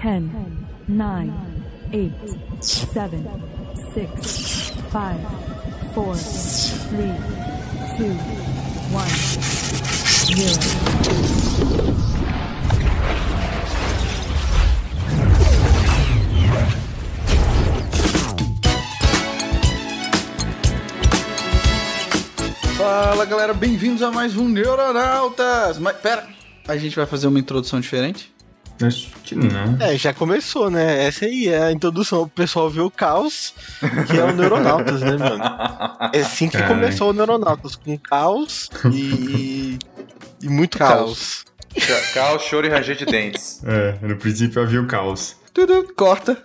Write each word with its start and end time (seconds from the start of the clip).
10, 0.00 0.22
9, 0.88 1.32
8, 1.92 2.38
7, 2.60 3.16
6, 3.94 4.10
5, 4.20 4.92
4, 4.92 5.18
3, 6.90 7.12
2, 7.98 8.12
1, 10.30 10.36
0. 10.36 10.78
Fala 22.76 23.24
galera, 23.24 23.52
bem-vindos 23.52 24.02
a 24.02 24.12
mais 24.12 24.36
um 24.36 24.48
Neuronautas! 24.48 25.80
Mas 25.80 25.96
pera, 25.96 26.28
a 26.68 26.76
gente 26.76 26.94
vai 26.94 27.04
fazer 27.04 27.26
uma 27.26 27.40
introdução 27.40 27.80
diferente? 27.80 28.37
Acho 28.80 29.10
que 29.24 29.34
não. 29.34 29.76
É, 29.80 29.96
já 29.96 30.14
começou, 30.14 30.70
né? 30.70 31.06
Essa 31.06 31.24
aí 31.24 31.48
é 31.48 31.64
a 31.64 31.72
introdução. 31.72 32.22
O 32.22 32.28
pessoal 32.28 32.70
vê 32.70 32.80
o 32.80 32.90
caos, 32.90 33.52
que 34.06 34.16
é 34.16 34.24
o 34.24 34.32
Neuronautas, 34.32 35.00
né, 35.00 35.16
mano? 35.16 35.42
É 36.12 36.20
assim 36.20 36.48
que 36.48 36.62
começou 36.62 37.10
o 37.10 37.12
Neuronautas, 37.12 37.74
com 37.74 37.98
caos 37.98 38.70
e. 38.92 39.78
e 40.40 40.48
muito 40.48 40.78
caos. 40.78 41.44
Caos. 41.74 42.12
Caos, 42.12 42.42
choro 42.42 42.66
e 42.66 42.70
ranger 42.70 42.96
de 42.96 43.04
dentes. 43.04 43.60
É, 43.68 43.98
no 44.00 44.16
princípio 44.16 44.62
havia 44.62 44.80
o 44.80 44.86
caos. 44.86 45.36
Tudo, 45.52 45.92
corta. 45.94 46.36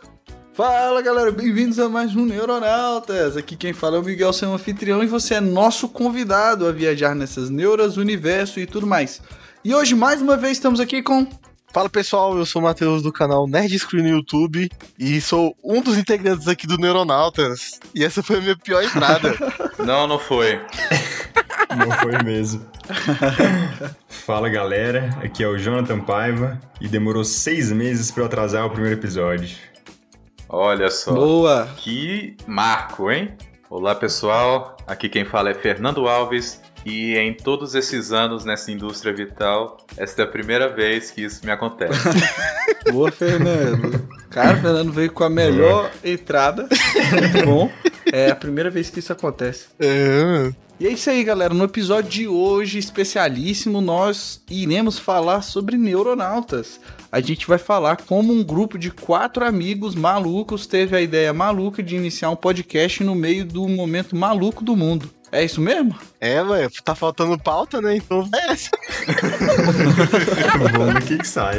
Fala 0.53 1.01
galera, 1.01 1.31
bem-vindos 1.31 1.79
a 1.79 1.89
mais 1.89 2.15
um 2.15 2.25
Neuronautas. 2.25 3.35
Aqui 3.35 3.55
quem 3.55 3.73
fala 3.73 3.97
é 3.97 3.99
o 3.99 4.03
Miguel, 4.03 4.31
seu 4.31 4.53
anfitrião, 4.53 5.03
e 5.03 5.07
você 5.07 5.35
é 5.35 5.41
nosso 5.41 5.89
convidado 5.89 6.67
a 6.67 6.71
viajar 6.71 7.15
nessas 7.15 7.49
neuras, 7.49 7.97
universo 7.97 8.59
e 8.59 8.67
tudo 8.67 8.85
mais. 8.85 9.20
E 9.65 9.73
hoje, 9.73 9.95
mais 9.95 10.21
uma 10.21 10.37
vez, 10.37 10.57
estamos 10.57 10.79
aqui 10.79 11.01
com. 11.01 11.25
Fala 11.73 11.90
pessoal, 11.90 12.38
eu 12.38 12.45
sou 12.45 12.62
o 12.62 12.66
Matheus 12.66 13.02
do 13.02 13.12
canal 13.12 13.48
Nerd 13.48 13.79
Screen 13.79 14.04
no 14.04 14.10
YouTube 14.10 14.70
e 14.99 15.20
sou 15.20 15.57
um 15.63 15.82
dos 15.82 15.98
integrantes 15.98 16.48
aqui 16.48 16.68
do 16.68 16.77
Neuronautas. 16.77 17.80
E 17.96 18.04
essa 18.04 18.21
foi 18.21 18.38
a 18.38 18.41
minha 18.41 18.55
pior 18.55 18.84
entrada. 18.84 19.34
Não, 19.84 20.05
não 20.05 20.20
foi. 20.20 20.62
Não 21.76 21.91
foi 21.98 22.24
mesmo. 22.24 22.63
Fala 24.07 24.48
galera, 24.49 25.10
aqui 25.24 25.43
é 25.43 25.48
o 25.48 25.57
Jonathan 25.57 25.99
Paiva 25.99 26.60
e 26.80 26.88
demorou 26.88 27.24
seis 27.24 27.71
meses 27.71 28.12
pra 28.12 28.21
eu 28.21 28.27
atrasar 28.27 28.68
o 28.68 28.70
primeiro 28.70 28.99
episódio. 28.99 29.58
Olha 30.48 30.91
só. 30.91 31.12
Boa! 31.12 31.68
Que 31.77 32.37
marco, 32.46 33.10
hein? 33.10 33.35
Olá, 33.68 33.96
pessoal. 33.96 34.77
Aqui 34.85 35.10
quem 35.10 35.26
fala 35.26 35.49
é 35.49 35.55
Fernando 35.55 36.08
Alves. 36.08 36.62
E 36.85 37.15
em 37.15 37.34
todos 37.34 37.76
esses 37.76 38.12
anos 38.12 38.43
nessa 38.43 38.71
indústria 38.71 39.13
vital, 39.13 39.77
esta 39.98 40.21
é 40.21 40.26
a 40.26 40.27
primeira 40.27 40.67
vez 40.67 41.12
que 41.12 41.21
isso 41.21 41.45
me 41.45 41.51
acontece. 41.51 41.99
Boa, 42.91 43.12
Fernando. 43.12 44.07
Cara, 44.29 44.57
o 44.57 44.62
Fernando 44.62 44.91
veio 44.91 45.12
com 45.12 45.23
a 45.23 45.29
melhor 45.29 45.91
entrada. 46.03 46.67
Muito 47.12 47.45
bom. 47.45 47.71
É 48.12 48.31
a 48.31 48.35
primeira 48.35 48.70
vez 48.70 48.90
que 48.90 48.99
isso 48.99 49.13
acontece. 49.13 49.67
É, 49.79 50.51
E 50.79 50.87
é 50.87 50.91
isso 50.91 51.09
aí, 51.09 51.23
galera. 51.23 51.53
No 51.53 51.63
episódio 51.63 52.09
de 52.09 52.27
hoje, 52.27 52.77
especialíssimo, 52.77 53.79
nós 53.79 54.41
iremos 54.49 54.99
falar 54.99 55.41
sobre 55.41 55.77
neuronautas. 55.77 56.79
A 57.12 57.21
gente 57.21 57.47
vai 57.47 57.57
falar 57.57 57.97
como 57.97 58.34
um 58.34 58.43
grupo 58.43 58.77
de 58.77 58.91
quatro 58.91 59.45
amigos 59.45 59.95
malucos 59.95 60.65
teve 60.65 60.95
a 60.95 61.01
ideia 61.01 61.31
maluca 61.31 61.81
de 61.81 61.95
iniciar 61.95 62.29
um 62.31 62.35
podcast 62.35 63.03
no 63.03 63.15
meio 63.15 63.45
do 63.45 63.68
momento 63.70 64.16
maluco 64.16 64.63
do 64.63 64.75
mundo. 64.75 65.09
É 65.34 65.44
isso 65.44 65.59
mesmo? 65.59 65.97
é, 66.22 66.44
ué, 66.44 66.69
tá 66.85 66.94
faltando 66.94 67.39
pauta, 67.39 67.81
né? 67.81 67.95
Então 67.95 68.29
é 68.35 68.51
essa. 68.51 68.69
Vamos 70.59 70.94
ver 70.94 71.03
o 71.03 71.07
que, 71.07 71.17
que 71.17 71.28
sai. 71.28 71.57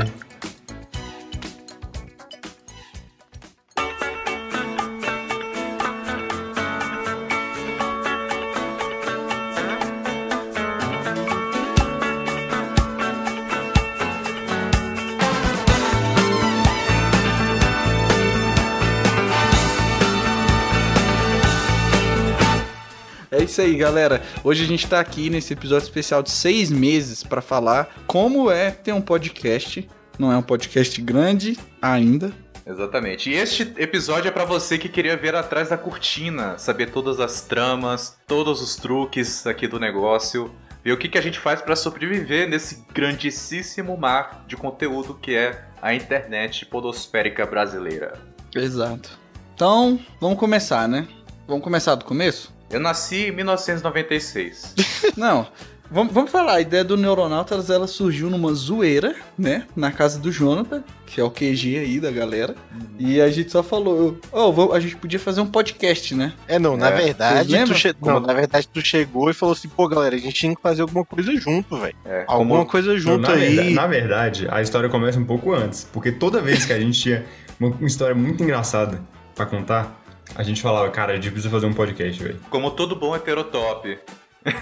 É 23.34 23.42
isso 23.42 23.60
aí, 23.60 23.74
galera. 23.74 24.22
Hoje 24.44 24.62
a 24.62 24.66
gente 24.66 24.86
tá 24.86 25.00
aqui 25.00 25.28
nesse 25.28 25.52
episódio 25.52 25.82
especial 25.82 26.22
de 26.22 26.30
seis 26.30 26.70
meses 26.70 27.24
pra 27.24 27.42
falar 27.42 27.92
como 28.06 28.48
é 28.48 28.70
ter 28.70 28.92
um 28.92 29.00
podcast. 29.00 29.88
Não 30.16 30.30
é 30.30 30.36
um 30.36 30.42
podcast 30.42 31.02
grande 31.02 31.58
ainda, 31.82 32.32
Exatamente. 32.66 33.28
E 33.28 33.34
este 33.34 33.74
episódio 33.76 34.28
é 34.28 34.30
pra 34.30 34.46
você 34.46 34.78
que 34.78 34.88
queria 34.88 35.18
ver 35.18 35.34
atrás 35.34 35.68
da 35.68 35.76
cortina, 35.76 36.56
saber 36.56 36.90
todas 36.90 37.20
as 37.20 37.42
tramas, 37.42 38.16
todos 38.26 38.62
os 38.62 38.76
truques 38.76 39.46
aqui 39.46 39.68
do 39.68 39.78
negócio, 39.78 40.50
ver 40.82 40.92
o 40.92 40.96
que, 40.96 41.10
que 41.10 41.18
a 41.18 41.20
gente 41.20 41.38
faz 41.38 41.60
pra 41.60 41.76
sobreviver 41.76 42.48
nesse 42.48 42.82
grandíssimo 42.94 43.98
mar 43.98 44.46
de 44.48 44.56
conteúdo 44.56 45.12
que 45.12 45.34
é 45.34 45.62
a 45.82 45.92
internet 45.94 46.64
podosférica 46.64 47.44
brasileira. 47.44 48.14
Exato. 48.54 49.18
Então, 49.54 50.00
vamos 50.18 50.38
começar, 50.38 50.88
né? 50.88 51.06
Vamos 51.46 51.62
começar 51.62 51.96
do 51.96 52.06
começo? 52.06 52.53
Eu 52.74 52.80
nasci 52.80 53.28
em 53.28 53.30
1996. 53.32 54.74
Não. 55.16 55.46
Vamos, 55.90 56.12
vamos 56.14 56.30
falar, 56.30 56.54
a 56.54 56.60
ideia 56.60 56.82
do 56.82 56.96
Neuronautas 56.96 57.68
ela 57.70 57.86
surgiu 57.86 58.28
numa 58.30 58.52
zoeira, 58.54 59.14
né? 59.38 59.64
Na 59.76 59.92
casa 59.92 60.18
do 60.18 60.32
Jonathan, 60.32 60.82
que 61.06 61.20
é 61.20 61.24
o 61.24 61.30
QG 61.30 61.78
aí 61.78 62.00
da 62.00 62.10
galera. 62.10 62.56
E 62.98 63.20
a 63.20 63.30
gente 63.30 63.52
só 63.52 63.62
falou, 63.62 64.18
oh, 64.32 64.50
vamos- 64.50 64.74
a 64.74 64.80
gente 64.80 64.96
podia 64.96 65.20
fazer 65.20 65.42
um 65.42 65.46
podcast, 65.46 66.14
né? 66.14 66.32
É, 66.48 66.58
não, 66.58 66.76
na 66.76 66.88
É, 66.88 66.96
verdade, 66.96 67.64
tu 67.66 67.74
che... 67.74 67.94
não, 68.00 68.18
na 68.18 68.32
verdade, 68.32 68.66
tu 68.66 68.80
chegou 68.80 69.30
e 69.30 69.34
falou 69.34 69.52
assim, 69.52 69.68
pô, 69.68 69.86
galera, 69.86 70.16
a 70.16 70.18
gente 70.18 70.32
tinha 70.34 70.56
que 70.56 70.60
fazer 70.62 70.82
alguma 70.82 71.04
coisa 71.04 71.36
junto, 71.36 71.76
velho. 71.78 71.94
É, 72.04 72.24
Alguma 72.26 72.56
como- 72.60 72.70
coisa 72.70 72.90
Não, 72.92 72.98
junto 72.98 73.20
na, 73.28 73.34
aí. 73.34 73.40
verdade, 73.54 73.74
na 73.74 73.86
verdade, 73.86 74.48
a 74.50 74.62
história 74.62 74.88
começa 74.88 75.20
um 75.20 75.24
pouco 75.24 75.52
antes, 75.54 75.86
porque 75.92 76.10
toda 76.10 76.40
vez 76.40 76.64
que 76.64 76.72
a 76.72 76.80
gente 76.80 76.98
tinha 76.98 77.24
uma, 77.60 77.68
uma 77.68 77.86
história 77.86 78.14
muito 78.16 78.42
engraçada 78.42 79.00
pra 79.34 79.44
contar, 79.46 80.02
a 80.34 80.42
gente 80.42 80.60
falava, 80.62 80.90
cara, 80.90 81.12
a 81.12 81.16
gente 81.16 81.30
precisa 81.30 81.50
fazer 81.50 81.66
um 81.66 81.72
podcast, 81.74 82.22
velho. 82.22 82.40
Como 82.50 82.70
todo 82.70 82.94
bom 82.96 83.14
heterotop. 83.14 83.98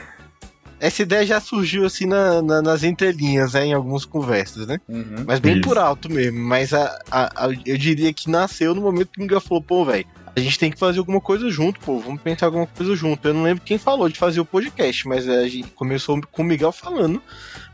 Essa 0.80 1.02
ideia 1.02 1.24
já 1.24 1.40
surgiu 1.40 1.86
assim 1.86 2.06
na- 2.06 2.42
na- 2.42 2.60
nas 2.60 2.82
entrelinhas, 2.82 3.52
né, 3.52 3.66
em 3.66 3.72
algumas 3.72 4.04
conversas, 4.04 4.66
né? 4.66 4.80
Uhum. 4.88 5.24
Mas 5.24 5.38
bem 5.38 5.52
Isso. 5.54 5.62
por 5.62 5.78
alto 5.78 6.10
mesmo. 6.10 6.40
Mas 6.40 6.74
a, 6.74 6.98
a- 7.08 7.46
a- 7.46 7.52
eu 7.64 7.78
diria 7.78 8.12
que 8.12 8.28
nasceu 8.28 8.74
no 8.74 8.80
momento 8.82 9.10
que 9.12 9.20
o 9.20 9.22
Miguel 9.22 9.40
falou, 9.40 9.62
pô, 9.62 9.84
velho, 9.84 10.04
a 10.34 10.40
gente 10.40 10.58
tem 10.58 10.72
que 10.72 10.78
fazer 10.78 10.98
alguma 10.98 11.20
coisa 11.20 11.48
junto, 11.50 11.78
pô, 11.78 12.00
vamos 12.00 12.20
pensar 12.20 12.46
alguma 12.46 12.66
coisa 12.66 12.96
junto. 12.96 13.28
Eu 13.28 13.34
não 13.34 13.44
lembro 13.44 13.62
quem 13.64 13.78
falou 13.78 14.08
de 14.08 14.18
fazer 14.18 14.40
o 14.40 14.44
podcast, 14.44 15.06
mas 15.06 15.28
a 15.28 15.46
gente 15.46 15.68
começou 15.70 16.20
com 16.32 16.42
o 16.42 16.44
Miguel 16.44 16.72
falando 16.72 17.22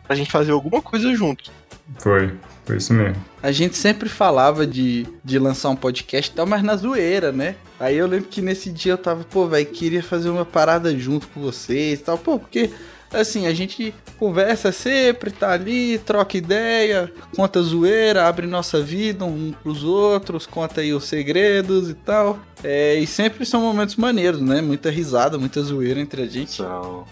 pra 0.09 0.17
gente 0.17 0.33
fazer 0.33 0.53
alguma 0.53 0.81
coisa 0.81 1.15
junto. 1.15 1.53
Foi, 1.99 2.35
foi 2.65 2.79
isso 2.79 2.95
mesmo. 2.95 3.23
A 3.43 3.53
gente 3.53 3.77
sempre 3.77 4.09
falava 4.09 4.67
de, 4.67 5.07
de 5.23 5.39
lançar 5.39 5.69
um 5.69 5.77
podcast 5.77 6.31
e 6.31 6.35
tal, 6.35 6.47
mas 6.47 6.63
na 6.63 6.75
zoeira, 6.75 7.31
né? 7.31 7.55
Aí 7.79 7.97
eu 7.97 8.07
lembro 8.07 8.29
que 8.29 8.43
nesse 8.43 8.71
dia 8.71 8.95
eu 8.95 8.99
tava, 8.99 9.23
pô, 9.25 9.47
velho, 9.47 9.67
queria 9.67 10.03
fazer 10.03 10.31
uma 10.31 10.45
parada 10.45 10.97
junto 10.99 11.29
com 11.29 11.41
vocês 11.41 12.01
e 12.01 12.03
tal, 12.03 12.19
pô, 12.19 12.39
porque 12.39 12.71
assim, 13.13 13.47
a 13.47 13.55
gente 13.55 13.95
conversa 14.19 14.73
sempre, 14.73 15.31
tá 15.31 15.53
ali, 15.53 15.99
troca 15.99 16.37
ideia, 16.37 17.11
conta 17.35 17.63
zoeira, 17.63 18.27
abre 18.27 18.47
nossa 18.47 18.81
vida 18.81 19.25
um 19.25 19.53
pros 19.63 19.85
outros, 19.85 20.47
conta 20.47 20.81
aí 20.81 20.93
os 20.93 21.05
segredos 21.05 21.89
e 21.89 21.95
tal. 21.95 22.39
É, 22.63 22.97
e 22.97 23.07
sempre 23.07 23.47
são 23.47 23.61
momentos 23.61 23.97
maneiros, 23.97 24.41
né? 24.41 24.61
Muita 24.61 24.91
risada, 24.91 25.39
muita 25.39 25.63
zoeira 25.63 26.01
entre 26.01 26.23
a 26.23 26.27
gente. 26.27 26.61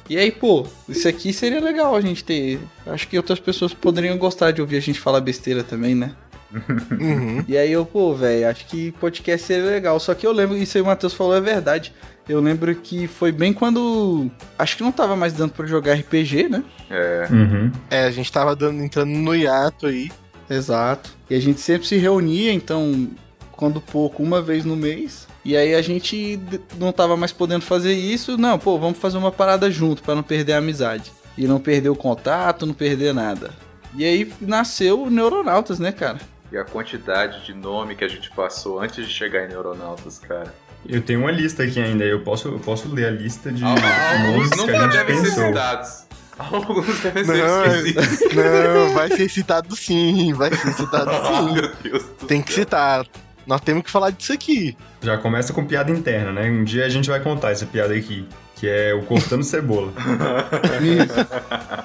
E 0.08 0.18
aí, 0.18 0.32
pô, 0.32 0.66
isso 0.88 1.06
aqui 1.06 1.32
seria 1.32 1.60
legal 1.60 1.94
a 1.94 2.00
gente 2.00 2.24
ter. 2.24 2.58
Acho 2.86 3.06
que 3.06 3.16
outras 3.16 3.38
pessoas 3.38 3.72
poderiam 3.72 4.18
gostar 4.18 4.50
de 4.50 4.60
ouvir 4.60 4.76
a 4.76 4.80
gente 4.80 4.98
falar 4.98 5.20
besteira 5.20 5.62
também, 5.62 5.94
né? 5.94 6.12
Uhum. 6.98 7.44
E 7.46 7.56
aí 7.56 7.72
eu, 7.72 7.84
pô, 7.84 8.14
velho, 8.14 8.48
acho 8.48 8.66
que 8.66 8.92
podcast 8.92 9.46
seria 9.46 9.66
legal. 9.66 9.98
Só 10.00 10.14
que 10.14 10.26
eu 10.26 10.32
lembro, 10.32 10.56
isso 10.56 10.78
aí 10.78 10.82
o 10.82 10.86
Matheus 10.86 11.12
falou 11.12 11.34
é 11.34 11.40
verdade. 11.40 11.92
Eu 12.28 12.40
lembro 12.40 12.74
que 12.74 13.06
foi 13.06 13.30
bem 13.30 13.52
quando. 13.52 14.30
Acho 14.58 14.76
que 14.76 14.82
não 14.82 14.90
tava 14.90 15.14
mais 15.14 15.32
dando 15.32 15.52
pra 15.52 15.66
jogar 15.66 15.94
RPG, 15.94 16.48
né? 16.48 16.64
É, 16.90 17.28
Uhum. 17.30 17.70
É, 17.90 18.04
a 18.04 18.10
gente 18.10 18.30
tava 18.32 18.56
dando, 18.56 18.82
entrando 18.82 19.10
no 19.10 19.34
hiato 19.34 19.86
aí. 19.86 20.10
Exato. 20.50 21.10
E 21.30 21.34
a 21.34 21.40
gente 21.40 21.60
sempre 21.60 21.86
se 21.86 21.96
reunia, 21.96 22.52
então, 22.52 23.08
quando 23.52 23.80
pouco, 23.80 24.22
uma 24.22 24.42
vez 24.42 24.64
no 24.64 24.76
mês. 24.76 25.26
E 25.44 25.56
aí 25.56 25.74
a 25.74 25.82
gente 25.82 26.40
não 26.76 26.92
tava 26.92 27.16
mais 27.16 27.32
podendo 27.32 27.62
fazer 27.62 27.92
isso. 27.92 28.36
Não, 28.36 28.58
pô, 28.58 28.78
vamos 28.78 28.98
fazer 28.98 29.18
uma 29.18 29.30
parada 29.30 29.70
junto 29.70 30.02
pra 30.02 30.14
não 30.14 30.22
perder 30.22 30.54
a 30.54 30.58
amizade. 30.58 31.12
E 31.38 31.46
não 31.46 31.60
perder 31.60 31.90
o 31.90 31.96
contato, 31.96 32.66
não 32.66 32.74
perder 32.74 33.14
nada. 33.14 33.50
E 33.94 34.04
aí 34.04 34.32
nasceu 34.40 35.02
o 35.04 35.10
Neuronautas, 35.10 35.78
né, 35.78 35.92
cara? 35.92 36.18
e 36.50 36.56
a 36.56 36.64
quantidade 36.64 37.44
de 37.44 37.52
nome 37.52 37.96
que 37.96 38.04
a 38.04 38.08
gente 38.08 38.30
passou 38.30 38.80
antes 38.80 39.04
de 39.04 39.12
chegar 39.12 39.44
em 39.44 39.48
Neuronautas, 39.48 40.18
cara. 40.18 40.54
Eu 40.88 41.02
tenho 41.02 41.20
uma 41.20 41.30
lista 41.30 41.62
aqui 41.62 41.80
ainda, 41.80 42.04
eu 42.04 42.20
posso, 42.20 42.48
eu 42.48 42.58
posso 42.58 42.88
ler 42.88 43.06
a 43.06 43.10
lista 43.10 43.50
de 43.50 43.62
nomes 43.62 43.82
Alguns 43.82 44.48
que 44.50 44.54
a 44.54 44.56
nunca 44.62 44.80
gente 44.82 44.92
devem 44.92 45.16
ser 45.16 45.22
pensou. 45.30 45.46
citados. 45.48 46.06
Alguns 46.38 47.00
devem 47.00 47.24
ser 47.24 47.36
Não, 47.38 47.64
esquecidos. 47.66 48.20
Não, 48.34 48.94
vai 48.94 49.08
ser 49.08 49.28
citado 49.30 49.74
sim, 49.76 50.32
vai 50.34 50.54
ser 50.54 50.72
citado 50.74 51.10
Ah, 51.14 51.38
sim. 51.48 51.52
meu 51.54 51.70
Deus 51.82 52.02
do 52.20 52.26
Tem 52.26 52.42
que 52.42 52.52
citar. 52.52 53.04
Nós 53.46 53.60
temos 53.60 53.84
que 53.84 53.90
falar 53.90 54.10
disso 54.10 54.32
aqui. 54.32 54.76
Já 55.00 55.16
começa 55.18 55.52
com 55.52 55.64
piada 55.64 55.90
interna, 55.90 56.32
né? 56.32 56.50
Um 56.50 56.64
dia 56.64 56.84
a 56.84 56.88
gente 56.88 57.08
vai 57.08 57.20
contar 57.20 57.52
essa 57.52 57.64
piada 57.64 57.94
aqui, 57.94 58.28
que 58.56 58.68
é 58.68 58.92
o 58.92 59.02
cortando 59.02 59.42
cebola. 59.44 59.92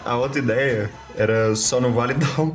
A 0.03 0.15
outra 0.17 0.39
ideia 0.39 0.89
era 1.15 1.55
só 1.55 1.79
não 1.79 1.93
vale 1.93 2.15
dar 2.15 2.39
o 2.41 2.51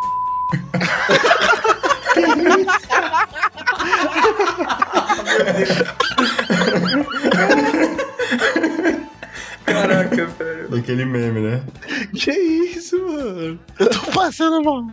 Caraca, 10.16 10.26
velho. 10.44 10.68
daquele 10.70 11.04
meme, 11.04 11.40
né? 11.40 11.62
Que 12.14 12.30
isso, 12.32 12.98
mano? 13.06 13.58
Eu 13.78 13.88
tô 13.90 14.10
passando 14.12 14.62
mal. 14.62 14.86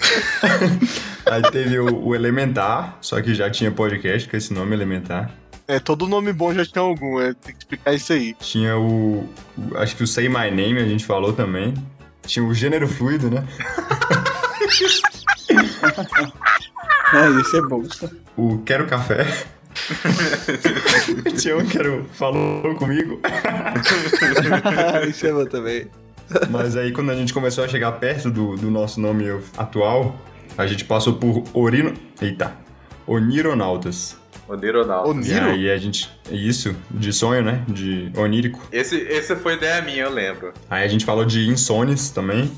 Aí 1.26 1.42
teve 1.50 1.78
o, 1.78 2.06
o 2.06 2.14
Elementar, 2.14 2.96
só 3.00 3.20
que 3.20 3.34
já 3.34 3.50
tinha 3.50 3.70
podcast 3.70 4.28
com 4.28 4.36
esse 4.36 4.52
nome 4.54 4.74
Elementar. 4.74 5.30
É, 5.66 5.78
todo 5.78 6.06
nome 6.08 6.32
bom 6.32 6.54
já 6.54 6.64
tinha 6.64 6.80
algum, 6.82 7.20
é, 7.20 7.34
tem 7.34 7.52
que 7.54 7.58
explicar 7.58 7.92
isso 7.92 8.12
aí. 8.12 8.34
Tinha 8.40 8.78
o, 8.78 9.28
o- 9.58 9.76
Acho 9.76 9.94
que 9.96 10.02
o 10.02 10.06
Say 10.06 10.26
My 10.28 10.50
Name 10.50 10.78
a 10.78 10.84
gente 10.88 11.04
falou 11.04 11.32
também. 11.34 11.74
Tinha 12.26 12.44
o 12.44 12.54
gênero 12.54 12.86
fluido, 12.88 13.28
né? 13.30 13.44
Ah, 17.12 17.28
isso 17.40 17.56
é 17.56 17.62
bom. 17.62 17.82
O 18.36 18.58
Quero 18.58 18.86
Café. 18.86 19.26
Tinha 21.38 21.56
um 21.56 21.66
que 21.66 21.78
era 21.78 21.92
o 21.92 22.04
Falou 22.04 22.74
Comigo. 22.74 23.20
isso 25.08 25.26
é 25.26 25.32
bom 25.32 25.44
também. 25.44 25.86
Mas 26.50 26.76
aí 26.76 26.92
quando 26.92 27.10
a 27.10 27.14
gente 27.14 27.32
começou 27.32 27.64
a 27.64 27.68
chegar 27.68 27.92
perto 27.92 28.30
do, 28.30 28.56
do 28.56 28.70
nosso 28.70 29.00
nome 29.00 29.24
atual, 29.56 30.16
a 30.56 30.66
gente 30.66 30.84
passou 30.84 31.14
por 31.14 31.44
Orino... 31.54 31.94
Eita. 32.20 32.52
Onironautas. 33.06 34.16
Onironauta. 34.48 35.08
E 35.08 35.12
Oniro? 35.12 35.46
aí 35.46 35.70
a 35.70 35.76
gente... 35.76 36.10
Isso, 36.30 36.74
de 36.90 37.12
sonho, 37.12 37.42
né? 37.42 37.64
De 37.68 38.10
onírico. 38.16 38.60
Esse, 38.70 38.96
esse 38.96 39.34
foi 39.36 39.54
ideia 39.54 39.80
minha, 39.80 40.04
eu 40.04 40.10
lembro. 40.10 40.52
Aí 40.68 40.84
a 40.84 40.88
gente 40.88 41.04
falou 41.04 41.24
de 41.24 41.48
Insones 41.48 42.10
também. 42.10 42.50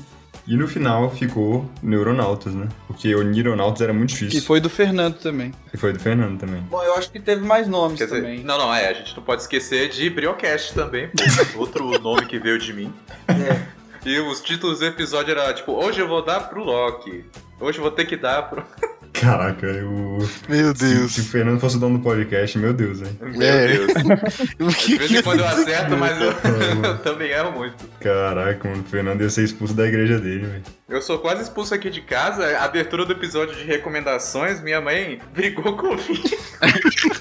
E 0.47 0.55
no 0.57 0.67
final 0.67 1.09
ficou 1.11 1.69
Neuronautas, 1.83 2.53
né? 2.53 2.67
Porque 2.87 3.13
Onironautas 3.15 3.81
era 3.81 3.93
muito 3.93 4.09
difícil. 4.09 4.41
foi 4.41 4.59
do 4.59 4.69
Fernando 4.69 5.17
também. 5.17 5.53
E 5.73 5.77
foi 5.77 5.93
do 5.93 5.99
Fernando 5.99 6.39
também. 6.39 6.61
Bom, 6.61 6.81
eu 6.83 6.95
acho 6.95 7.11
que 7.11 7.19
teve 7.19 7.45
mais 7.45 7.67
nomes 7.67 7.99
Quer 7.99 8.05
dizer, 8.05 8.21
também. 8.21 8.43
não, 8.43 8.57
não, 8.57 8.73
é, 8.73 8.89
a 8.89 8.93
gente 8.93 9.15
não 9.15 9.23
pode 9.23 9.43
esquecer 9.43 9.89
de 9.89 10.09
Briocast 10.09 10.73
também, 10.73 11.09
outro 11.55 11.99
nome 11.99 12.25
que 12.25 12.39
veio 12.39 12.57
de 12.57 12.73
mim. 12.73 12.91
É. 13.27 13.81
E 14.03 14.19
os 14.19 14.41
títulos 14.41 14.79
do 14.79 14.85
episódio 14.85 15.31
era 15.31 15.53
tipo, 15.53 15.73
hoje 15.73 15.99
eu 15.99 16.07
vou 16.07 16.25
dar 16.25 16.49
pro 16.49 16.63
Loki, 16.63 17.23
hoje 17.59 17.77
eu 17.77 17.83
vou 17.83 17.91
ter 17.91 18.05
que 18.05 18.17
dar 18.17 18.49
pro. 18.49 18.63
Caraca, 19.21 19.67
o... 19.85 20.17
Meu 20.49 20.75
Se, 20.75 20.83
Deus. 20.95 21.11
se 21.13 21.21
o 21.21 21.23
Fernando 21.25 21.59
fosse 21.59 21.77
o 21.77 21.79
dono 21.79 21.99
do 21.99 22.03
podcast, 22.03 22.57
meu 22.57 22.73
Deus, 22.73 23.01
velho. 23.01 23.17
Meu 23.21 23.41
É. 23.47 23.67
Deus. 23.67 23.91
O 24.59 24.67
De 24.69 24.75
que 24.75 24.97
vez 24.97 25.11
em 25.11 25.21
quando 25.21 25.41
eu 25.41 25.47
acerto, 25.47 25.95
mas 25.95 26.19
eu, 26.19 26.31
eu 26.83 26.97
também 26.99 27.29
erro 27.29 27.51
muito. 27.51 27.87
Caraca, 27.99 28.67
mano, 28.67 28.81
o 28.81 28.89
Fernando 28.89 29.21
ia 29.21 29.29
ser 29.29 29.43
expulso 29.43 29.73
da 29.75 29.85
igreja 29.85 30.17
dele, 30.17 30.47
velho. 30.47 30.63
Eu 30.89 31.01
sou 31.01 31.19
quase 31.19 31.43
expulso 31.43 31.73
aqui 31.73 31.89
de 31.89 32.01
casa. 32.01 32.45
A 32.57 32.65
abertura 32.65 33.05
do 33.05 33.13
episódio 33.13 33.55
de 33.55 33.63
recomendações, 33.63 34.59
minha 34.61 34.81
mãe 34.81 35.21
brigou 35.33 35.77
comigo. 35.77 36.29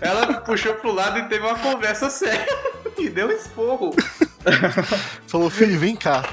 Ela 0.01 0.41
puxou 0.41 0.75
pro 0.75 0.93
lado 0.93 1.19
e 1.19 1.29
teve 1.29 1.45
uma 1.45 1.59
conversa 1.59 2.09
séria. 2.11 2.47
E 2.99 3.09
deu 3.11 3.29
um 3.29 3.31
esporro. 3.31 3.95
Falou, 5.27 5.51
filho, 5.51 5.79
vem 5.79 5.95
cá. 5.95 6.25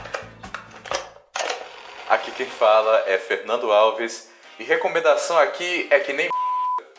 Aqui 2.10 2.32
quem 2.32 2.46
fala 2.48 3.04
é 3.06 3.18
Fernando 3.18 3.70
Alves. 3.72 4.30
E 4.60 4.64
recomendação 4.64 5.38
aqui 5.38 5.88
é 5.92 6.00
que 6.00 6.14
nem 6.14 6.30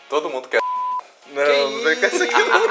todo 0.08 0.30
mundo 0.30 0.46
quer. 0.48 0.60
Não, 1.32 1.82
não 1.82 1.96
quer 1.96 2.12
isso 2.12 2.22
aqui 2.22 2.34
não. 2.34 2.68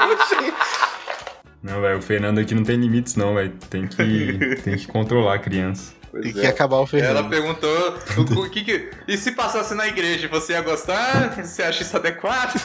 Não, 1.62 1.80
velho, 1.82 1.98
o 1.98 2.02
Fernando 2.02 2.38
aqui 2.38 2.54
não 2.54 2.64
tem 2.64 2.76
limites, 2.76 3.14
não, 3.16 3.34
velho. 3.34 3.52
Tem 3.68 3.86
que, 3.86 4.56
tem 4.64 4.76
que 4.76 4.86
controlar 4.86 5.34
a 5.34 5.38
criança. 5.38 5.92
Tem 6.22 6.32
que 6.32 6.46
acabar 6.46 6.78
o 6.78 6.88
é. 6.92 7.00
Ela 7.00 7.28
Fernando. 7.28 7.30
perguntou 7.30 7.98
o, 8.16 8.46
o 8.46 8.50
que, 8.50 8.64
que. 8.64 8.90
E 9.06 9.18
se 9.18 9.32
passasse 9.32 9.74
na 9.74 9.86
igreja, 9.86 10.26
você 10.28 10.52
ia 10.52 10.62
gostar? 10.62 11.34
Você 11.36 11.62
acha 11.62 11.82
isso 11.82 11.96
adequado? 11.96 12.58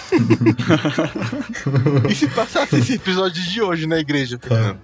E 2.10 2.16
se 2.16 2.28
passasse 2.28 2.78
esse 2.78 2.94
episódio 2.94 3.42
de 3.42 3.62
hoje 3.62 3.88
na 3.88 4.00
igreja? 4.00 4.40
Ah, 4.50 4.76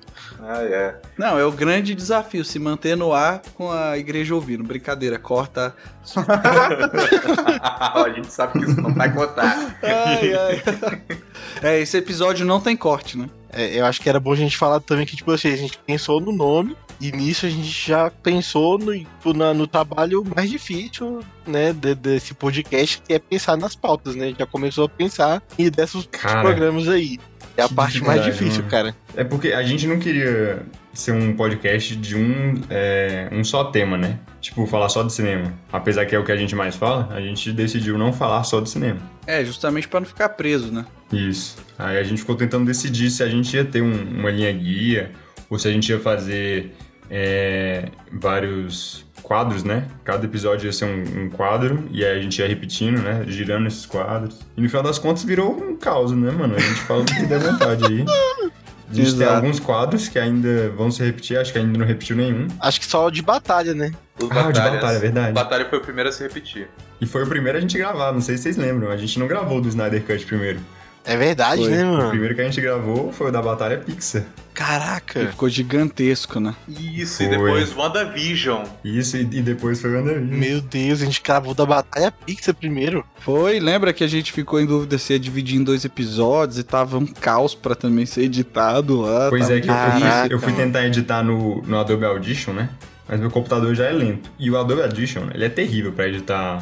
é. 0.57 0.95
Não, 1.17 1.37
é 1.37 1.45
o 1.45 1.51
grande 1.51 1.93
desafio, 1.93 2.43
se 2.43 2.57
manter 2.59 2.95
no 2.97 3.13
ar 3.13 3.41
com 3.55 3.71
a 3.71 3.97
igreja 3.97 4.33
ouvindo. 4.35 4.63
Brincadeira, 4.63 5.19
corta. 5.19 5.75
a 7.59 8.09
gente 8.15 8.31
sabe 8.31 8.59
que 8.59 8.65
isso 8.65 8.81
não 8.81 8.93
vai 8.93 9.13
contar. 9.13 9.75
Ai, 9.83 10.33
ai. 10.33 10.61
É, 11.61 11.79
esse 11.79 11.97
episódio 11.97 12.45
não 12.45 12.59
tem 12.59 12.75
corte, 12.75 13.17
né? 13.17 13.29
É, 13.51 13.79
eu 13.79 13.85
acho 13.85 13.99
que 13.99 14.07
era 14.09 14.19
bom 14.19 14.31
a 14.31 14.35
gente 14.35 14.55
falar 14.57 14.79
também 14.79 15.05
que, 15.05 15.15
tipo 15.15 15.31
assim, 15.31 15.51
a 15.51 15.55
gente 15.55 15.77
pensou 15.79 16.21
no 16.21 16.31
nome 16.31 16.75
e 17.01 17.11
nisso 17.11 17.45
a 17.47 17.49
gente 17.49 17.63
já 17.87 18.11
pensou 18.11 18.77
no, 18.77 18.93
tipo, 18.93 19.33
na- 19.33 19.53
no 19.55 19.65
trabalho 19.65 20.23
mais 20.35 20.49
difícil, 20.51 21.21
né, 21.47 21.73
de- 21.73 21.95
desse 21.95 22.33
podcast, 22.35 23.01
que 23.01 23.13
é 23.13 23.17
pensar 23.19 23.57
nas 23.57 23.75
pautas, 23.75 24.15
né? 24.15 24.35
Já 24.37 24.45
começou 24.45 24.85
a 24.85 24.89
pensar 24.89 25.41
em 25.57 25.67
desses 25.69 26.07
Cara, 26.11 26.41
programas 26.41 26.87
aí. 26.87 27.17
É 27.59 27.63
a 27.63 27.67
que 27.67 27.73
parte 27.75 28.03
mais 28.03 28.23
difícil, 28.23 28.59
mano. 28.59 28.69
cara. 28.71 28.95
É 29.15 29.23
porque 29.23 29.53
a 29.53 29.61
gente 29.63 29.85
não 29.87 29.99
queria 29.99 30.63
ser 30.93 31.11
um 31.11 31.35
podcast 31.35 31.95
de 31.95 32.15
um, 32.15 32.55
é, 32.69 33.29
um 33.31 33.43
só 33.43 33.65
tema, 33.65 33.97
né? 33.97 34.17
Tipo, 34.41 34.65
falar 34.65 34.89
só 34.89 35.03
de 35.03 35.13
cinema. 35.13 35.53
Apesar 35.71 36.05
que 36.05 36.15
é 36.15 36.19
o 36.19 36.23
que 36.25 36.31
a 36.31 36.35
gente 36.37 36.55
mais 36.55 36.75
fala, 36.75 37.07
a 37.13 37.21
gente 37.21 37.51
decidiu 37.53 37.97
não 37.97 38.11
falar 38.11 38.43
só 38.43 38.59
de 38.59 38.69
cinema. 38.69 38.99
É, 39.27 39.43
justamente 39.45 39.87
pra 39.87 39.99
não 39.99 40.07
ficar 40.07 40.29
preso, 40.29 40.71
né? 40.71 40.85
Isso. 41.11 41.57
Aí 41.77 41.97
a 41.97 42.03
gente 42.03 42.19
ficou 42.21 42.35
tentando 42.35 42.65
decidir 42.65 43.09
se 43.11 43.21
a 43.23 43.27
gente 43.27 43.55
ia 43.55 43.63
ter 43.65 43.81
um- 43.81 44.19
uma 44.19 44.31
linha 44.31 44.51
guia 44.51 45.11
ou 45.49 45.57
se 45.59 45.67
a 45.67 45.71
gente 45.71 45.89
ia 45.89 45.99
fazer 45.99 46.73
é, 47.11 47.89
vários 48.13 49.05
quadros, 49.29 49.63
né? 49.63 49.85
Cada 50.03 50.25
episódio 50.25 50.65
ia 50.65 50.73
ser 50.73 50.85
um, 50.85 51.25
um 51.25 51.29
quadro 51.29 51.87
e 51.91 52.03
aí 52.03 52.17
a 52.17 52.21
gente 52.21 52.39
ia 52.41 52.47
repetindo, 52.47 52.99
né? 52.99 53.23
Girando 53.27 53.67
esses 53.67 53.85
quadros. 53.85 54.39
E 54.57 54.61
no 54.61 54.67
final 54.67 54.81
das 54.81 54.97
contas 54.97 55.23
virou 55.23 55.55
um 55.55 55.75
caos, 55.75 56.11
né, 56.11 56.31
mano? 56.31 56.55
A 56.55 56.59
gente 56.59 56.79
fala 56.81 57.01
o 57.01 57.05
que 57.05 57.25
der 57.27 57.39
vontade 57.39 57.85
aí. 57.85 58.03
A 58.89 58.93
gente 58.93 59.11
tem 59.11 59.21
Exato. 59.21 59.33
alguns 59.35 59.59
quadros 59.59 60.07
que 60.07 60.17
ainda 60.17 60.71
vão 60.71 60.89
se 60.89 61.03
repetir, 61.03 61.37
acho 61.37 61.53
que 61.53 61.59
ainda 61.59 61.77
não 61.77 61.85
repetiu 61.85 62.15
nenhum. 62.15 62.47
Acho 62.59 62.79
que 62.79 62.87
só 62.87 63.07
de 63.11 63.21
batalha, 63.21 63.75
né? 63.75 63.91
Os 64.19 64.31
Ah, 64.31 64.41
de 64.51 64.53
batalhas. 64.53 64.73
batalha, 64.73 64.95
é 64.95 64.99
verdade. 64.99 65.33
Batalha 65.33 65.65
foi 65.69 65.77
o 65.77 65.81
primeiro 65.81 66.09
a 66.09 66.11
se 66.11 66.23
repetir. 66.23 66.67
E 66.99 67.05
foi 67.05 67.23
o 67.23 67.27
primeiro 67.27 67.55
a 67.59 67.61
gente 67.61 67.77
gravar, 67.77 68.11
não 68.11 68.21
sei 68.21 68.35
se 68.35 68.43
vocês 68.43 68.57
lembram. 68.57 68.89
A 68.89 68.97
gente 68.97 69.19
não 69.19 69.27
gravou 69.27 69.61
do 69.61 69.69
Snyder 69.69 70.01
Cut 70.03 70.25
primeiro. 70.25 70.59
É 71.05 71.15
verdade, 71.17 71.61
Foi. 71.63 71.71
né, 71.71 71.83
O 71.83 71.87
mano? 71.87 72.09
primeiro 72.09 72.35
que 72.35 72.41
a 72.41 72.43
gente 72.43 72.61
gravou 72.61 73.11
foi 73.11 73.29
o 73.29 73.31
da 73.31 73.41
Batalha 73.41 73.77
Pixar. 73.77 74.21
E 74.21 74.53
Caraca. 74.53 75.27
ficou 75.27 75.47
gigantesco, 75.49 76.39
né? 76.39 76.53
Isso, 76.67 77.23
e 77.23 77.27
Foi. 77.27 77.37
depois 77.37 77.73
WandaVision. 77.75 78.63
Isso, 78.83 79.15
e, 79.17 79.21
e 79.21 79.41
depois 79.41 79.79
foi 79.81 79.91
o 79.91 79.95
WandaVision. 79.95 80.37
Meu 80.39 80.59
Deus, 80.61 81.01
a 81.01 81.05
gente 81.05 81.21
gravou 81.21 81.53
da 81.53 81.65
Batalha 81.65 82.11
Pixar 82.11 82.53
primeiro. 82.53 83.03
Foi, 83.19 83.59
lembra 83.59 83.93
que 83.93 84.03
a 84.03 84.07
gente 84.07 84.31
ficou 84.33 84.59
em 84.59 84.65
dúvida 84.65 84.97
se 84.97 85.13
ia 85.13 85.19
dividir 85.19 85.57
em 85.59 85.63
dois 85.63 85.85
episódios 85.85 86.57
e 86.59 86.63
tava 86.63 86.97
um 86.97 87.05
caos 87.07 87.55
pra 87.55 87.73
também 87.73 88.05
ser 88.05 88.23
editado 88.23 88.99
lá. 89.01 89.29
Pois 89.29 89.43
tava 89.47 89.57
é, 89.57 89.61
que 89.61 89.69
eu 89.69 89.73
fui, 89.73 90.01
Caraca, 90.01 90.33
eu 90.33 90.39
fui 90.39 90.53
tentar 90.53 90.85
editar 90.85 91.23
no, 91.23 91.61
no 91.63 91.79
Adobe 91.79 92.05
Audition, 92.05 92.51
né? 92.53 92.69
Mas 93.07 93.19
meu 93.19 93.31
computador 93.31 93.73
já 93.73 93.85
é 93.85 93.91
lento. 93.91 94.29
E 94.37 94.51
o 94.51 94.57
Adobe 94.57 94.81
Audition, 94.83 95.23
ele 95.33 95.45
é 95.45 95.49
terrível 95.49 95.91
pra 95.93 96.07
editar 96.07 96.61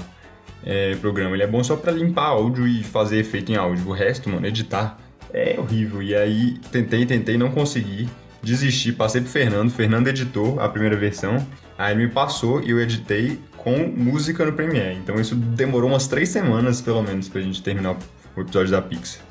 é, 0.67 0.95
programa. 0.97 1.33
Ele 1.33 1.43
é 1.43 1.47
bom 1.47 1.63
só 1.63 1.77
pra 1.77 1.93
limpar 1.93 2.25
áudio 2.25 2.67
e 2.67 2.83
fazer 2.83 3.19
efeito 3.19 3.51
em 3.51 3.55
áudio. 3.55 3.87
O 3.87 3.93
resto, 3.93 4.29
mano, 4.29 4.45
editar 4.45 4.99
é 5.33 5.55
horrível. 5.57 6.03
E 6.03 6.13
aí, 6.13 6.57
tentei, 6.71 7.05
tentei, 7.05 7.37
não 7.37 7.49
consegui. 7.49 8.09
Desisti, 8.43 8.91
passei 8.91 9.21
pro 9.21 9.29
Fernando. 9.29 9.69
O 9.69 9.71
Fernando 9.71 10.09
editou 10.09 10.59
a 10.59 10.67
primeira 10.67 10.97
versão. 10.97 11.45
Aí 11.77 11.93
ele 11.93 12.07
me 12.07 12.11
passou 12.11 12.61
e 12.61 12.71
eu 12.71 12.81
editei 12.81 13.39
com 13.55 13.77
música 13.95 14.45
no 14.45 14.51
Premiere. 14.51 14.97
Então 14.97 15.15
isso 15.15 15.35
demorou 15.35 15.89
umas 15.89 16.07
três 16.07 16.29
semanas, 16.29 16.81
pelo 16.81 17.01
menos, 17.01 17.29
pra 17.29 17.41
gente 17.41 17.63
terminar 17.63 17.95
o 18.35 18.41
episódio 18.41 18.71
da 18.71 18.81
Pixar. 18.81 19.25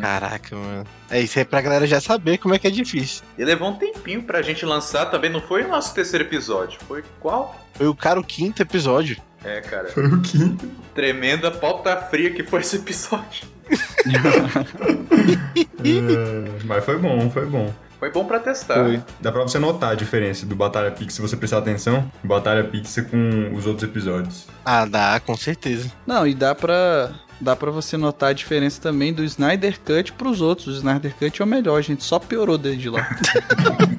Caraca, 0.00 0.54
mano. 0.54 0.84
É 1.10 1.20
isso 1.20 1.38
aí 1.38 1.44
pra 1.44 1.62
galera 1.62 1.86
já 1.86 2.00
saber 2.00 2.36
como 2.36 2.54
é 2.54 2.58
que 2.58 2.66
é 2.66 2.70
difícil. 2.70 3.24
E 3.38 3.44
levou 3.44 3.70
um 3.70 3.76
tempinho 3.76 4.22
pra 4.22 4.42
gente 4.42 4.66
lançar 4.66 5.06
também, 5.06 5.30
não 5.30 5.40
foi 5.40 5.62
o 5.62 5.68
nosso 5.68 5.94
terceiro 5.94 6.26
episódio, 6.26 6.78
foi 6.86 7.02
qual? 7.20 7.58
Foi 7.72 7.86
o 7.86 7.94
cara 7.94 8.20
o 8.20 8.24
quinto 8.24 8.60
episódio. 8.60 9.16
É, 9.44 9.60
cara, 9.60 9.88
Foi 9.88 10.06
o 10.06 10.20
quinto. 10.20 10.68
tremenda 10.94 11.50
pauta 11.50 11.96
fria 11.96 12.30
que 12.32 12.42
foi 12.44 12.60
esse 12.60 12.76
episódio. 12.76 13.46
É, 15.84 16.64
mas 16.64 16.84
foi 16.84 16.98
bom, 16.98 17.30
foi 17.30 17.46
bom. 17.46 17.72
Foi 17.98 18.10
bom 18.10 18.24
pra 18.24 18.40
testar. 18.40 18.84
Foi. 18.84 19.00
Dá 19.20 19.30
pra 19.30 19.42
você 19.42 19.58
notar 19.58 19.92
a 19.92 19.94
diferença 19.94 20.44
do 20.44 20.56
Batalha 20.56 20.90
Pix, 20.90 21.14
se 21.14 21.20
você 21.20 21.36
prestar 21.36 21.58
atenção, 21.58 22.10
Batalha 22.22 22.64
Pix 22.64 22.96
com 23.10 23.52
os 23.54 23.66
outros 23.66 23.88
episódios. 23.88 24.46
Ah, 24.64 24.84
dá, 24.84 25.20
com 25.20 25.36
certeza. 25.36 25.90
Não, 26.06 26.26
e 26.26 26.34
dá 26.34 26.54
pra. 26.54 27.10
Dá 27.42 27.56
pra 27.56 27.70
você 27.70 27.96
notar 27.96 28.30
a 28.30 28.32
diferença 28.32 28.80
também 28.80 29.12
do 29.12 29.24
Snyder 29.24 29.78
Cut 29.80 30.12
pros 30.12 30.40
outros. 30.40 30.68
O 30.68 30.70
Snyder 30.78 31.14
Cut 31.18 31.42
é 31.42 31.44
o 31.44 31.48
melhor, 31.48 31.82
gente. 31.82 32.04
Só 32.04 32.18
piorou 32.18 32.56
desde 32.56 32.88
lá. 32.88 33.06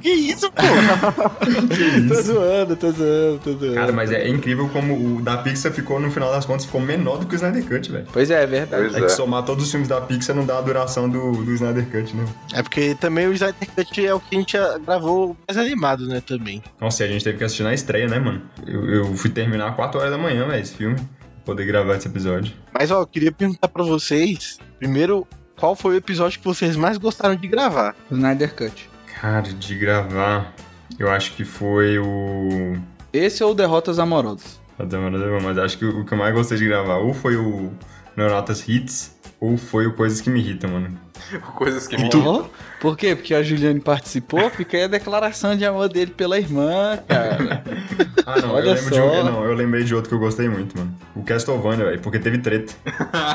Que 0.03 0.09
isso, 0.09 0.51
pô? 0.51 0.61
tô 2.13 2.21
zoando, 2.21 2.75
tô 2.75 2.91
zoando, 2.91 3.39
tô 3.41 3.53
zoando. 3.53 3.75
Cara, 3.75 3.91
mas 3.93 4.11
é 4.11 4.27
incrível 4.27 4.67
como 4.67 5.17
o 5.17 5.21
da 5.21 5.37
Pixar 5.37 5.71
ficou, 5.71 5.97
no 5.97 6.11
final 6.11 6.29
das 6.29 6.45
contas, 6.45 6.65
ficou 6.65 6.81
menor 6.81 7.19
do 7.19 7.25
que 7.25 7.35
o 7.35 7.37
Snyder 7.37 7.63
Cut, 7.65 7.89
velho. 7.89 8.05
Pois 8.11 8.29
é, 8.29 8.43
é 8.43 8.45
verdade. 8.45 8.83
Pois 8.83 8.95
É 8.95 8.99
é. 8.99 9.01
que 9.03 9.09
somar 9.09 9.43
todos 9.43 9.63
os 9.63 9.71
filmes 9.71 9.87
da 9.87 10.01
Pixar 10.01 10.35
não 10.35 10.45
dá 10.45 10.57
a 10.57 10.61
duração 10.61 11.07
do, 11.09 11.31
do 11.31 11.53
Snyder 11.53 11.85
Cut, 11.89 12.15
né? 12.17 12.25
É 12.53 12.61
porque 12.61 12.95
também 12.95 13.27
o 13.27 13.33
Snyder 13.33 13.69
Cut 13.75 14.05
é 14.05 14.13
o 14.13 14.19
que 14.19 14.35
a 14.35 14.39
gente 14.39 14.57
gravou 14.85 15.37
mais 15.47 15.57
animado, 15.57 16.05
né, 16.05 16.21
também. 16.25 16.61
Nossa, 16.81 17.03
e 17.03 17.07
a 17.07 17.11
gente 17.11 17.23
teve 17.23 17.37
que 17.37 17.43
assistir 17.45 17.63
na 17.63 17.73
estreia, 17.73 18.07
né, 18.07 18.19
mano? 18.19 18.41
Eu, 18.67 18.89
eu 18.89 19.15
fui 19.15 19.29
terminar 19.29 19.73
4 19.75 19.99
horas 20.01 20.11
da 20.11 20.17
manhã, 20.17 20.45
velho, 20.47 20.61
esse 20.61 20.73
filme. 20.75 20.97
Poder 21.45 21.65
gravar 21.65 21.95
esse 21.95 22.07
episódio. 22.07 22.53
Mas, 22.73 22.89
ó, 22.91 23.01
eu 23.01 23.07
queria 23.07 23.31
perguntar 23.31 23.67
pra 23.67 23.83
vocês, 23.83 24.57
primeiro, 24.79 25.27
qual 25.59 25.75
foi 25.75 25.95
o 25.95 25.97
episódio 25.97 26.39
que 26.39 26.45
vocês 26.45 26.75
mais 26.75 26.97
gostaram 26.97 27.35
de 27.35 27.47
gravar? 27.47 27.95
Snyder 28.09 28.55
Cut. 28.55 28.89
Cara, 29.19 29.41
de 29.41 29.75
gravar, 29.75 30.53
eu 30.97 31.09
acho 31.11 31.33
que 31.33 31.43
foi 31.43 31.99
o. 31.99 32.77
Esse 33.11 33.43
ou 33.43 33.53
Derrotas 33.53 33.99
Amorosas? 33.99 34.59
A 34.77 34.83
Demora 34.83 35.19
da 35.19 35.39
Mas 35.39 35.57
acho 35.57 35.77
que 35.77 35.85
o 35.85 36.03
que 36.03 36.13
eu 36.13 36.17
mais 36.17 36.33
gostei 36.33 36.57
de 36.57 36.65
gravar 36.65 36.97
ou 36.97 37.13
foi 37.13 37.35
o 37.35 37.71
Neurotas 38.17 38.67
Hits 38.67 39.15
ou 39.39 39.55
foi 39.57 39.85
o 39.85 39.93
Coisas 39.93 40.19
que 40.19 40.29
me 40.29 40.39
irritam, 40.39 40.71
mano. 40.71 40.99
Coisas 41.55 41.87
que 41.87 41.97
me 41.97 42.09
Por 42.79 42.97
quê? 42.97 43.15
Porque 43.15 43.33
a 43.33 43.43
Juliane 43.43 43.79
participou, 43.79 44.49
fica 44.49 44.77
aí 44.77 44.83
a 44.83 44.87
declaração 44.87 45.55
de 45.55 45.65
amor 45.65 45.89
dele 45.89 46.11
pela 46.11 46.37
irmã, 46.37 46.97
cara. 47.07 47.63
Ah, 48.25 48.39
não, 48.39 48.53
Olha 48.53 48.69
eu 48.69 48.73
lembro 48.75 48.89
de 48.89 48.95
só. 48.95 49.21
um, 49.21 49.23
não, 49.25 49.43
eu 49.43 49.53
lembrei 49.53 49.83
de 49.83 49.93
outro 49.93 50.07
que 50.07 50.15
eu 50.15 50.19
gostei 50.19 50.47
muito, 50.47 50.77
mano. 50.77 50.95
O 51.13 51.23
Castlevania, 51.23 51.83
velho, 51.83 51.99
porque 51.99 52.17
teve 52.17 52.37
treta. 52.37 52.73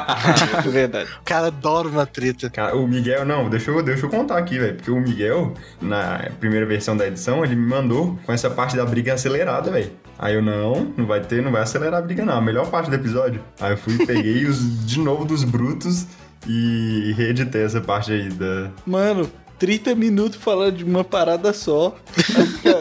Verdade. 0.64 1.10
O 1.20 1.24
cara 1.24 1.48
adora 1.48 1.88
uma 1.88 2.06
treta. 2.06 2.48
Cara, 2.48 2.74
o 2.74 2.88
Miguel, 2.88 3.26
não, 3.26 3.50
deixa 3.50 3.70
eu, 3.70 3.82
deixa 3.82 4.06
eu 4.06 4.10
contar 4.10 4.38
aqui, 4.38 4.58
velho. 4.58 4.76
Porque 4.76 4.90
o 4.90 4.98
Miguel, 4.98 5.52
na 5.80 6.30
primeira 6.40 6.64
versão 6.64 6.96
da 6.96 7.06
edição, 7.06 7.44
ele 7.44 7.54
me 7.54 7.66
mandou 7.66 8.18
com 8.24 8.32
essa 8.32 8.48
parte 8.48 8.76
da 8.76 8.86
briga 8.86 9.12
acelerada, 9.12 9.70
velho. 9.70 9.90
Aí 10.18 10.34
eu, 10.34 10.42
não, 10.42 10.90
não 10.96 11.06
vai 11.06 11.20
ter, 11.20 11.42
não 11.42 11.52
vai 11.52 11.62
acelerar 11.62 12.00
a 12.00 12.02
briga, 12.02 12.24
não. 12.24 12.38
A 12.38 12.40
melhor 12.40 12.70
parte 12.70 12.88
do 12.88 12.96
episódio. 12.96 13.42
Aí 13.60 13.72
eu 13.72 13.76
fui, 13.76 14.06
peguei 14.06 14.46
os 14.46 14.86
de 14.86 14.98
novo 15.00 15.26
dos 15.26 15.44
brutos 15.44 16.06
e 16.46 17.12
reeditei 17.16 17.62
essa 17.62 17.80
parte 17.80 18.12
aí 18.12 18.28
da. 18.28 18.70
Mano, 18.86 19.30
30 19.58 19.94
minutos 19.94 20.38
falando 20.38 20.76
de 20.76 20.84
uma 20.84 21.02
parada 21.04 21.52
só. 21.52 21.96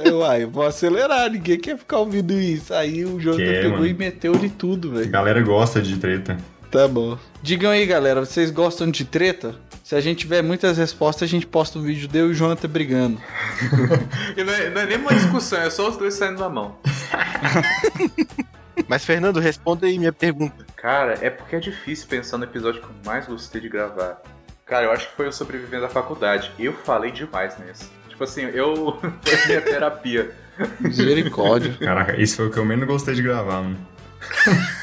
eu, 0.05 0.23
ah, 0.23 0.39
eu 0.39 0.49
vou 0.49 0.65
acelerar, 0.65 1.29
ninguém 1.31 1.59
quer 1.59 1.77
ficar 1.77 1.97
ouvindo 1.99 2.33
isso. 2.33 2.73
Aí 2.73 3.03
o 3.05 3.17
Quer, 3.17 3.61
pegou 3.61 3.71
mano. 3.79 3.87
e 3.87 3.93
meteu 3.93 4.33
de 4.35 4.49
tudo, 4.49 4.91
A 4.91 4.95
velho. 4.99 5.09
galera 5.09 5.41
gosta 5.41 5.81
de 5.81 5.97
treta. 5.97 6.37
Tá 6.69 6.87
bom. 6.87 7.17
Digam 7.41 7.71
aí, 7.71 7.85
galera, 7.85 8.19
vocês 8.25 8.51
gostam 8.51 8.91
de 8.91 9.05
treta? 9.05 9.55
Se 9.83 9.95
a 9.95 10.01
gente 10.01 10.19
tiver 10.19 10.43
muitas 10.43 10.77
respostas, 10.77 11.23
a 11.29 11.31
gente 11.31 11.47
posta 11.47 11.79
um 11.79 11.81
vídeo 11.81 12.09
de 12.09 12.19
eu 12.19 12.27
e 12.27 12.31
o 12.31 12.33
Jonathan 12.33 12.67
brigando. 12.67 13.17
E 14.35 14.43
não, 14.43 14.53
é, 14.53 14.69
não 14.69 14.81
é 14.81 14.85
nem 14.85 14.97
uma 14.97 15.13
discussão, 15.13 15.59
é 15.61 15.69
só 15.69 15.89
os 15.89 15.97
dois 15.97 16.13
saindo 16.13 16.39
da 16.39 16.49
mão. 16.49 16.75
Mas, 18.87 19.05
Fernando, 19.05 19.39
responda 19.39 19.87
aí 19.87 19.97
minha 19.97 20.13
pergunta. 20.13 20.65
Cara, 20.75 21.17
é 21.21 21.29
porque 21.29 21.55
é 21.55 21.59
difícil 21.59 22.07
pensar 22.07 22.37
no 22.37 22.43
episódio 22.43 22.81
que 22.81 22.87
eu 22.87 22.95
mais 23.05 23.25
gostei 23.25 23.61
de 23.61 23.69
gravar. 23.69 24.21
Cara, 24.65 24.85
eu 24.85 24.91
acho 24.91 25.09
que 25.09 25.15
foi 25.15 25.27
o 25.27 25.31
Sobrevivendo 25.31 25.83
da 25.83 25.89
Faculdade. 25.89 26.51
Eu 26.59 26.73
falei 26.73 27.11
demais 27.11 27.57
nesse. 27.57 27.85
Tipo 28.09 28.23
assim, 28.23 28.41
eu. 28.53 28.99
Foi 29.21 29.45
minha 29.47 29.61
terapia. 29.61 30.31
Misericórdia. 30.79 31.75
Caraca, 31.79 32.19
esse 32.19 32.35
foi 32.35 32.47
o 32.47 32.51
que 32.51 32.57
eu 32.57 32.65
menos 32.65 32.87
gostei 32.87 33.13
de 33.13 33.21
gravar, 33.21 33.61
mano. 33.61 33.77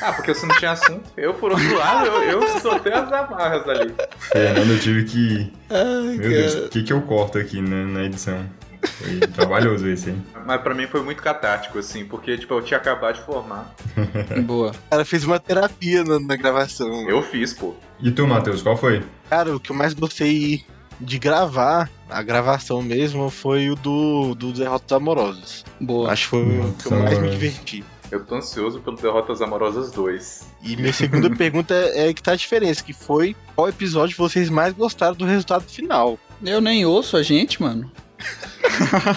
Ah, 0.00 0.12
porque 0.12 0.32
você 0.32 0.46
não 0.46 0.56
tinha 0.56 0.70
assunto. 0.70 1.02
Eu, 1.16 1.34
por 1.34 1.50
outro 1.50 1.74
lado, 1.76 2.06
eu, 2.06 2.40
eu 2.40 2.60
soltei 2.60 2.92
as 2.92 3.12
amarras 3.12 3.68
ali. 3.68 3.94
Fernando, 4.18 4.70
eu 4.70 4.78
tive 4.78 5.04
que. 5.04 5.52
Ai, 5.68 6.16
Meu 6.16 6.28
Deus, 6.28 6.54
cara. 6.54 6.66
o 6.66 6.68
que, 6.68 6.82
que 6.84 6.92
eu 6.92 7.02
corto 7.02 7.38
aqui 7.38 7.60
né, 7.60 7.84
na 7.84 8.04
edição? 8.04 8.48
Foi 8.86 9.18
trabalhoso 9.20 9.88
esse, 9.88 10.10
hein? 10.10 10.24
Mas 10.46 10.60
pra 10.60 10.74
mim 10.74 10.86
foi 10.86 11.02
muito 11.02 11.22
catártico, 11.22 11.78
assim, 11.78 12.04
porque, 12.04 12.36
tipo, 12.38 12.54
eu 12.54 12.62
tinha 12.62 12.78
acabado 12.78 13.16
de 13.16 13.22
formar. 13.22 13.74
Boa. 14.44 14.70
O 14.70 14.90
cara 14.90 15.04
fez 15.04 15.24
uma 15.24 15.38
terapia 15.38 16.04
na, 16.04 16.18
na 16.20 16.36
gravação. 16.36 17.08
Eu 17.08 17.22
fiz, 17.22 17.52
pô. 17.52 17.74
E 18.00 18.10
tu, 18.10 18.26
Matheus, 18.26 18.62
qual 18.62 18.76
foi? 18.76 19.02
Cara, 19.30 19.54
o 19.54 19.60
que 19.60 19.70
eu 19.70 19.76
mais 19.76 19.94
gostei 19.94 20.64
de 21.00 21.18
gravar, 21.18 21.90
a 22.08 22.22
gravação 22.22 22.82
mesmo, 22.82 23.30
foi 23.30 23.70
o 23.70 23.74
do, 23.74 24.34
do 24.34 24.52
Derrotas 24.52 24.92
Amorosas. 24.92 25.64
Boa. 25.80 26.10
Acho 26.10 26.24
que 26.24 26.30
foi 26.30 26.42
o 26.42 26.72
que 26.74 26.86
eu 26.86 26.98
mais 26.98 27.18
me 27.18 27.30
diverti. 27.30 27.84
Eu 28.10 28.24
tô 28.24 28.36
ansioso 28.36 28.80
pelo 28.80 28.96
Derrotas 28.96 29.42
Amorosas 29.42 29.90
2. 29.90 30.46
E 30.62 30.76
minha 30.76 30.92
segunda 30.92 31.28
pergunta 31.34 31.74
é 31.74 32.12
que 32.12 32.22
tá 32.22 32.32
a 32.32 32.36
diferença, 32.36 32.84
que 32.84 32.92
foi 32.92 33.34
qual 33.54 33.68
episódio 33.68 34.16
vocês 34.16 34.48
mais 34.48 34.72
gostaram 34.72 35.14
do 35.14 35.24
resultado 35.24 35.64
final. 35.64 36.18
Eu 36.42 36.60
nem 36.60 36.84
ouço 36.84 37.16
a 37.16 37.22
gente, 37.22 37.60
mano. 37.60 37.90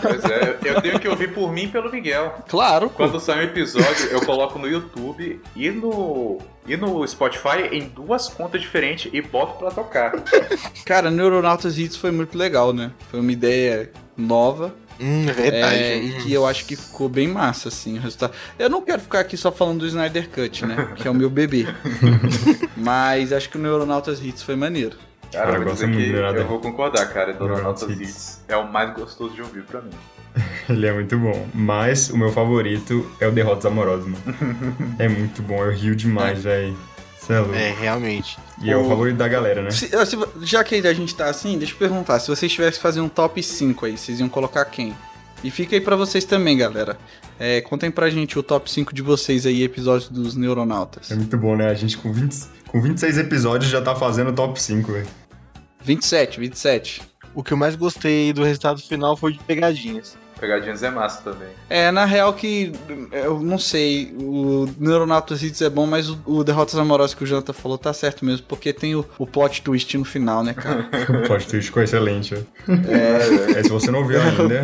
Pois 0.02 0.24
é, 0.26 0.58
eu 0.66 0.82
tenho 0.82 1.00
que 1.00 1.08
ouvir 1.08 1.34
por 1.34 1.52
mim 1.52 1.64
e 1.64 1.68
pelo 1.68 1.92
Miguel. 1.92 2.36
Claro, 2.48 2.90
pô. 2.90 2.96
Quando 2.98 3.20
sai 3.20 3.40
um 3.40 3.44
episódio, 3.44 4.08
eu 4.12 4.22
coloco 4.26 4.60
no 4.60 4.68
YouTube 4.68 5.42
e 5.56 5.70
no, 5.72 6.38
e 6.68 6.78
no 6.78 7.08
Spotify 7.08 7.68
em 7.72 7.88
duas 7.88 8.28
contas 8.28 8.62
diferentes 8.62 9.10
e 9.14 9.22
boto 9.22 9.58
pra 9.58 9.72
tocar. 9.72 10.12
Cara, 10.86 11.10
Neuronautas 11.10 11.78
Hits 11.78 11.96
foi 11.98 12.12
muito 12.12 12.38
legal, 12.38 12.72
né? 12.74 12.92
Foi 13.10 13.20
uma 13.20 13.32
ideia 13.32 13.90
nova. 14.16 14.74
Hum, 15.00 15.28
é 15.30 15.34
verdade. 15.34 15.76
É, 15.76 15.96
Hum. 15.98 16.08
e 16.08 16.14
que 16.24 16.34
eu 16.34 16.46
acho 16.46 16.66
que 16.66 16.76
ficou 16.76 17.08
bem 17.08 17.28
massa, 17.28 17.70
assim, 17.70 17.98
o 17.98 18.02
resultado. 18.02 18.34
Eu 18.58 18.68
não 18.70 18.82
quero 18.82 19.00
ficar 19.02 19.20
aqui 19.20 19.38
só 19.38 19.52
falando 19.52 19.80
do 19.82 19.88
Snyder 19.88 20.28
Cut, 20.30 20.66
né? 20.66 20.94
Que 20.96 21.08
é 21.08 21.12
o 21.12 21.14
meu 21.14 21.30
bebê. 21.30 21.68
Mas 22.76 23.32
acho 23.32 23.50
que 23.50 23.58
o 23.58 23.62
Neuronautas 23.62 24.20
Hits 24.24 24.42
foi 24.42 24.56
maneiro. 24.56 24.98
Cara, 25.32 25.46
Cara, 25.52 25.58
eu 25.60 25.64
gosto 25.66 25.88
muito 25.88 26.00
eu 26.16 26.48
vou 26.48 26.60
concordar, 26.60 27.06
cara. 27.14 27.34
Neuronautas 27.34 27.90
Hits 27.90 28.42
é 28.48 28.56
o 28.56 28.72
mais 28.72 28.94
gostoso 28.94 29.34
de 29.36 29.42
ouvir 29.42 29.64
pra 29.64 29.82
mim. 29.82 29.92
Ele 30.70 30.86
é 30.88 30.94
muito 30.94 31.18
bom. 31.18 31.48
Mas 31.54 32.10
o 32.10 32.18
meu 32.18 32.32
favorito 32.32 33.10
é 33.20 33.28
o 33.28 33.32
Derrotas 33.32 33.66
Amorosas, 33.66 34.06
mano. 34.06 34.24
é 35.00 35.08
muito 35.08 35.42
bom, 35.42 35.64
eu 35.66 35.72
rio 35.72 35.96
demais, 35.96 36.44
velho. 36.44 36.76
Você 37.20 37.34
é 37.34 37.40
louco. 37.40 37.56
É, 37.56 37.72
realmente. 37.80 38.38
E 38.62 38.70
é 38.72 38.78
o 38.78 38.86
O- 38.86 38.90
favorito 38.90 39.18
da 39.18 39.28
galera, 39.28 39.62
né? 39.62 39.72
Se- 39.72 39.88
se- 40.06 40.18
já 40.44 40.64
que 40.64 40.76
a 40.76 40.94
gente 40.94 41.14
tá 41.14 41.26
assim, 41.30 41.58
deixa 41.58 41.74
eu 41.74 41.78
perguntar. 41.78 42.20
Se 42.20 42.30
vocês 42.30 42.52
tivessem 42.52 42.76
que 42.78 42.82
fazer 42.82 43.02
um 43.02 43.10
top 43.10 43.42
5 43.44 43.86
aí, 43.86 43.98
vocês 43.98 44.20
iam 44.20 44.30
colocar 44.30 44.64
quem? 44.66 44.96
E 45.44 45.52
fica 45.52 45.76
aí 45.76 45.82
pra 45.82 45.96
vocês 45.96 46.24
também, 46.24 46.58
galera. 46.58 46.98
É, 47.40 47.62
contem 47.62 47.92
pra 47.92 48.10
gente 48.10 48.40
o 48.40 48.44
top 48.44 48.72
5 48.72 48.94
de 48.94 49.02
vocês 49.02 49.46
aí, 49.46 49.62
episódios 49.62 50.10
dos 50.10 50.36
Neuronautas. 50.36 51.12
É 51.12 51.16
muito 51.16 51.38
bom, 51.38 51.56
né? 51.56 51.70
A 51.70 51.74
gente 51.74 51.98
com, 51.98 52.12
20, 52.12 52.34
com 52.68 52.82
26 52.82 53.18
episódios 53.18 53.72
já 53.72 53.82
tá 53.82 53.96
fazendo 53.96 54.30
o 54.30 54.34
top 54.34 54.62
5, 54.62 54.92
velho. 54.92 55.08
27, 55.84 56.40
27. 56.40 57.02
O 57.34 57.44
que 57.44 57.54
eu 57.54 57.58
mais 57.58 57.76
gostei 57.76 58.34
do 58.34 58.44
resultado 58.44 58.82
final 58.82 59.16
foi 59.16 59.34
de 59.34 59.40
pegadinhas. 59.40 60.18
Pegadinhas 60.40 60.84
é 60.84 60.90
massa 60.90 61.22
também. 61.24 61.50
É, 61.70 61.90
na 61.92 62.06
real 62.06 62.34
que 62.34 62.72
eu 63.12 63.40
não 63.40 63.58
sei, 63.58 64.14
o 64.20 64.68
Neuronautas 64.80 65.42
Hits 65.42 65.62
é 65.62 65.70
bom, 65.70 65.88
mas 65.88 66.10
o, 66.10 66.20
o 66.26 66.44
Derrotas 66.44 66.78
Amorosas 66.78 67.16
que 67.16 67.24
o 67.24 67.28
Jonathan 67.28 67.54
falou 67.54 67.78
tá 67.78 67.92
certo 67.92 68.24
mesmo, 68.24 68.46
porque 68.48 68.72
tem 68.72 68.96
o, 68.96 69.04
o 69.18 69.26
plot 69.26 69.64
twist 69.64 69.98
no 69.98 70.06
final, 70.06 70.44
né, 70.44 70.54
cara? 70.54 70.88
O 71.10 71.28
plot 71.28 71.48
twist 71.48 71.68
ficou 71.68 71.82
excelente, 71.82 72.36
velho. 72.36 72.48
É, 72.88 73.60
É, 73.60 73.64
se 73.64 73.70
você 73.70 73.90
não 73.90 74.06
viu 74.06 74.20
ainda, 74.22 74.64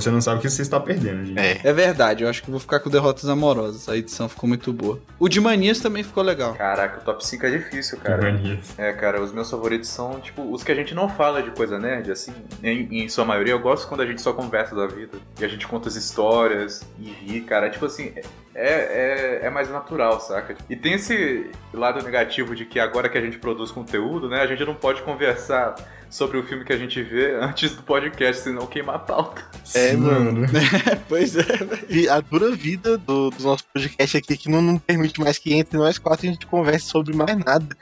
você 0.00 0.10
não 0.10 0.20
sabe 0.20 0.38
o 0.38 0.42
que 0.42 0.50
você 0.50 0.62
está 0.62 0.78
perdendo, 0.78 1.24
gente. 1.24 1.38
É. 1.38 1.60
é 1.62 1.72
verdade, 1.72 2.22
eu 2.22 2.28
acho 2.28 2.42
que 2.42 2.50
vou 2.50 2.60
ficar 2.60 2.80
com 2.80 2.90
Derrotas 2.90 3.28
Amorosas, 3.28 3.88
a 3.88 3.96
edição 3.96 4.28
ficou 4.28 4.48
muito 4.48 4.72
boa. 4.72 5.00
O 5.18 5.28
de 5.28 5.40
Manias 5.40 5.80
também 5.80 6.02
ficou 6.02 6.22
legal. 6.22 6.54
Caraca, 6.54 7.00
o 7.00 7.04
top 7.04 7.26
5 7.26 7.46
é 7.46 7.50
difícil, 7.50 7.98
cara. 7.98 8.22
mania. 8.22 8.60
É, 8.76 8.92
cara, 8.92 9.20
os 9.22 9.32
meus 9.32 9.50
favoritos 9.50 9.88
são, 9.88 10.20
tipo, 10.20 10.42
os 10.52 10.62
que 10.62 10.70
a 10.70 10.74
gente 10.74 10.94
não 10.94 11.08
fala 11.08 11.42
de 11.42 11.50
coisa 11.50 11.78
nerd, 11.78 12.10
assim, 12.10 12.32
em, 12.62 13.04
em 13.04 13.08
sua 13.08 13.24
maioria. 13.24 13.54
Eu 13.54 13.60
gosto 13.60 13.88
quando 13.88 14.02
a 14.02 14.06
gente 14.06 14.20
só 14.20 14.32
conversa 14.32 14.74
da 14.74 14.86
vida. 14.86 15.18
E 15.40 15.44
a 15.44 15.48
gente 15.48 15.66
conta 15.66 15.88
as 15.88 15.96
histórias 15.96 16.86
e 16.98 17.10
ri, 17.10 17.40
cara. 17.40 17.70
Tipo 17.70 17.86
assim, 17.86 18.12
é, 18.54 19.40
é, 19.42 19.46
é 19.46 19.50
mais 19.50 19.70
natural, 19.70 20.18
saca? 20.20 20.56
E 20.68 20.74
tem 20.74 20.94
esse 20.94 21.50
lado 21.72 22.02
negativo 22.02 22.54
de 22.54 22.64
que 22.64 22.80
agora 22.80 23.08
que 23.08 23.18
a 23.18 23.20
gente 23.20 23.38
produz 23.38 23.70
conteúdo, 23.70 24.28
né, 24.28 24.40
a 24.40 24.46
gente 24.46 24.64
não 24.64 24.74
pode 24.74 25.02
conversar 25.02 25.74
sobre 26.08 26.38
o 26.38 26.42
filme 26.42 26.64
que 26.64 26.72
a 26.72 26.76
gente 26.76 27.02
vê 27.02 27.34
antes 27.36 27.74
do 27.74 27.82
podcast, 27.82 28.42
senão 28.42 28.66
queima 28.66 28.94
a 28.94 28.98
pauta. 28.98 29.42
É, 29.74 29.90
Sim, 29.90 29.96
mano. 29.98 30.46
pois 31.08 31.36
é, 31.36 31.42
velho. 31.42 32.12
A 32.12 32.20
dura 32.20 32.50
vida 32.52 32.96
do, 32.98 33.30
do 33.30 33.42
nosso 33.42 33.64
podcast 33.72 34.16
aqui 34.16 34.36
que 34.36 34.48
não, 34.48 34.62
não 34.62 34.78
permite 34.78 35.20
mais 35.20 35.38
que 35.38 35.54
entre 35.54 35.78
nós 35.78 35.98
quatro 35.98 36.26
e 36.26 36.28
a 36.28 36.32
gente 36.32 36.46
converse 36.46 36.86
sobre 36.86 37.14
mais 37.14 37.36
nada. 37.38 37.76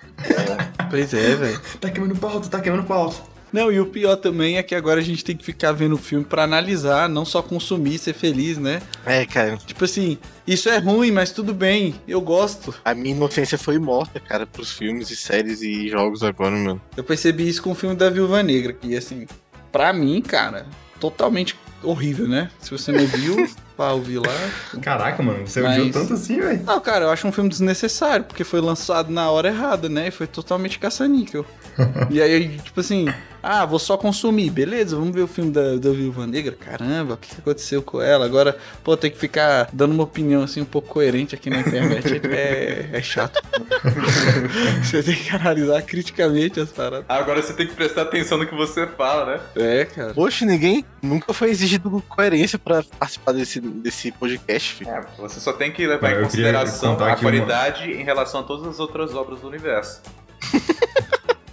Pois 0.90 1.12
é, 1.12 1.34
velho. 1.34 1.60
Tá 1.80 1.90
queimando 1.90 2.16
pauta, 2.16 2.48
tá 2.48 2.60
queimando 2.60 2.84
pauta. 2.84 3.33
Não, 3.54 3.70
e 3.70 3.78
o 3.78 3.86
pior 3.86 4.16
também 4.16 4.58
é 4.58 4.64
que 4.64 4.74
agora 4.74 4.98
a 4.98 5.02
gente 5.04 5.24
tem 5.24 5.36
que 5.36 5.44
ficar 5.44 5.70
vendo 5.70 5.94
o 5.94 5.96
filme 5.96 6.24
pra 6.24 6.42
analisar, 6.42 7.08
não 7.08 7.24
só 7.24 7.40
consumir, 7.40 7.98
ser 7.98 8.12
feliz, 8.12 8.58
né? 8.58 8.82
É, 9.06 9.24
cara, 9.24 9.56
Tipo 9.58 9.84
assim, 9.84 10.18
isso 10.44 10.68
é 10.68 10.78
ruim, 10.78 11.12
mas 11.12 11.30
tudo 11.30 11.54
bem, 11.54 11.94
eu 12.08 12.20
gosto. 12.20 12.74
a 12.84 12.92
minha 12.92 13.14
inocência 13.14 13.56
foi 13.56 13.78
morta, 13.78 14.18
cara, 14.18 14.44
pros 14.44 14.72
filmes 14.72 15.08
e 15.12 15.14
séries 15.14 15.62
e 15.62 15.88
jogos 15.88 16.24
agora, 16.24 16.50
mano. 16.50 16.82
Eu 16.96 17.04
percebi 17.04 17.48
isso 17.48 17.62
com 17.62 17.70
o 17.70 17.76
filme 17.76 17.94
da 17.94 18.10
Viúva 18.10 18.42
Negra, 18.42 18.72
que 18.72 18.96
assim, 18.96 19.24
pra 19.70 19.92
mim, 19.92 20.20
cara, 20.20 20.66
totalmente 20.98 21.54
horrível, 21.80 22.26
né? 22.26 22.50
Se 22.58 22.72
você 22.72 22.90
não 22.90 23.06
viu, 23.06 23.36
pra 23.76 23.92
ouvir 23.92 24.18
lá. 24.18 24.80
Caraca, 24.80 25.22
mano, 25.22 25.46
você 25.46 25.60
Mas- 25.60 25.78
odiou 25.78 25.92
tanto 25.92 26.14
assim, 26.14 26.40
velho? 26.40 26.62
Não, 26.64 26.80
cara, 26.80 27.06
eu 27.06 27.10
acho 27.10 27.26
um 27.26 27.32
filme 27.32 27.48
desnecessário, 27.50 28.24
porque 28.24 28.44
foi 28.44 28.60
lançado 28.60 29.10
na 29.10 29.30
hora 29.30 29.48
errada, 29.48 29.88
né? 29.88 30.08
E 30.08 30.10
foi 30.10 30.26
totalmente 30.26 30.78
caça-níquel. 30.78 31.44
e 32.10 32.20
aí, 32.20 32.58
tipo 32.58 32.80
assim, 32.80 33.06
ah, 33.46 33.66
vou 33.66 33.78
só 33.78 33.98
consumir, 33.98 34.48
beleza, 34.48 34.96
vamos 34.96 35.14
ver 35.14 35.20
o 35.20 35.26
filme 35.26 35.50
da, 35.50 35.76
da 35.76 35.90
Viúva 35.90 36.26
Negra. 36.26 36.56
Caramba, 36.58 37.14
o 37.14 37.16
que 37.18 37.28
que 37.28 37.40
aconteceu 37.40 37.82
com 37.82 38.00
ela? 38.00 38.24
Agora, 38.24 38.56
pô, 38.82 38.96
tem 38.96 39.10
que 39.10 39.18
ficar 39.18 39.68
dando 39.70 39.92
uma 39.92 40.04
opinião 40.04 40.42
assim 40.42 40.62
um 40.62 40.64
pouco 40.64 40.88
coerente 40.88 41.34
aqui 41.34 41.50
na 41.50 41.60
internet 41.60 42.22
é, 42.30 42.88
é 42.90 43.02
chato. 43.02 43.42
você 44.82 45.02
tem 45.02 45.14
que 45.14 45.34
analisar 45.36 45.82
criticamente 45.82 46.58
as 46.58 46.70
paradas. 46.70 47.04
Agora 47.06 47.42
você 47.42 47.52
tem 47.52 47.66
que 47.66 47.74
prestar 47.74 48.02
atenção 48.02 48.38
no 48.38 48.46
que 48.46 48.54
você 48.54 48.86
fala, 48.86 49.34
né? 49.34 49.40
É, 49.56 49.84
cara. 49.84 50.14
Poxa, 50.14 50.46
ninguém 50.46 50.82
nunca 51.02 51.34
foi 51.34 51.50
exigido 51.50 52.02
coerência 52.08 52.58
pra 52.58 52.82
participar 52.98 53.32
desse, 53.32 53.60
desse 53.70 54.10
podcast, 54.12 54.74
filho. 54.74 54.90
É, 54.90 55.04
você 55.18 55.40
só 55.40 55.52
tem 55.52 55.72
que 55.72 55.86
levar 55.86 56.10
Eu 56.12 56.20
em 56.20 56.24
consideração 56.24 56.92
a 56.92 57.12
aqui 57.12 57.24
uma- 57.24 57.30
qualidade 57.32 57.90
em 57.90 58.02
relação 58.04 58.40
a 58.40 58.42
todas 58.42 58.66
as 58.66 58.78
outras 58.80 59.14
obras 59.14 59.40
do 59.40 59.48
universo. 59.48 60.00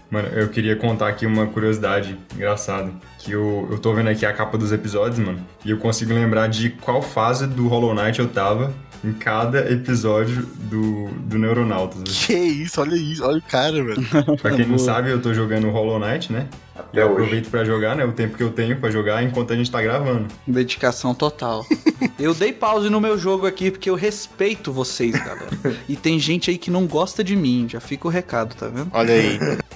Mano, 0.10 0.28
eu 0.30 0.50
queria 0.50 0.76
contar 0.76 1.08
aqui 1.08 1.26
uma 1.26 1.48
curiosidade 1.48 2.20
engraçada. 2.36 2.92
Que 3.20 3.32
eu, 3.32 3.66
eu 3.72 3.80
tô 3.80 3.94
vendo 3.94 4.10
aqui 4.10 4.26
a 4.26 4.34
capa 4.34 4.58
dos 4.58 4.74
episódios, 4.74 5.20
mano, 5.20 5.40
e 5.64 5.72
eu 5.72 5.78
consigo 5.78 6.14
lembrar 6.14 6.48
de 6.48 6.70
qual 6.72 7.02
fase 7.02 7.48
do 7.48 7.68
Hollow 7.70 7.94
Knight 7.96 8.20
eu 8.20 8.28
tava 8.28 8.74
em 9.06 9.14
cada 9.14 9.72
episódio 9.72 10.46
do, 10.70 11.08
do 11.12 11.38
Neuronautas. 11.40 12.26
Que 12.26 12.34
isso, 12.34 12.82
olha 12.82 12.96
isso, 12.96 13.24
olha 13.26 13.38
o 13.38 13.42
cara, 13.42 13.82
velho. 13.84 14.38
Pra 14.42 14.52
quem 14.52 14.66
não 14.66 14.78
sabe, 14.78 15.10
eu 15.12 15.22
tô 15.22 15.34
jogando 15.34 15.70
Hollow 15.70 15.98
Knight, 16.00 16.34
né? 16.34 16.48
Até 16.90 17.02
eu 17.02 17.06
hoje. 17.06 17.14
aproveito 17.14 17.50
pra 17.50 17.64
jogar, 17.64 17.96
né? 17.96 18.04
O 18.06 18.12
tempo 18.12 18.38
que 18.38 18.44
eu 18.44 18.52
tenho 18.52 18.78
pra 18.78 18.90
jogar 18.92 19.24
enquanto 19.24 19.54
a 19.54 19.56
gente 19.56 19.70
tá 19.72 19.82
gravando. 19.82 20.28
Dedicação 20.46 21.14
total. 21.14 21.66
eu 22.20 22.34
dei 22.34 22.52
pause 22.54 22.90
no 22.90 23.00
meu 23.00 23.18
jogo 23.18 23.48
aqui 23.48 23.72
porque 23.72 23.90
eu 23.90 23.96
respeito 23.96 24.72
vocês, 24.72 25.12
galera. 25.12 25.50
E 25.88 25.96
tem 25.96 26.20
gente 26.20 26.50
aí 26.50 26.58
que 26.58 26.72
não 26.72 26.86
gosta 26.86 27.24
de 27.24 27.36
mim, 27.36 27.68
já 27.70 27.80
fica 27.80 28.08
o 28.08 28.12
recado, 28.12 28.56
tá 28.56 28.68
vendo? 28.68 28.90
Olha 28.94 29.14
aí. 29.14 29.40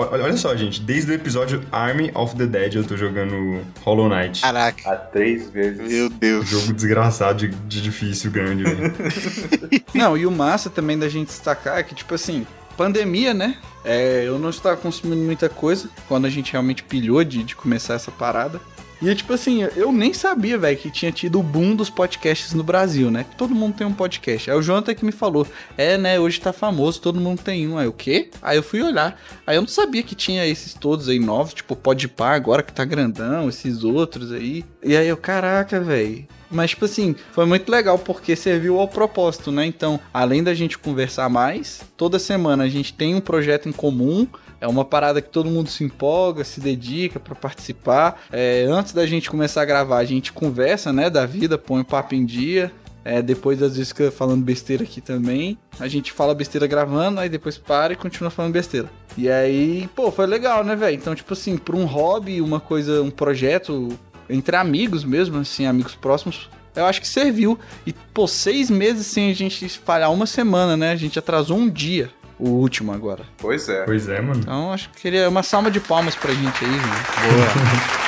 Olha, 0.00 0.22
olha 0.22 0.36
só, 0.36 0.54
gente, 0.54 0.80
desde 0.80 1.10
o 1.10 1.14
episódio 1.14 1.60
Army 1.72 2.12
of 2.14 2.36
the 2.36 2.46
Dead 2.46 2.72
eu 2.76 2.84
tô 2.84 2.96
jogando 2.96 3.60
Hollow 3.82 4.08
Knight. 4.08 4.40
Caraca, 4.42 4.88
Há 4.88 4.94
três 4.94 5.50
vezes. 5.50 5.92
meu 5.92 6.08
Deus. 6.08 6.48
Jogo 6.48 6.72
desgraçado 6.72 7.38
de, 7.40 7.48
de 7.48 7.82
difícil 7.82 8.30
grande, 8.30 8.62
velho. 8.62 8.94
Não, 9.92 10.16
e 10.16 10.24
o 10.24 10.30
massa 10.30 10.70
também 10.70 10.96
da 10.96 11.08
gente 11.08 11.26
destacar 11.26 11.78
é 11.78 11.82
que, 11.82 11.96
tipo 11.96 12.14
assim, 12.14 12.46
pandemia, 12.78 13.34
né? 13.34 13.56
É, 13.84 14.22
eu 14.24 14.38
não 14.38 14.50
estava 14.50 14.76
consumindo 14.76 15.20
muita 15.20 15.48
coisa 15.48 15.90
quando 16.06 16.26
a 16.26 16.30
gente 16.30 16.52
realmente 16.52 16.84
pilhou 16.84 17.22
de, 17.24 17.42
de 17.42 17.56
começar 17.56 17.94
essa 17.94 18.12
parada. 18.12 18.60
E, 19.00 19.14
tipo 19.14 19.32
assim, 19.32 19.62
eu 19.76 19.92
nem 19.92 20.12
sabia, 20.12 20.58
velho, 20.58 20.76
que 20.76 20.90
tinha 20.90 21.12
tido 21.12 21.38
o 21.38 21.42
boom 21.42 21.74
dos 21.76 21.88
podcasts 21.88 22.52
no 22.52 22.64
Brasil, 22.64 23.10
né? 23.10 23.24
Que 23.24 23.36
todo 23.36 23.54
mundo 23.54 23.76
tem 23.76 23.86
um 23.86 23.92
podcast. 23.92 24.50
Aí 24.50 24.56
o 24.56 24.62
Jonathan 24.62 24.94
que 24.94 25.04
me 25.04 25.12
falou, 25.12 25.46
é, 25.76 25.96
né, 25.96 26.18
hoje 26.18 26.40
tá 26.40 26.52
famoso, 26.52 27.00
todo 27.00 27.20
mundo 27.20 27.40
tem 27.40 27.68
um. 27.68 27.78
Aí 27.78 27.86
o 27.86 27.92
quê? 27.92 28.30
Aí 28.42 28.56
eu 28.56 28.62
fui 28.62 28.82
olhar. 28.82 29.20
Aí 29.46 29.56
eu 29.56 29.60
não 29.60 29.68
sabia 29.68 30.02
que 30.02 30.16
tinha 30.16 30.44
esses 30.46 30.74
todos 30.74 31.08
aí 31.08 31.20
novos, 31.20 31.54
tipo 31.54 31.76
Podpah 31.76 32.34
agora 32.34 32.62
que 32.62 32.72
tá 32.72 32.84
grandão, 32.84 33.48
esses 33.48 33.84
outros 33.84 34.32
aí. 34.32 34.64
E 34.82 34.96
aí 34.96 35.06
eu, 35.06 35.16
caraca, 35.16 35.80
velho. 35.80 36.26
Mas, 36.50 36.70
tipo 36.70 36.84
assim, 36.84 37.14
foi 37.32 37.44
muito 37.44 37.70
legal 37.70 37.98
porque 37.98 38.34
serviu 38.34 38.78
ao 38.78 38.88
propósito, 38.88 39.52
né? 39.52 39.66
Então, 39.66 40.00
além 40.12 40.42
da 40.42 40.54
gente 40.54 40.78
conversar 40.78 41.28
mais, 41.28 41.82
toda 41.96 42.18
semana 42.18 42.64
a 42.64 42.68
gente 42.68 42.92
tem 42.92 43.14
um 43.14 43.20
projeto 43.20 43.68
em 43.68 43.72
comum. 43.72 44.26
É 44.60 44.66
uma 44.66 44.84
parada 44.84 45.22
que 45.22 45.28
todo 45.28 45.48
mundo 45.48 45.68
se 45.68 45.84
empolga, 45.84 46.42
se 46.42 46.60
dedica 46.60 47.20
pra 47.20 47.34
participar. 47.34 48.22
É, 48.32 48.66
antes 48.68 48.92
da 48.92 49.06
gente 49.06 49.30
começar 49.30 49.62
a 49.62 49.64
gravar, 49.64 49.98
a 49.98 50.04
gente 50.04 50.32
conversa, 50.32 50.92
né? 50.92 51.08
Da 51.08 51.24
vida, 51.26 51.56
põe 51.56 51.80
o 51.82 51.84
papo 51.84 52.14
em 52.14 52.24
dia. 52.24 52.72
É, 53.04 53.22
depois, 53.22 53.62
às 53.62 53.76
vezes, 53.76 53.88
fica 53.88 54.10
falando 54.10 54.44
besteira 54.44 54.82
aqui 54.82 55.00
também. 55.00 55.56
A 55.78 55.86
gente 55.86 56.12
fala 56.12 56.34
besteira 56.34 56.66
gravando, 56.66 57.20
aí 57.20 57.28
depois 57.28 57.56
para 57.56 57.92
e 57.92 57.96
continua 57.96 58.30
falando 58.30 58.52
besteira. 58.52 58.90
E 59.16 59.30
aí, 59.30 59.88
pô, 59.94 60.10
foi 60.10 60.26
legal, 60.26 60.62
né, 60.64 60.76
velho? 60.76 60.94
Então, 60.94 61.14
tipo 61.14 61.32
assim, 61.32 61.56
pra 61.56 61.76
um 61.76 61.84
hobby, 61.84 62.40
uma 62.40 62.60
coisa, 62.60 63.00
um 63.00 63.10
projeto 63.10 63.88
entre 64.28 64.56
amigos 64.56 65.04
mesmo, 65.04 65.38
assim, 65.38 65.66
amigos 65.66 65.94
próximos, 65.94 66.48
eu 66.74 66.86
acho 66.86 67.00
que 67.00 67.08
serviu. 67.08 67.58
E, 67.86 67.92
pô, 67.92 68.26
seis 68.26 68.70
meses 68.70 69.06
sem 69.06 69.30
a 69.30 69.34
gente 69.34 69.68
falhar 69.68 70.12
uma 70.12 70.26
semana, 70.26 70.76
né? 70.76 70.92
A 70.92 70.96
gente 70.96 71.18
atrasou 71.18 71.56
um 71.58 71.68
dia, 71.68 72.10
o 72.38 72.48
último 72.50 72.92
agora. 72.92 73.24
Pois 73.38 73.68
é. 73.68 73.84
Pois 73.84 74.08
é, 74.08 74.20
mano. 74.20 74.40
Então, 74.40 74.72
acho 74.72 74.88
que 74.90 75.00
queria 75.02 75.28
uma 75.28 75.42
salva 75.42 75.70
de 75.70 75.80
palmas 75.80 76.14
pra 76.14 76.32
gente 76.32 76.64
aí, 76.64 76.70
gente. 76.70 76.84
O, 76.84 78.07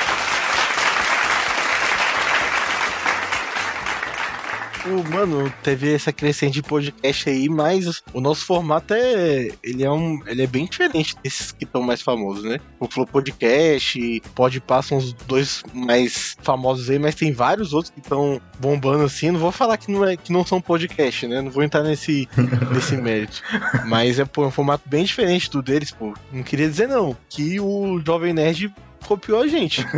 mano, 5.09 5.51
teve 5.63 5.93
essa 5.93 6.11
crescente 6.11 6.53
de 6.53 6.63
podcast 6.63 7.29
aí, 7.29 7.47
mas 7.47 8.01
o 8.13 8.21
nosso 8.21 8.45
formato 8.45 8.93
é. 8.93 9.49
Ele 9.63 9.83
é 9.83 9.91
um. 9.91 10.19
Ele 10.25 10.43
é 10.43 10.47
bem 10.47 10.65
diferente 10.65 11.15
desses 11.23 11.51
que 11.51 11.63
estão 11.63 11.81
mais 11.81 12.01
famosos, 12.01 12.43
né? 12.43 12.59
O 12.79 12.87
Flow 12.87 13.05
Podcast, 13.05 14.21
Podpah 14.33 14.81
são 14.81 14.97
os 14.97 15.13
dois 15.13 15.63
mais 15.73 16.35
famosos 16.41 16.89
aí, 16.89 16.97
mas 16.97 17.15
tem 17.15 17.31
vários 17.31 17.73
outros 17.73 17.93
que 17.93 17.99
estão 17.99 18.41
bombando 18.59 19.03
assim. 19.03 19.31
Não 19.31 19.39
vou 19.39 19.51
falar 19.51 19.77
que 19.77 19.91
não, 19.91 20.05
é, 20.05 20.17
que 20.17 20.31
não 20.31 20.45
são 20.45 20.61
podcast, 20.61 21.27
né? 21.27 21.41
Não 21.41 21.51
vou 21.51 21.63
entrar 21.63 21.83
nesse, 21.83 22.27
nesse 22.73 22.97
mérito. 22.97 23.41
Mas 23.87 24.19
é, 24.19 24.25
pô, 24.25 24.43
é 24.43 24.47
um 24.47 24.51
formato 24.51 24.87
bem 24.87 25.03
diferente 25.03 25.49
do 25.49 25.61
deles, 25.61 25.91
pô. 25.91 26.13
Não 26.31 26.43
queria 26.43 26.69
dizer 26.69 26.87
não. 26.87 27.15
Que 27.29 27.59
o 27.59 28.01
Jovem 28.05 28.33
Nerd 28.33 28.73
copiou 29.05 29.41
a 29.41 29.47
gente. 29.47 29.85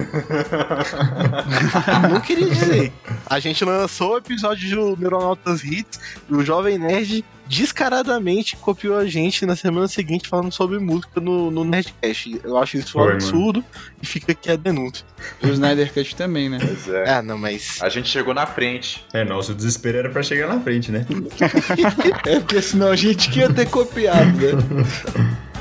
Não 2.10 2.20
queria 2.22 2.50
dizer. 2.50 2.92
A 3.26 3.40
gente 3.40 3.64
lançou 3.64 4.14
o 4.14 4.18
episódio 4.18 4.70
do 4.70 4.98
Neuronautas 5.00 5.64
Hits 5.64 6.00
e 6.30 6.34
o 6.34 6.44
Jovem 6.44 6.78
Nerd 6.78 7.24
descaradamente 7.48 8.56
copiou 8.56 8.98
a 8.98 9.06
gente 9.06 9.46
na 9.46 9.56
semana 9.56 9.88
seguinte 9.88 10.28
falando 10.28 10.52
sobre 10.52 10.80
música 10.80 11.20
no, 11.20 11.52
no 11.52 11.64
Nerdcast. 11.64 12.42
Eu 12.44 12.58
acho 12.58 12.78
isso 12.78 12.98
um 12.98 13.04
Foi, 13.04 13.14
absurdo 13.14 13.64
e 14.02 14.06
fica 14.06 14.32
aqui 14.32 14.50
a 14.50 14.56
denúncia. 14.56 15.06
E 15.42 15.48
o 15.48 15.54
Snyder 15.54 15.94
Cut 15.94 16.16
também, 16.16 16.50
né? 16.50 16.58
Pois 16.60 16.88
é. 16.88 17.10
Ah, 17.10 17.22
não, 17.22 17.38
mas. 17.38 17.82
A 17.82 17.90
gente 17.90 18.10
chegou 18.10 18.34
na 18.34 18.46
frente. 18.46 19.06
É, 19.14 19.24
nosso 19.24 19.54
desespero 19.54 20.00
era 20.00 20.10
pra 20.10 20.24
chegar 20.24 20.48
na 20.48 20.60
frente, 20.60 20.92
né? 20.92 21.06
É 22.26 22.40
porque 22.40 22.62
senão 22.62 22.88
a 22.88 22.96
gente 22.96 23.30
que 23.30 23.40
ia 23.40 23.52
ter 23.52 23.70
copiado, 23.70 24.38
né? 24.38 25.44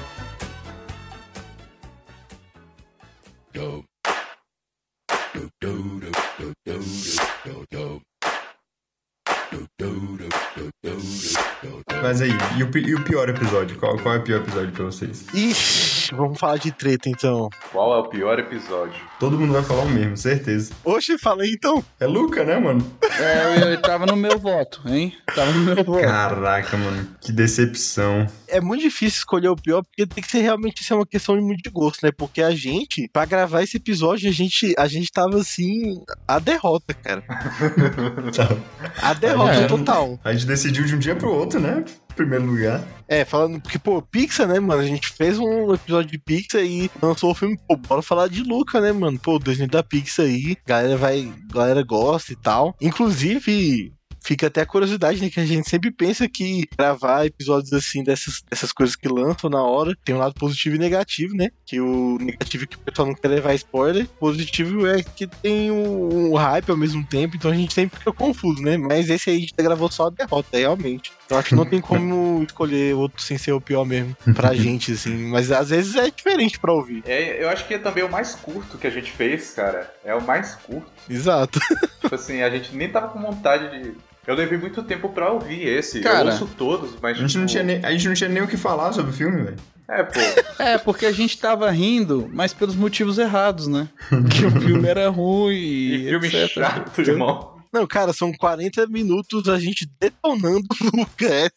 Mas 12.02 12.20
aí, 12.22 12.30
e 12.58 12.62
o, 12.62 12.78
e 12.78 12.94
o 12.94 13.04
pior 13.04 13.28
episódio? 13.28 13.78
Qual, 13.78 13.98
qual 13.98 14.14
é 14.14 14.18
o 14.18 14.22
pior 14.22 14.40
episódio 14.40 14.72
pra 14.72 14.84
vocês? 14.86 15.26
Ixi, 15.34 16.14
vamos 16.14 16.38
falar 16.38 16.56
de 16.56 16.72
treta 16.72 17.08
então. 17.08 17.48
Qual 17.70 17.94
é 17.94 17.98
o 17.98 18.08
pior 18.08 18.38
episódio? 18.38 19.00
Todo 19.20 19.38
mundo 19.38 19.52
vai 19.52 19.62
falar 19.62 19.82
o 19.82 19.88
mesmo, 19.88 20.16
certeza. 20.16 20.72
Oxe, 20.84 21.18
falei 21.18 21.52
então. 21.52 21.84
É 22.00 22.06
Luca, 22.06 22.44
né, 22.44 22.58
mano? 22.58 22.80
É, 23.18 23.62
eu, 23.62 23.68
eu 23.70 23.82
tava 23.82 24.06
no 24.06 24.16
meu 24.16 24.38
voto, 24.38 24.80
hein? 24.86 25.12
Tava 25.34 25.50
no 25.52 25.60
meu 25.60 25.84
voto. 25.84 26.00
Caraca, 26.00 26.76
mano, 26.76 27.08
que 27.20 27.32
decepção. 27.32 28.26
É 28.48 28.60
muito 28.60 28.82
difícil 28.82 29.18
escolher 29.18 29.48
o 29.48 29.56
pior, 29.56 29.82
porque 29.82 30.06
tem 30.06 30.22
que 30.22 30.30
ser 30.30 30.40
realmente 30.40 30.82
ser 30.84 30.94
uma 30.94 31.06
questão 31.06 31.36
de 31.36 31.42
muito 31.42 31.62
de 31.62 31.70
gosto, 31.70 32.04
né? 32.04 32.10
Porque 32.16 32.42
a 32.42 32.50
gente, 32.50 33.08
pra 33.12 33.24
gravar 33.24 33.62
esse 33.62 33.76
episódio, 33.76 34.28
a 34.28 34.32
gente, 34.32 34.74
a 34.78 34.86
gente 34.86 35.10
tava 35.12 35.38
assim, 35.38 36.00
a 36.26 36.38
derrota, 36.38 36.94
cara. 36.94 37.22
A 39.00 39.14
derrota 39.14 39.52
É. 39.52 39.66
total. 39.66 40.18
A 40.24 40.32
gente 40.32 40.46
decidiu 40.46 40.84
de 40.84 40.94
um 40.94 40.98
dia 40.98 41.14
pro 41.14 41.32
outro, 41.32 41.60
né? 41.60 41.84
Primeiro 42.14 42.44
lugar. 42.46 42.86
É, 43.08 43.24
falando, 43.24 43.60
porque, 43.60 43.78
pô, 43.78 44.00
Pixar, 44.02 44.46
né, 44.46 44.58
mano? 44.58 44.80
A 44.80 44.86
gente 44.86 45.08
fez 45.08 45.38
um 45.38 45.72
episódio 45.74 46.10
de 46.10 46.18
Pixar 46.18 46.62
e 46.62 46.90
lançou 47.00 47.30
o 47.30 47.34
filme, 47.34 47.58
pô, 47.68 47.76
bora 47.76 48.02
falar 48.02 48.28
de 48.28 48.42
Luca, 48.42 48.80
né, 48.80 48.92
mano? 48.92 49.18
Pô, 49.18 49.36
o 49.36 49.38
desenho 49.38 49.68
da 49.68 49.82
Pixar 49.82 50.26
aí, 50.26 50.56
galera 50.66 50.96
vai, 50.96 51.32
galera 51.52 51.82
gosta 51.82 52.32
e 52.32 52.36
tal. 52.36 52.74
Inclusive, 52.80 53.92
fica 54.24 54.46
até 54.46 54.62
a 54.62 54.66
curiosidade, 54.66 55.20
né, 55.20 55.28
que 55.28 55.40
a 55.40 55.44
gente 55.44 55.68
sempre 55.68 55.90
pensa 55.90 56.28
que 56.28 56.66
gravar 56.78 57.26
episódios 57.26 57.72
assim 57.72 58.02
dessas, 58.02 58.42
dessas 58.48 58.72
coisas 58.72 58.96
que 58.96 59.08
lançam 59.08 59.50
na 59.50 59.62
hora 59.62 59.96
tem 60.04 60.14
um 60.14 60.18
lado 60.18 60.34
positivo 60.34 60.76
e 60.76 60.78
negativo, 60.78 61.34
né? 61.34 61.50
Que 61.66 61.80
o 61.80 62.18
negativo 62.18 62.64
é 62.64 62.66
que 62.66 62.76
o 62.76 62.80
pessoal 62.80 63.08
não 63.08 63.14
quer 63.14 63.28
levar 63.28 63.54
spoiler, 63.54 64.06
positivo 64.20 64.86
é 64.86 65.02
que 65.02 65.26
tem 65.26 65.70
um, 65.70 66.32
um 66.32 66.34
hype 66.36 66.70
ao 66.70 66.76
mesmo 66.76 67.04
tempo, 67.04 67.36
então 67.36 67.50
a 67.50 67.54
gente 67.54 67.74
sempre 67.74 67.98
fica 67.98 68.12
confuso, 68.12 68.62
né? 68.62 68.76
Mas 68.76 69.10
esse 69.10 69.30
aí 69.30 69.36
a 69.36 69.40
gente 69.40 69.54
gravou 69.56 69.90
só 69.90 70.06
a 70.06 70.10
derrota, 70.10 70.56
realmente. 70.56 71.12
Eu 71.32 71.38
acho 71.38 71.48
que 71.50 71.54
não 71.54 71.64
tem 71.64 71.80
como 71.80 72.42
escolher 72.46 72.94
outro 72.94 73.22
sem 73.22 73.38
ser 73.38 73.52
o 73.52 73.60
pior 73.60 73.84
mesmo 73.84 74.16
pra 74.34 74.52
gente, 74.54 74.92
assim. 74.92 75.28
Mas 75.30 75.50
às 75.50 75.70
vezes 75.70 75.96
é 75.96 76.10
diferente 76.10 76.58
pra 76.58 76.72
ouvir. 76.72 77.02
É, 77.06 77.42
eu 77.42 77.48
acho 77.48 77.66
que 77.66 77.74
é 77.74 77.78
também 77.78 78.04
o 78.04 78.10
mais 78.10 78.34
curto 78.34 78.78
que 78.78 78.86
a 78.86 78.90
gente 78.90 79.10
fez, 79.10 79.52
cara. 79.52 79.92
É 80.04 80.14
o 80.14 80.22
mais 80.22 80.54
curto. 80.54 80.90
Exato. 81.08 81.58
Tipo 82.00 82.14
assim, 82.14 82.42
a 82.42 82.50
gente 82.50 82.74
nem 82.76 82.88
tava 82.90 83.08
com 83.08 83.20
vontade 83.20 83.70
de. 83.82 83.92
Eu 84.26 84.36
levei 84.36 84.56
muito 84.56 84.82
tempo 84.84 85.08
pra 85.08 85.32
ouvir 85.32 85.66
esse. 85.66 86.00
Cara, 86.00 86.20
eu 86.20 86.26
ouço 86.26 86.48
todos, 86.56 86.92
mas. 87.00 87.16
A 87.16 87.20
gente, 87.20 87.38
não 87.38 87.46
tipo, 87.46 87.52
tinha 87.52 87.62
nem, 87.64 87.84
a 87.84 87.90
gente 87.90 88.06
não 88.06 88.14
tinha 88.14 88.28
nem 88.28 88.42
o 88.42 88.46
que 88.46 88.56
falar 88.56 88.92
sobre 88.92 89.10
o 89.10 89.14
filme, 89.14 89.42
velho. 89.42 89.56
É, 89.88 90.02
pô. 90.04 90.20
É, 90.62 90.78
porque 90.78 91.06
a 91.06 91.12
gente 91.12 91.36
tava 91.38 91.68
rindo, 91.70 92.30
mas 92.32 92.54
pelos 92.54 92.76
motivos 92.76 93.18
errados, 93.18 93.66
né? 93.66 93.88
Que 94.30 94.46
o 94.46 94.50
filme 94.60 94.88
era 94.88 95.08
ruim 95.08 95.54
E 95.54 96.06
e 96.06 96.08
filme 96.10 96.26
etc. 96.28 96.48
chato, 96.48 97.00
irmão. 97.00 97.51
Não, 97.72 97.86
cara, 97.86 98.12
são 98.12 98.32
40 98.32 98.86
minutos 98.86 99.48
a 99.48 99.58
gente 99.58 99.88
detonando 99.98 100.66
o 100.82 100.96
Luca. 100.98 101.50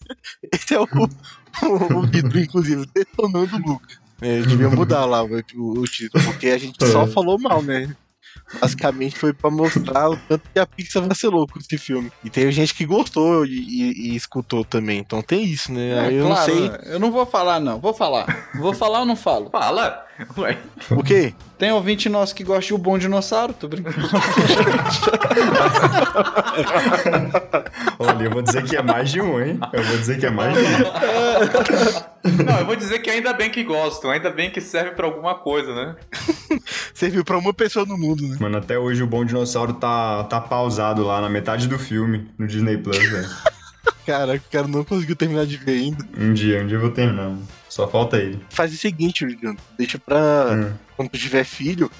Esse 0.53 0.73
é 0.73 0.79
o, 0.79 0.83
o, 0.85 1.99
o 1.99 2.09
título, 2.09 2.39
inclusive, 2.39 2.85
detonando 2.93 3.55
o 3.57 3.67
Luca. 3.67 3.95
É, 4.21 4.39
devia 4.41 4.69
mudar 4.69 5.05
lá 5.05 5.21
o, 5.23 5.27
o, 5.55 5.79
o 5.79 5.83
título, 5.83 6.23
porque 6.23 6.47
a 6.47 6.57
gente 6.57 6.77
só 6.89 7.03
É. 7.03 7.07
falou 7.07 7.37
mal, 7.39 7.61
né? 7.61 7.93
Basicamente 8.61 9.17
foi 9.17 9.33
pra 9.33 9.49
mostrar 9.49 10.09
o 10.09 10.17
tanto 10.17 10.49
que 10.53 10.59
a 10.59 10.65
Pixar 10.65 11.03
vacilou 11.07 11.47
com 11.47 11.57
esse 11.59 11.77
filme. 11.77 12.11
E 12.23 12.29
teve 12.29 12.51
gente 12.51 12.73
que 12.73 12.85
gostou 12.85 13.45
e, 13.45 13.49
e- 13.51 14.11
e 14.11 14.15
escutou 14.15 14.63
também. 14.63 14.99
Então 14.99 15.21
tem 15.21 15.43
isso, 15.43 15.71
né? 15.71 15.89
É, 15.89 15.99
Aí 15.99 16.15
eu 16.15 16.27
claro, 16.27 16.53
não 16.55 16.69
sei. 16.69 16.93
Eu 16.93 16.99
não 16.99 17.11
vou 17.11 17.25
falar, 17.25 17.59
não. 17.59 17.79
Vou 17.79 17.93
falar. 17.93 18.49
Vou 18.55 18.73
falar 18.73 18.99
ou 18.99 19.05
não 19.05 19.15
falo? 19.15 19.49
Fala! 19.49 20.04
Ué, 20.37 20.57
O 20.91 21.03
quê? 21.03 21.33
Tem 21.57 21.71
ouvinte 21.71 22.07
nosso 22.09 22.33
que 22.33 22.43
gosta 22.43 22.67
de 22.67 22.73
o 22.73 22.77
bom 22.77 22.97
dinossauro, 22.97 23.53
tô 23.53 23.67
brincando. 23.67 23.95
Olha, 27.99 28.23
eu 28.23 28.31
vou 28.31 28.41
dizer 28.41 28.63
que 28.63 28.75
é 28.75 28.81
mais 28.81 29.11
de 29.11 29.21
um, 29.21 29.41
hein? 29.41 29.59
Eu 29.73 29.83
vou 29.83 29.97
dizer 29.97 30.19
que 30.19 30.25
é 30.25 30.29
mais 30.29 30.53
de 30.53 30.59
um. 30.63 32.43
Não, 32.43 32.59
eu 32.59 32.65
vou 32.65 32.75
dizer 32.75 32.99
que 32.99 33.09
ainda 33.09 33.33
bem 33.33 33.49
que 33.49 33.63
gostam, 33.63 34.09
ainda 34.11 34.29
bem 34.29 34.49
que 34.49 34.61
serve 34.61 34.91
pra 34.91 35.05
alguma 35.05 35.35
coisa, 35.35 35.73
né? 35.73 35.95
Serviu 36.93 37.23
pra 37.23 37.37
uma 37.37 37.53
pessoa 37.53 37.85
no 37.85 37.97
mundo, 37.97 38.23
né? 38.27 38.37
Mano, 38.39 38.57
até 38.57 38.77
hoje 38.79 39.03
o 39.03 39.07
Bom 39.07 39.23
Dinossauro 39.25 39.73
tá, 39.73 40.23
tá 40.25 40.39
pausado 40.41 41.03
lá 41.03 41.21
na 41.21 41.29
metade 41.29 41.67
do 41.67 41.77
filme, 41.77 42.29
no 42.37 42.47
Disney 42.47 42.77
Plus, 42.77 42.97
velho. 42.97 43.29
Cara, 44.05 44.35
o 44.35 44.41
cara 44.51 44.67
não 44.67 44.83
conseguiu 44.83 45.15
terminar 45.15 45.45
de 45.45 45.57
ver 45.57 45.73
ainda. 45.73 46.05
Um 46.17 46.33
dia, 46.33 46.61
um 46.61 46.67
dia 46.67 46.77
eu 46.77 46.81
vou 46.81 46.91
terminar. 46.91 47.23
mano. 47.23 47.47
Só 47.75 47.89
falta 47.89 48.15
ele. 48.15 48.39
Faz 48.49 48.73
o 48.73 48.77
seguinte, 48.77 49.29
Juliano. 49.29 49.57
Deixa 49.77 49.99
pra. 49.99 50.47
Hum. 50.49 50.73
Quando 50.95 51.09
tu 51.09 51.17
tiver 51.17 51.43
filho, 51.43 51.91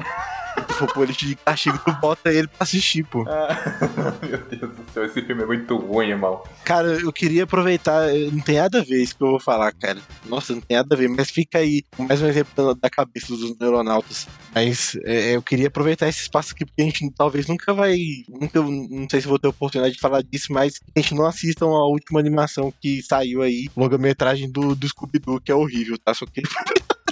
for 0.75 0.87
pôr 0.91 1.03
ele 1.03 1.13
de 1.13 1.35
castigo, 1.35 1.77
tu 1.85 1.91
bota 1.93 2.31
ele 2.33 2.47
pra 2.47 2.57
assistir, 2.61 3.03
pô. 3.05 3.23
Meu 4.27 4.37
Deus 4.49 4.75
do 4.75 4.91
céu, 4.93 5.05
esse 5.05 5.21
filme 5.21 5.43
é 5.43 5.45
muito 5.45 5.75
ruim, 5.77 6.09
irmão. 6.09 6.41
Cara, 6.63 6.87
eu 6.99 7.11
queria 7.11 7.43
aproveitar, 7.43 8.09
eh, 8.15 8.29
não 8.31 8.41
tem 8.41 8.55
nada 8.57 8.79
a 8.79 8.83
ver 8.83 9.01
isso 9.01 9.15
que 9.15 9.23
eu 9.23 9.31
vou 9.31 9.39
falar, 9.39 9.71
cara. 9.73 9.99
Nossa, 10.25 10.53
não 10.53 10.61
tem 10.61 10.77
nada 10.77 10.93
a 10.93 10.97
ver, 10.97 11.07
mas 11.09 11.29
fica 11.29 11.59
aí 11.59 11.83
mais 11.97 12.21
um 12.21 12.27
exemplo 12.27 12.75
da- 12.75 12.89
cabeça 12.89 13.27
dos 13.35 13.57
neuronautas. 13.59 14.25
Mas 14.53 14.95
eh, 15.05 15.35
eu 15.35 15.41
queria 15.41 15.67
aproveitar 15.67 16.07
esse 16.07 16.21
espaço 16.21 16.53
aqui, 16.53 16.65
porque 16.65 16.81
a 16.81 16.85
gente 16.85 17.11
talvez 17.15 17.45
nunca 17.47 17.73
vai. 17.73 17.97
Nunca, 18.29 18.61
não 18.61 19.07
sei 19.11 19.19
se 19.21 19.27
vou 19.27 19.37
ter 19.39 19.47
oportunidade 19.49 19.95
de 19.95 19.99
falar 20.01 20.21
disso, 20.23 20.47
mas 20.53 20.75
a 20.95 20.99
gente 21.01 21.13
não 21.13 21.25
assistam 21.25 21.65
a 21.67 21.85
última 21.87 22.19
animação 22.19 22.71
que 22.81 23.01
saiu 23.03 23.41
aí, 23.41 23.67
longa-metragem 23.75 24.49
do, 24.51 24.73
do 24.75 24.87
Scooby-Doo, 24.87 25.41
que 25.43 25.51
é 25.51 25.55
horrível, 25.55 25.97
tá? 26.03 26.13
Só 26.13 26.25
que 26.25 26.41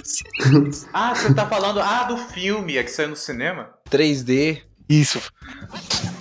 Ah, 0.92 1.14
você 1.14 1.32
tá 1.32 1.46
falando. 1.46 1.80
Ah, 1.80 2.04
do 2.04 2.16
filme, 2.16 2.76
é 2.76 2.82
que 2.82 2.90
saiu 2.90 3.08
no 3.08 3.16
cinema? 3.16 3.70
3D. 3.90 4.62
isso. 4.88 5.20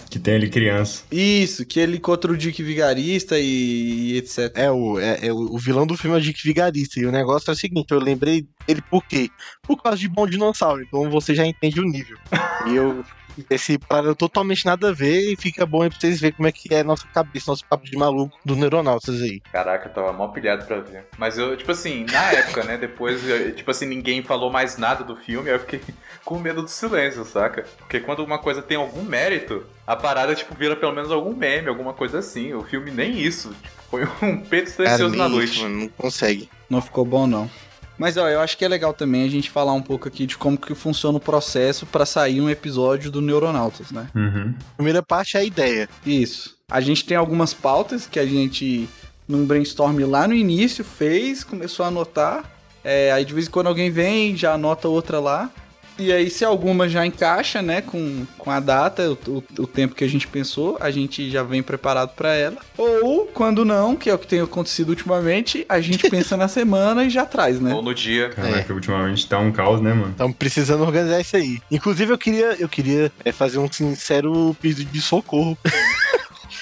Que 0.09 0.19
tem 0.19 0.35
ali 0.35 0.47
criança. 0.47 1.03
Isso, 1.11 1.65
que 1.65 1.79
ele 1.79 1.99
contra 1.99 2.31
o 2.31 2.37
Dick 2.37 2.61
Vigarista 2.61 3.39
e, 3.39 4.11
e 4.11 4.17
etc. 4.17 4.51
É, 4.53 4.71
o, 4.71 4.99
é, 4.99 5.25
é 5.27 5.33
o 5.33 5.53
o 5.53 5.57
vilão 5.57 5.87
do 5.87 5.97
filme 5.97 6.15
é 6.15 6.19
o 6.19 6.21
Dick 6.21 6.39
Vigarista. 6.43 6.99
E 6.99 7.05
o 7.05 7.11
negócio 7.11 7.49
é 7.49 7.53
o 7.53 7.57
seguinte: 7.57 7.91
eu 7.91 7.99
lembrei 7.99 8.47
dele 8.67 8.83
por 8.91 9.03
quê? 9.05 9.27
Por 9.63 9.81
causa 9.81 9.97
de 9.97 10.07
Bom 10.07 10.27
Dinossauro. 10.27 10.83
Então 10.83 11.09
você 11.09 11.33
já 11.33 11.45
entende 11.45 11.79
o 11.79 11.85
nível. 11.85 12.17
E 12.67 12.75
eu. 12.75 13.03
Esse 13.49 13.77
parada 13.77 14.13
totalmente 14.15 14.65
nada 14.65 14.89
a 14.89 14.93
ver 14.93 15.31
e 15.33 15.35
fica 15.35 15.65
bom 15.65 15.81
aí 15.81 15.89
pra 15.89 15.99
vocês 15.99 16.19
verem 16.19 16.35
como 16.35 16.47
é 16.47 16.51
que 16.51 16.73
é 16.73 16.79
a 16.81 16.83
nossa 16.83 17.07
cabeça, 17.07 17.51
nosso 17.51 17.65
papo 17.65 17.85
de 17.85 17.97
maluco 17.97 18.37
do 18.45 18.55
Neuronautas 18.55 19.21
aí. 19.21 19.39
Caraca, 19.51 19.89
eu 19.89 19.93
tava 19.93 20.13
mal 20.13 20.31
pilhado 20.31 20.65
pra 20.65 20.79
ver. 20.79 21.05
Mas 21.17 21.37
eu, 21.37 21.55
tipo 21.57 21.71
assim, 21.71 22.05
na 22.11 22.31
época, 22.31 22.63
né? 22.63 22.77
Depois, 22.77 23.27
eu- 23.27 23.55
tipo 23.55 23.69
assim, 23.71 23.85
ninguém 23.85 24.21
falou 24.23 24.51
mais 24.51 24.77
nada 24.77 25.03
do 25.03 25.15
filme, 25.15 25.49
aí 25.49 25.55
eu 25.55 25.59
fiquei 25.59 25.81
com 26.23 26.37
medo 26.39 26.61
do 26.61 26.69
silêncio, 26.69 27.25
saca? 27.25 27.65
Porque 27.77 27.99
quando 27.99 28.19
uma 28.23 28.37
coisa 28.37 28.61
tem 28.61 28.77
algum 28.77 29.03
mérito, 29.03 29.65
a 29.85 29.95
parada, 29.95 30.35
tipo, 30.35 30.53
vira 30.55 30.75
pelo 30.75 30.93
menos 30.93 31.11
algum 31.11 31.35
meme, 31.35 31.67
alguma 31.69 31.93
coisa 31.93 32.19
assim. 32.19 32.53
O 32.53 32.63
filme 32.63 32.91
nem 32.91 33.19
isso. 33.19 33.49
Tipo, 33.49 33.83
foi 33.89 34.03
um 34.21 34.41
peito 34.41 34.69
silencioso 34.69 35.15
na 35.15 35.27
nem 35.27 35.37
noite. 35.37 35.61
mano, 35.61 35.75
não 35.81 35.87
consegue. 35.89 36.49
Não 36.69 36.81
ficou 36.81 37.05
bom, 37.05 37.27
não. 37.27 37.49
Mas 37.97 38.17
ó, 38.17 38.27
eu 38.27 38.39
acho 38.39 38.57
que 38.57 38.65
é 38.65 38.67
legal 38.67 38.93
também 38.93 39.23
a 39.23 39.29
gente 39.29 39.49
falar 39.49 39.73
um 39.73 39.81
pouco 39.81 40.07
aqui 40.07 40.25
de 40.25 40.37
como 40.37 40.57
que 40.57 40.73
funciona 40.73 41.17
o 41.17 41.21
processo 41.21 41.85
pra 41.85 42.05
sair 42.05 42.41
um 42.41 42.49
episódio 42.49 43.11
do 43.11 43.21
Neuronautas, 43.21 43.91
né? 43.91 44.07
Uhum. 44.15 44.53
Primeira 44.75 45.03
parte 45.03 45.37
é 45.37 45.41
a 45.41 45.43
ideia. 45.43 45.89
Isso. 46.05 46.57
A 46.69 46.81
gente 46.81 47.05
tem 47.05 47.15
algumas 47.15 47.53
pautas 47.53 48.07
que 48.07 48.19
a 48.19 48.25
gente, 48.25 48.89
num 49.27 49.45
brainstorm 49.45 49.99
lá 50.09 50.27
no 50.27 50.33
início, 50.33 50.83
fez, 50.83 51.43
começou 51.43 51.85
a 51.85 51.89
anotar. 51.89 52.43
É, 52.83 53.11
aí 53.11 53.23
de 53.23 53.33
vez 53.33 53.47
em 53.47 53.51
quando 53.51 53.67
alguém 53.67 53.89
vem, 53.89 54.35
já 54.35 54.53
anota 54.53 54.87
outra 54.87 55.19
lá. 55.19 55.49
E 55.97 56.11
aí, 56.11 56.29
se 56.29 56.43
alguma 56.43 56.89
já 56.89 57.05
encaixa, 57.05 57.61
né, 57.61 57.81
com, 57.81 58.25
com 58.37 58.49
a 58.49 58.59
data, 58.59 59.11
o, 59.11 59.17
o- 59.31 59.43
o 59.59 59.67
tempo 59.67 59.93
que 59.93 60.03
a 60.03 60.07
gente 60.07 60.27
pensou, 60.27 60.75
a 60.79 60.89
gente 60.89 61.29
já 61.29 61.43
vem 61.43 61.61
preparado 61.61 62.09
pra 62.15 62.33
ela. 62.33 62.57
Ou, 62.77 63.27
quando 63.27 63.63
não, 63.63 63.95
que 63.95 64.09
é 64.09 64.13
o 64.13 64.17
que 64.17 64.25
tem 64.27 64.41
acontecido 64.41 64.89
ultimamente, 64.89 65.65
a 65.69 65.79
gente 65.79 66.09
pensa 66.09 66.35
na 66.35 66.47
semana 66.49 67.03
e 67.05 67.09
já 67.09 67.25
traz, 67.25 67.59
né? 67.59 67.73
Ou 67.73 67.81
no 67.83 67.93
dia. 67.93 68.29
Caraca, 68.29 68.73
ultimamente 68.73 69.27
tá 69.27 69.37
um 69.37 69.51
caus, 69.51 69.81
né, 69.81 69.93
mano? 69.93 70.11
Estamos 70.11 70.35
precisando 70.35 70.81
organizar 70.83 71.21
isso 71.21 71.35
aí. 71.37 71.59
Inclusive, 71.69 72.11
eu 72.11 72.17
queria, 72.17 72.55
eu 72.59 72.67
queria 72.67 73.11
é, 73.23 73.31
fazer 73.31 73.59
um 73.59 73.71
sincero 73.71 74.55
pedido 74.59 74.89
de 74.91 75.01
socorro 75.01 75.57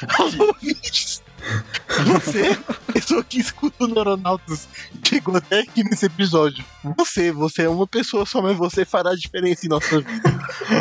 aos 0.19 0.37
ouvintes. 0.39 1.21
Você, 2.05 2.57
pessoa 2.93 3.23
que 3.23 3.39
escuta 3.39 3.83
o 3.83 3.87
Neuronautas, 3.87 4.67
chegou 5.07 5.35
até 5.35 5.59
aqui 5.59 5.83
nesse 5.83 6.05
episódio. 6.05 6.63
Você, 6.97 7.31
você 7.31 7.63
é 7.63 7.69
uma 7.69 7.85
pessoa 7.85 8.25
só, 8.25 8.41
mas 8.41 8.57
você 8.57 8.85
fará 8.85 9.13
diferença 9.13 9.65
em 9.65 9.69
nossa 9.69 9.99
vida. 9.99 10.39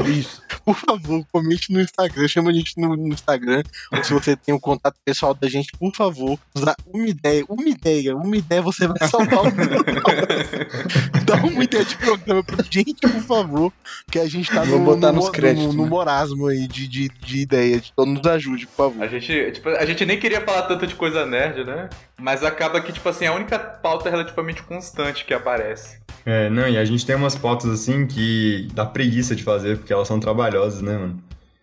Isso. 0.08 0.42
Por 0.64 0.76
favor, 0.76 1.24
comente 1.32 1.72
no 1.72 1.80
Instagram, 1.80 2.28
chama 2.28 2.50
a 2.50 2.52
gente 2.54 2.78
no, 2.78 2.96
no 2.96 3.08
Instagram. 3.08 3.62
Ou 3.92 4.04
se 4.04 4.12
você 4.12 4.36
tem 4.36 4.54
o 4.54 4.60
contato 4.60 4.96
pessoal 5.04 5.34
da 5.34 5.48
gente, 5.48 5.72
por 5.78 5.94
favor, 5.94 6.38
nos 6.54 6.64
dá 6.64 6.74
uma 6.86 7.06
ideia, 7.08 7.44
uma 7.48 7.68
ideia, 7.68 8.16
uma 8.16 8.36
ideia, 8.36 8.62
você 8.62 8.86
vai 8.86 9.08
salvar 9.08 9.40
o 9.46 9.50
Dá 11.24 11.34
uma 11.36 11.64
ideia 11.64 11.84
de 11.84 11.96
programa 11.96 12.42
pra 12.42 12.64
gente, 12.68 12.94
por 13.00 13.22
favor. 13.22 13.72
Que 14.10 14.18
a 14.18 14.28
gente 14.28 14.50
tá 14.50 14.62
Vou 14.64 14.78
no, 14.78 14.84
botar 14.84 15.08
no, 15.12 15.16
nos 15.18 15.26
no- 15.26 15.32
créditos, 15.32 15.74
no 15.74 15.84
né? 15.84 15.88
morasmo 15.88 16.46
aí 16.48 16.66
de, 16.68 16.86
de, 16.86 17.08
de 17.08 17.38
ideia. 17.40 17.82
Então 17.92 18.06
nos 18.06 18.24
ajude, 18.26 18.66
por 18.66 18.86
A 18.86 18.90
favor. 18.90 19.08
gente, 19.08 19.52
tipo, 19.52 19.68
a 19.68 19.84
gente 19.86 20.04
nem 20.06 20.18
queria 20.18 20.40
falar 20.42 20.49
tanto 20.62 20.86
de 20.86 20.94
coisa 20.94 21.24
nerd, 21.26 21.64
né? 21.64 21.88
Mas 22.18 22.42
acaba 22.44 22.80
que, 22.80 22.92
tipo 22.92 23.08
assim, 23.08 23.26
a 23.26 23.32
única 23.32 23.58
pauta 23.58 24.10
relativamente 24.10 24.62
constante 24.62 25.24
que 25.24 25.32
aparece. 25.34 25.98
É, 26.26 26.50
não, 26.50 26.68
e 26.68 26.76
a 26.76 26.84
gente 26.84 27.04
tem 27.06 27.16
umas 27.16 27.36
pautas 27.36 27.70
assim 27.70 28.06
que 28.06 28.68
dá 28.74 28.84
preguiça 28.84 29.34
de 29.34 29.42
fazer, 29.42 29.78
porque 29.78 29.92
elas 29.92 30.06
são 30.08 30.20
trabalhosas, 30.20 30.82
né, 30.82 30.96
mano? 30.96 31.22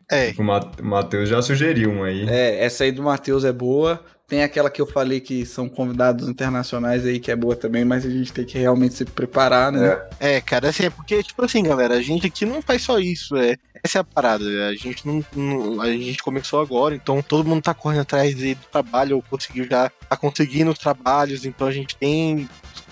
É, 0.09 0.33
O 0.37 0.43
Ma- 0.43 0.71
o 0.81 0.85
Matheus 0.85 1.27
já 1.29 1.41
sugeriu 1.41 1.91
uma 1.91 2.07
aí. 2.07 2.27
É, 2.29 2.63
essa 2.63 2.83
aí 2.85 2.91
do 2.91 3.03
Matheus 3.03 3.43
é 3.43 3.51
boa. 3.51 3.99
Tem 4.27 4.43
aquela 4.43 4.69
que 4.69 4.81
eu 4.81 4.85
falei 4.85 5.21
que 5.21 5.45
são 5.45 5.69
convidados 5.69 6.27
internacionais 6.27 7.05
aí, 7.05 7.17
que 7.19 7.31
é 7.31 7.35
boa 7.35 7.55
também, 7.55 7.85
mas 7.85 8.05
a 8.05 8.09
gente 8.09 8.33
tem 8.33 8.43
que 8.45 8.57
realmente 8.57 8.93
se 8.93 9.05
preparar, 9.05 9.71
né? 9.71 10.01
É. 10.19 10.35
é, 10.35 10.41
cara, 10.41 10.67
assim, 10.69 10.85
é 10.85 10.89
porque, 10.89 11.23
tipo 11.23 11.43
assim, 11.45 11.63
galera, 11.63 11.93
a 11.95 12.01
gente 12.01 12.27
aqui 12.27 12.45
não 12.45 12.61
faz 12.61 12.81
só 12.81 12.99
isso, 12.99 13.37
é. 13.37 13.55
Essa 13.83 13.99
é 13.99 14.01
a 14.01 14.03
parada, 14.03 14.43
a 14.67 14.73
gente 14.75 15.05
não, 15.07 15.23
não- 15.35 15.81
A 15.81 15.91
gente 15.91 16.21
começou 16.23 16.61
agora, 16.61 16.95
então 16.95 17.21
todo 17.21 17.47
mundo 17.47 17.61
tá 17.61 17.73
correndo 17.73 18.01
atrás 18.01 18.35
do 18.35 18.55
trabalho, 18.71 19.15
ou 19.17 19.21
conseguiu 19.21 19.65
já. 19.69 19.89
tá 20.09 20.17
conseguindo 20.17 20.71
os 20.71 20.79
trabalhos, 20.79 21.45
então 21.45 21.67
a 21.67 21.71
gente 21.71 21.95
tem 21.95 22.47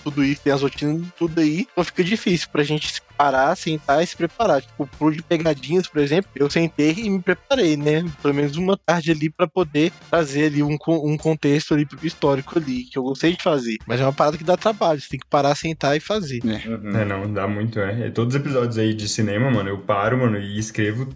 tudo 0.06 0.24
isso, 0.24 0.42
tem 0.42 0.54
as 0.54 0.62
rotinas, 0.62 1.02
tudo 1.18 1.42
aí. 1.42 1.68
Então 1.72 1.84
fica 1.84 2.04
difícil 2.04 2.48
pra 2.52 2.64
gente 2.64 2.94
se 2.94 3.02
parar, 3.18 3.56
sentar 3.56 4.04
e 4.04 4.08
se 4.08 4.16
preparar. 4.16 4.62
Tipo, 4.62 4.88
pro 5.00 5.12
de 5.12 5.24
pegadinhas, 5.24 5.88
por 5.88 6.00
exemplo, 6.00 6.30
eu 6.36 6.50
sentei 6.50 6.92
e 6.92 7.10
me 7.10 7.22
preparei, 7.22 7.76
né? 7.76 8.06
Pelo 8.22 8.34
menos 8.34 8.56
uma 8.56 8.78
tarde 8.78 9.12
ali 9.12 9.30
pra 9.30 9.48
poder 9.48 9.92
trazer 10.10 10.46
ali 10.46 10.62
um, 10.62 10.78
um 10.88 11.18
contexto 11.18 11.74
ali 11.74 11.86
pro 11.86 12.06
histórico 12.06 12.60
ali, 12.60 12.84
que 12.84 12.98
eu 12.98 13.04
gostei 13.04 13.36
de 13.36 13.42
fazer. 13.42 13.78
Mas 13.88 14.00
é 14.00 14.04
uma 14.04 14.14
parada 14.14 14.38
que 14.38 14.44
dá 14.44 14.56
trabalho, 14.56 15.02
você 15.02 15.10
tem 15.10 15.20
que 15.20 15.28
parar, 15.28 15.56
sentar 15.56 15.98
e 15.98 16.00
fazer. 16.00 16.42
Uhum. 16.44 16.96
É, 16.96 17.06
não, 17.06 17.34
dá 17.34 17.48
muito, 17.48 17.80
é. 17.80 18.08
E 18.08 18.12
todos 18.12 18.36
os 18.36 18.40
episódios 18.40 18.78
aí 18.78 18.94
de 18.94 19.10
cinema, 19.10 19.50
mano, 19.50 19.70
eu 19.70 19.80
paro, 19.80 20.20
mano, 20.20 20.38
e 20.38 20.60
escrevo 20.60 21.10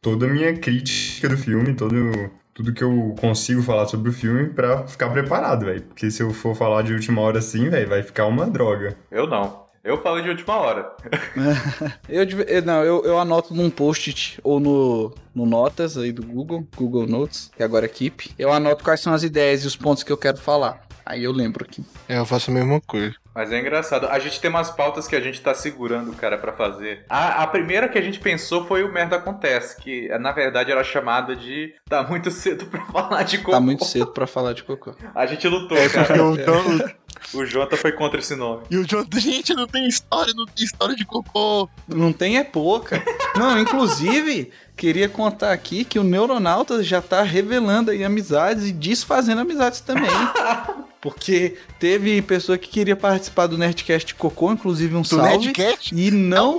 toda 0.00 0.26
a 0.26 0.28
minha 0.28 0.56
crítica 0.56 1.28
do 1.28 1.36
filme, 1.36 1.74
todo, 1.74 2.30
tudo 2.56 2.72
que 2.72 2.82
eu 2.82 3.14
consigo 3.20 3.62
falar 3.62 3.86
sobre 3.86 4.08
o 4.08 4.12
filme 4.14 4.48
pra 4.48 4.86
ficar 4.86 5.10
preparado, 5.10 5.66
velho. 5.66 5.82
Porque 5.82 6.10
se 6.10 6.22
eu 6.22 6.32
for 6.32 6.56
falar 6.56 6.80
de 6.82 6.94
última 6.94 7.20
hora 7.20 7.38
assim, 7.38 7.68
velho, 7.68 7.86
vai 7.86 8.02
ficar 8.02 8.24
uma 8.24 8.46
droga. 8.46 8.96
Eu 9.10 9.26
não. 9.26 9.66
Eu 9.84 10.00
falo 10.02 10.22
de 10.22 10.30
última 10.30 10.56
hora. 10.56 10.90
Eu- 12.08 12.62
não, 12.64 12.82
eu, 12.82 13.04
eu 13.04 13.20
anoto 13.20 13.54
num 13.54 13.68
post-it 13.70 14.40
ou 14.42 14.58
no, 14.58 15.14
no 15.34 15.44
Notas 15.46 15.96
aí 15.98 16.10
do 16.10 16.24
Google, 16.26 16.66
Google 16.74 17.06
Notes, 17.06 17.50
que 17.54 17.62
agora 17.62 17.84
é 17.84 17.88
Keep. 17.88 18.32
Eu 18.38 18.50
anoto 18.50 18.82
quais 18.82 19.00
são 19.00 19.12
as 19.12 19.22
ideias 19.22 19.62
e 19.62 19.66
os 19.66 19.76
pontos 19.76 20.02
que 20.02 20.10
eu 20.10 20.16
quero 20.16 20.38
falar. 20.38 20.84
Aí 21.04 21.22
eu 21.22 21.30
lembro 21.30 21.64
aqui. 21.64 21.84
É, 22.08 22.18
eu 22.18 22.24
faço 22.26 22.50
a 22.50 22.54
mesma 22.54 22.80
coisa. 22.80 23.14
Mas 23.36 23.52
é 23.52 23.60
engraçado. 23.60 24.06
A 24.08 24.18
gente 24.18 24.40
tem 24.40 24.48
umas 24.48 24.70
pautas 24.70 25.06
que 25.06 25.14
a 25.14 25.20
gente 25.20 25.40
tá 25.42 25.52
segurando, 25.54 26.12
cara, 26.14 26.38
pra 26.38 26.54
fazer. 26.54 27.04
A, 27.08 27.42
a 27.42 27.46
primeira 27.46 27.86
que 27.86 27.98
a 27.98 28.02
gente 28.02 28.18
pensou 28.18 28.64
foi 28.64 28.82
o 28.82 28.90
Merda 28.90 29.16
Acontece, 29.16 29.76
que 29.80 30.08
na 30.18 30.32
verdade 30.32 30.72
era 30.72 30.82
chamada 30.82 31.36
de 31.36 31.74
Tá 31.88 32.02
muito 32.02 32.30
cedo 32.30 32.64
pra 32.66 32.80
falar 32.86 33.22
de 33.24 33.38
cocô. 33.38 33.50
Tá 33.52 33.60
muito 33.60 33.84
cedo 33.84 34.06
pra 34.06 34.26
falar 34.26 34.54
de 34.54 34.64
cocô. 34.64 34.94
A 35.14 35.26
gente 35.26 35.46
lutou, 35.46 35.76
É, 35.76 35.82
porque 35.88 36.04
cara. 36.04 36.24
o, 36.24 36.34
então, 36.34 36.62
O 37.32 37.44
Jota 37.44 37.76
foi 37.76 37.92
contra 37.92 38.20
esse 38.20 38.34
nome. 38.34 38.62
E 38.70 38.76
o 38.76 38.86
Jonathan, 38.86 39.18
gente, 39.20 39.54
não 39.54 39.66
tem 39.66 39.86
história, 39.86 40.32
não 40.34 40.46
tem 40.46 40.64
história 40.64 40.94
de 40.94 41.04
cocô. 41.04 41.68
Não 41.88 42.12
tem 42.12 42.38
é 42.38 42.44
pouca. 42.44 43.02
Não, 43.36 43.58
inclusive, 43.58 44.50
queria 44.76 45.08
contar 45.08 45.52
aqui 45.52 45.84
que 45.84 45.98
o 45.98 46.04
Neuronautas 46.04 46.86
já 46.86 47.00
tá 47.02 47.22
revelando 47.22 47.90
aí 47.90 48.04
amizades 48.04 48.66
e 48.68 48.72
desfazendo 48.72 49.40
amizades 49.40 49.80
também. 49.80 50.10
Porque 51.00 51.56
teve 51.78 52.20
pessoa 52.22 52.58
que 52.58 52.68
queria 52.68 52.96
participar 52.96 53.46
do 53.46 53.56
Nerdcast 53.56 54.14
Cocô, 54.14 54.52
inclusive 54.52 54.94
um 54.96 55.02
Do 55.02 55.08
salve. 55.08 55.46
Nerdcast? 55.46 55.94
E 55.94 56.10
não. 56.10 56.58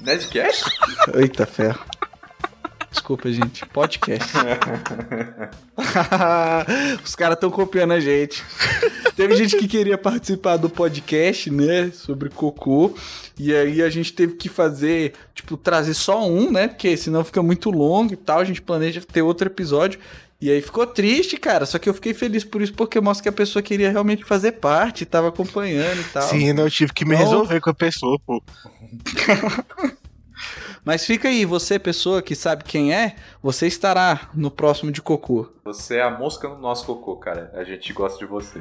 Nerdcast? 0.00 0.64
Eita 1.14 1.46
ferro. 1.46 1.84
Desculpa, 2.94 3.30
gente. 3.32 3.66
Podcast. 3.66 4.30
Os 7.04 7.16
caras 7.16 7.34
estão 7.34 7.50
copiando 7.50 7.90
a 7.92 7.98
gente. 7.98 8.40
Teve 9.16 9.34
gente 9.34 9.56
que 9.56 9.66
queria 9.66 9.98
participar 9.98 10.56
do 10.56 10.70
podcast, 10.70 11.50
né? 11.50 11.90
Sobre 11.92 12.30
cocô. 12.30 12.94
E 13.36 13.52
aí 13.52 13.82
a 13.82 13.90
gente 13.90 14.12
teve 14.12 14.34
que 14.34 14.48
fazer, 14.48 15.12
tipo, 15.34 15.56
trazer 15.56 15.94
só 15.94 16.24
um, 16.24 16.52
né? 16.52 16.68
Porque 16.68 16.96
senão 16.96 17.24
fica 17.24 17.42
muito 17.42 17.68
longo 17.68 18.12
e 18.12 18.16
tal. 18.16 18.38
A 18.38 18.44
gente 18.44 18.62
planeja 18.62 19.00
ter 19.00 19.22
outro 19.22 19.48
episódio. 19.48 19.98
E 20.40 20.48
aí 20.48 20.62
ficou 20.62 20.86
triste, 20.86 21.36
cara. 21.36 21.66
Só 21.66 21.80
que 21.80 21.88
eu 21.88 21.94
fiquei 21.94 22.14
feliz 22.14 22.44
por 22.44 22.62
isso, 22.62 22.74
porque 22.74 23.00
mostra 23.00 23.24
que 23.24 23.28
a 23.28 23.32
pessoa 23.32 23.60
queria 23.60 23.90
realmente 23.90 24.22
fazer 24.24 24.52
parte, 24.52 25.04
tava 25.04 25.30
acompanhando 25.30 26.00
e 26.00 26.04
tal. 26.04 26.28
Sim, 26.28 26.56
eu 26.56 26.70
tive 26.70 26.92
que 26.92 27.04
me 27.04 27.16
Então- 27.16 27.26
resolver 27.26 27.60
com 27.60 27.70
a 27.70 27.74
pessoa, 27.74 28.20
pô. 28.24 28.40
Mas 30.84 31.06
fica 31.06 31.28
aí, 31.28 31.44
você, 31.46 31.78
pessoa 31.78 32.20
que 32.20 32.34
sabe 32.34 32.62
quem 32.64 32.92
é, 32.92 33.16
você 33.42 33.66
estará 33.66 34.28
no 34.34 34.50
próximo 34.50 34.92
de 34.92 35.00
cocô. 35.00 35.48
Você 35.64 35.96
é 35.96 36.02
a 36.02 36.10
mosca 36.10 36.46
no 36.48 36.58
nosso 36.58 36.84
cocô, 36.84 37.16
cara. 37.16 37.50
A 37.54 37.64
gente 37.64 37.90
gosta 37.92 38.18
de 38.18 38.26
você. 38.26 38.60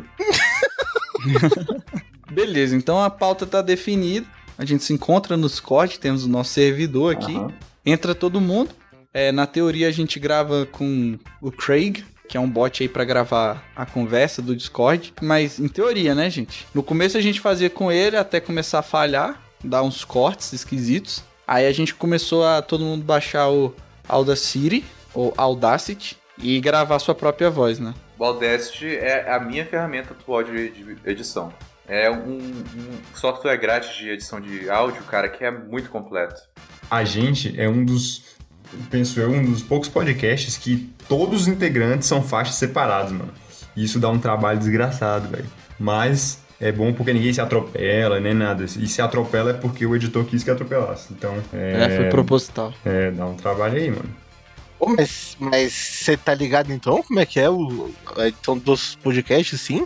Beleza, 2.31 2.75
então 2.75 3.03
a 3.03 3.09
pauta 3.09 3.45
tá 3.45 3.61
definida. 3.61 4.25
A 4.57 4.63
gente 4.63 4.83
se 4.83 4.93
encontra 4.93 5.35
no 5.35 5.47
Discord, 5.47 5.99
temos 5.99 6.23
o 6.23 6.29
nosso 6.29 6.51
servidor 6.51 7.13
aqui. 7.13 7.35
Aham. 7.35 7.51
Entra 7.85 8.15
todo 8.15 8.39
mundo. 8.39 8.69
É, 9.13 9.31
na 9.31 9.45
teoria 9.45 9.89
a 9.89 9.91
gente 9.91 10.19
grava 10.19 10.65
com 10.65 11.19
o 11.41 11.51
Craig, 11.51 12.05
que 12.29 12.37
é 12.37 12.39
um 12.39 12.49
bot 12.49 12.81
aí 12.81 12.87
pra 12.87 13.03
gravar 13.03 13.63
a 13.75 13.85
conversa 13.85 14.41
do 14.41 14.55
Discord. 14.55 15.13
Mas 15.21 15.59
em 15.59 15.67
teoria, 15.67 16.15
né, 16.15 16.29
gente? 16.29 16.65
No 16.73 16.81
começo 16.81 17.17
a 17.17 17.21
gente 17.21 17.41
fazia 17.41 17.69
com 17.69 17.91
ele 17.91 18.15
até 18.15 18.39
começar 18.39 18.79
a 18.79 18.83
falhar, 18.83 19.41
dar 19.63 19.83
uns 19.83 20.05
cortes 20.05 20.53
esquisitos. 20.53 21.23
Aí 21.53 21.67
a 21.67 21.71
gente 21.71 21.93
começou 21.93 22.43
a 22.43 22.63
todo 22.63 22.83
mundo 22.83 23.03
baixar 23.03 23.47
o 23.47 23.75
Audacity, 24.09 24.83
ou 25.13 25.31
Audacity, 25.37 26.17
e 26.39 26.59
gravar 26.59 26.97
sua 26.97 27.13
própria 27.13 27.47
voz, 27.47 27.77
né? 27.77 27.93
O 28.17 28.25
Audacity 28.25 28.95
é 28.95 29.31
a 29.31 29.39
minha 29.39 29.63
ferramenta 29.63 30.13
atual 30.13 30.41
de 30.41 30.69
de 30.69 30.97
edição. 31.05 31.53
É 31.87 32.09
um, 32.09 32.39
um 32.39 32.99
software 33.13 33.55
grátis 33.57 33.95
de 33.95 34.09
edição 34.09 34.41
de 34.41 34.67
áudio, 34.67 35.03
cara, 35.03 35.29
que 35.29 35.45
é 35.45 35.51
muito 35.51 35.91
completo. 35.91 36.41
A 36.89 37.03
gente 37.03 37.53
é 37.61 37.69
um 37.69 37.85
dos, 37.85 38.23
penso 38.89 39.19
eu, 39.19 39.29
um 39.29 39.45
dos 39.45 39.61
poucos 39.61 39.87
podcasts 39.87 40.57
que 40.57 40.91
todos 41.07 41.43
os 41.43 41.47
integrantes 41.47 42.07
são 42.07 42.23
faixas 42.23 42.55
separadas, 42.55 43.11
mano. 43.11 43.31
E 43.75 43.83
Isso 43.83 43.99
dá 43.99 44.09
um 44.09 44.17
trabalho 44.17 44.57
desgraçado, 44.57 45.27
velho. 45.27 45.45
Mas 45.79 46.42
é 46.67 46.71
bom 46.71 46.93
porque 46.93 47.13
ninguém 47.13 47.33
se 47.33 47.41
atropela, 47.41 48.19
nem 48.19 48.33
nada. 48.33 48.63
E 48.63 48.87
se 48.87 49.01
atropela 49.01 49.51
é 49.51 49.53
porque 49.53 49.85
o 49.85 49.95
editor 49.95 50.23
quis 50.25 50.43
que 50.43 50.51
atropelasse. 50.51 51.13
Então, 51.13 51.35
É, 51.53 51.85
é, 51.85 51.97
foi 51.97 52.09
proposital. 52.09 52.73
é, 52.85 53.11
dá 53.11 53.25
um 53.25 53.35
trabalho 53.35 53.75
aí, 53.75 53.89
mano. 53.89 54.09
Mas 55.39 55.71
você 55.71 56.17
tá 56.17 56.33
ligado 56.33 56.71
então? 56.71 57.01
Como 57.03 57.19
é 57.19 57.25
que 57.25 57.39
é 57.39 57.49
o, 57.49 57.89
a 58.17 58.27
edição 58.27 58.57
dos 58.57 58.95
podcasts, 58.95 59.61
sim? 59.61 59.85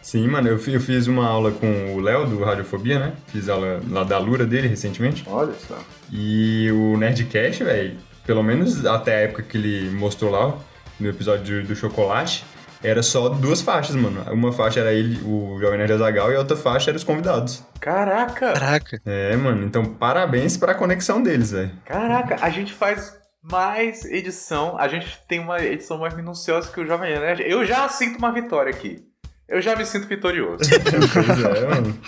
Sim, 0.00 0.26
mano, 0.26 0.48
eu 0.48 0.58
eu 0.66 0.80
fiz 0.80 1.06
uma 1.06 1.26
aula 1.28 1.52
com 1.52 1.94
o 1.94 2.00
Léo 2.00 2.26
do 2.26 2.42
Radiofobia, 2.42 2.98
né? 2.98 3.12
Fiz 3.28 3.48
aula 3.48 3.80
lá 3.88 4.02
da 4.02 4.18
Lura 4.18 4.44
dele 4.44 4.66
recentemente. 4.66 5.22
Olha 5.28 5.52
só. 5.68 5.78
E 6.10 6.68
o 6.72 6.96
Nerdcast, 6.96 7.62
velho, 7.62 7.96
pelo 8.26 8.42
menos 8.42 8.84
até 8.84 9.14
a 9.14 9.20
época 9.20 9.42
que 9.44 9.56
ele 9.56 9.90
mostrou 9.90 10.30
lá, 10.32 10.58
no 10.98 11.08
episódio 11.08 11.62
do, 11.62 11.68
do 11.68 11.76
chocolate, 11.76 12.44
era 12.82 13.02
só 13.02 13.28
duas 13.28 13.60
faixas, 13.62 13.94
mano. 13.94 14.22
Uma 14.32 14.52
faixa 14.52 14.80
era 14.80 14.92
ele, 14.92 15.20
o 15.24 15.58
Jovem 15.60 15.78
Nerd 15.78 15.92
Azagal, 15.92 16.32
e 16.32 16.36
a 16.36 16.38
outra 16.38 16.56
faixa 16.56 16.90
era 16.90 16.96
os 16.96 17.04
convidados. 17.04 17.64
Caraca! 17.80 18.52
Caraca. 18.52 19.00
É, 19.04 19.36
mano, 19.36 19.64
então 19.64 19.84
parabéns 19.84 20.56
pra 20.56 20.74
conexão 20.74 21.22
deles, 21.22 21.52
velho. 21.52 21.70
Caraca, 21.84 22.38
a 22.40 22.50
gente 22.50 22.72
faz 22.72 23.16
mais 23.42 24.04
edição. 24.04 24.78
A 24.78 24.86
gente 24.88 25.18
tem 25.26 25.40
uma 25.40 25.60
edição 25.60 25.98
mais 25.98 26.14
minuciosa 26.14 26.70
que 26.70 26.80
o 26.80 26.86
Jovem 26.86 27.18
Nerd. 27.18 27.42
Eu 27.42 27.64
já 27.64 27.88
sinto 27.88 28.18
uma 28.18 28.32
vitória 28.32 28.70
aqui. 28.70 29.11
Eu 29.52 29.60
já 29.60 29.76
me 29.76 29.84
sinto 29.84 30.08
vitorioso. 30.08 30.62
Pois 31.12 31.44
é, 31.44 31.66
mano. 31.68 31.98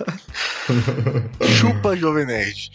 Chupa, 1.47 1.95
Jovem 1.95 2.25
Nerd. 2.25 2.71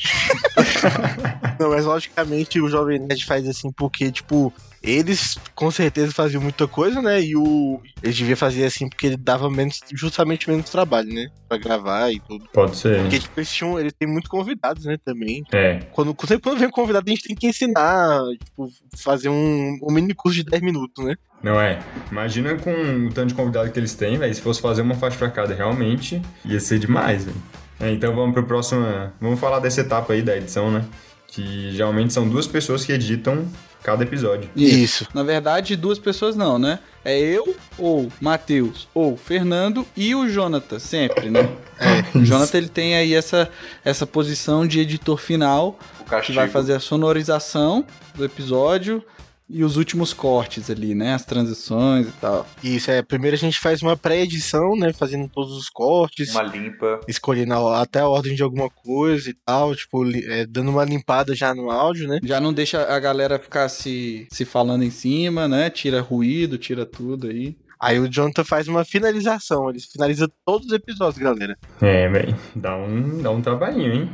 Não, 1.60 1.72
mas 1.72 1.86
logicamente 1.86 2.62
o 2.62 2.70
Jovem 2.70 3.00
Nerd 3.00 3.26
faz 3.26 3.48
assim 3.48 3.72
porque, 3.72 4.12
tipo, 4.12 4.54
eles 4.84 5.40
com 5.56 5.72
certeza 5.72 6.12
faziam 6.14 6.42
muita 6.42 6.68
coisa, 6.68 7.02
né? 7.02 7.20
E 7.20 7.36
o. 7.36 7.82
Eles 8.04 8.18
deviam 8.18 8.38
fazer 8.38 8.64
assim 8.64 8.88
porque 8.88 9.08
ele 9.08 9.18
dava 9.18 9.50
menos, 9.50 9.82
justamente 9.92 10.48
menos 10.48 10.70
trabalho, 10.70 11.12
né? 11.12 11.30
Pra 11.48 11.58
gravar 11.58 12.12
e 12.12 12.20
tudo. 12.20 12.48
Pode 12.54 12.78
ser. 12.78 13.02
Porque, 13.02 13.20
tipo, 13.20 13.40
eles 13.40 13.52
tinham, 13.52 13.80
ele 13.80 13.92
tem 13.92 14.08
muitos 14.08 14.30
convidados, 14.30 14.86
né, 14.86 14.98
também. 15.04 15.44
É, 15.52 15.80
Quando, 15.92 16.16
sempre 16.28 16.44
quando 16.44 16.60
vem 16.60 16.68
um 16.68 16.72
convidado, 16.72 17.06
a 17.08 17.10
gente 17.10 17.28
tem 17.28 17.36
que 17.36 17.48
ensinar, 17.48 18.22
tipo, 18.44 18.72
fazer 18.98 19.30
um, 19.30 19.80
um 19.82 19.92
mini 19.92 20.14
curso 20.14 20.38
de 20.38 20.44
10 20.44 20.62
minutos, 20.62 21.04
né? 21.04 21.16
Não 21.42 21.60
é. 21.60 21.80
Imagina 22.12 22.56
com 22.56 22.72
o 23.08 23.14
tanto 23.14 23.28
de 23.28 23.34
convidado 23.34 23.72
que 23.72 23.80
eles 23.80 23.94
têm, 23.96 24.18
velho. 24.18 24.34
Se 24.34 24.42
fosse 24.42 24.62
fazer 24.62 24.82
uma 24.82 24.96
faixa 24.96 25.18
pra 25.18 25.30
cada, 25.30 25.54
realmente 25.54 26.22
ia 26.46 26.60
ser 26.60 26.80
demais, 26.80 27.26
velho. 27.26 27.38
É, 27.80 27.92
então 27.92 28.14
vamos 28.14 28.34
pro 28.34 28.44
próximo. 28.44 28.86
Vamos 29.22 29.40
falar 29.40 29.60
dessa 29.60 29.82
etapa 29.82 30.14
aí 30.14 30.22
da 30.22 30.36
edição, 30.36 30.70
né? 30.70 30.84
Que 31.28 31.72
geralmente 31.72 32.12
são 32.12 32.28
duas 32.28 32.46
pessoas 32.46 32.84
que 32.84 32.92
editam 32.92 33.48
cada 33.82 34.04
episódio. 34.04 34.50
Isso. 34.56 35.08
Na 35.14 35.24
verdade, 35.24 35.76
duas 35.78 35.98
pessoas 35.98 36.36
não, 36.36 36.60
né? 36.60 36.80
É 37.06 37.18
eu, 37.18 37.56
ou 37.78 38.12
Matheus, 38.20 38.88
ou 38.94 39.16
Fernando 39.16 39.88
e 39.96 40.14
o 40.14 40.28
Jonathan, 40.28 40.80
sempre, 40.80 41.30
né? 41.30 41.50
O 42.14 42.26
Jonathan 42.26 42.58
ele 42.58 42.68
tem 42.68 42.96
aí 42.96 43.14
essa, 43.14 43.50
essa 43.86 44.06
posição 44.06 44.68
de 44.68 44.82
editor 44.82 45.18
final, 45.18 45.80
O 46.02 46.22
que 46.22 46.34
vai 46.34 46.50
fazer 46.50 46.74
a 46.74 46.80
sonorização 46.80 47.86
do 48.16 48.26
episódio 48.26 49.02
e 49.50 49.64
os 49.64 49.78
últimos 49.78 50.14
cortes 50.14 50.70
ali, 50.70 50.94
né? 50.94 51.14
As 51.14 51.26
transições 51.26 52.08
e 52.08 52.12
tal. 52.22 52.48
Isso, 52.64 52.92
é. 52.92 53.02
Primeiro 53.02 53.36
a 53.36 53.40
gente 53.40 53.60
faz 53.60 53.82
uma 53.82 53.98
pré-edição, 53.98 54.76
né? 54.76 54.94
Fazendo 54.94 55.28
todos 55.28 55.54
os 55.54 55.70
cortes. 55.70 56.32
Uma 56.32 56.44
limpa. 56.44 57.00
escolhendo 57.08 57.54
a- 57.56 57.82
até 57.82 58.00
a 58.00 58.08
ordem 58.08 58.36
de 58.36 58.44
alguma 58.44 58.70
coisa 58.70 59.30
e 59.30 59.34
tal, 59.46 59.76
tipo, 59.76 60.06
é, 60.30 60.46
dando 60.46 60.70
uma 60.72 60.86
limpada 60.86 61.34
já 61.36 61.54
no 61.56 61.72
áudio, 61.72 62.08
né? 62.08 62.20
Já 62.24 62.40
não 62.40 62.54
deixa 62.54 62.84
a 62.84 63.00
galera 63.00 63.40
ficar 63.40 63.68
se, 63.70 64.28
se 64.32 64.46
falando 64.46 64.84
em 64.84 64.92
cima, 64.92 65.48
né? 65.48 65.70
Tira 65.70 66.02
ruído, 66.02 66.58
tira 66.58 66.86
tudo 66.86 67.28
aí. 67.28 67.58
Aí 67.82 67.98
o 68.00 68.10
Jonathan 68.10 68.44
faz 68.44 68.68
uma 68.68 68.84
finalização, 68.84 69.70
ele 69.70 69.80
finaliza 69.80 70.30
todos 70.46 70.68
os 70.68 70.74
episódios, 70.74 71.18
galera. 71.24 71.58
É, 71.82 72.10
velho. 72.10 72.36
Dá 72.54 72.76
um, 72.76 73.22
dá 73.22 73.32
um 73.32 73.42
trabalhinho, 73.42 73.94
hein? 73.94 74.10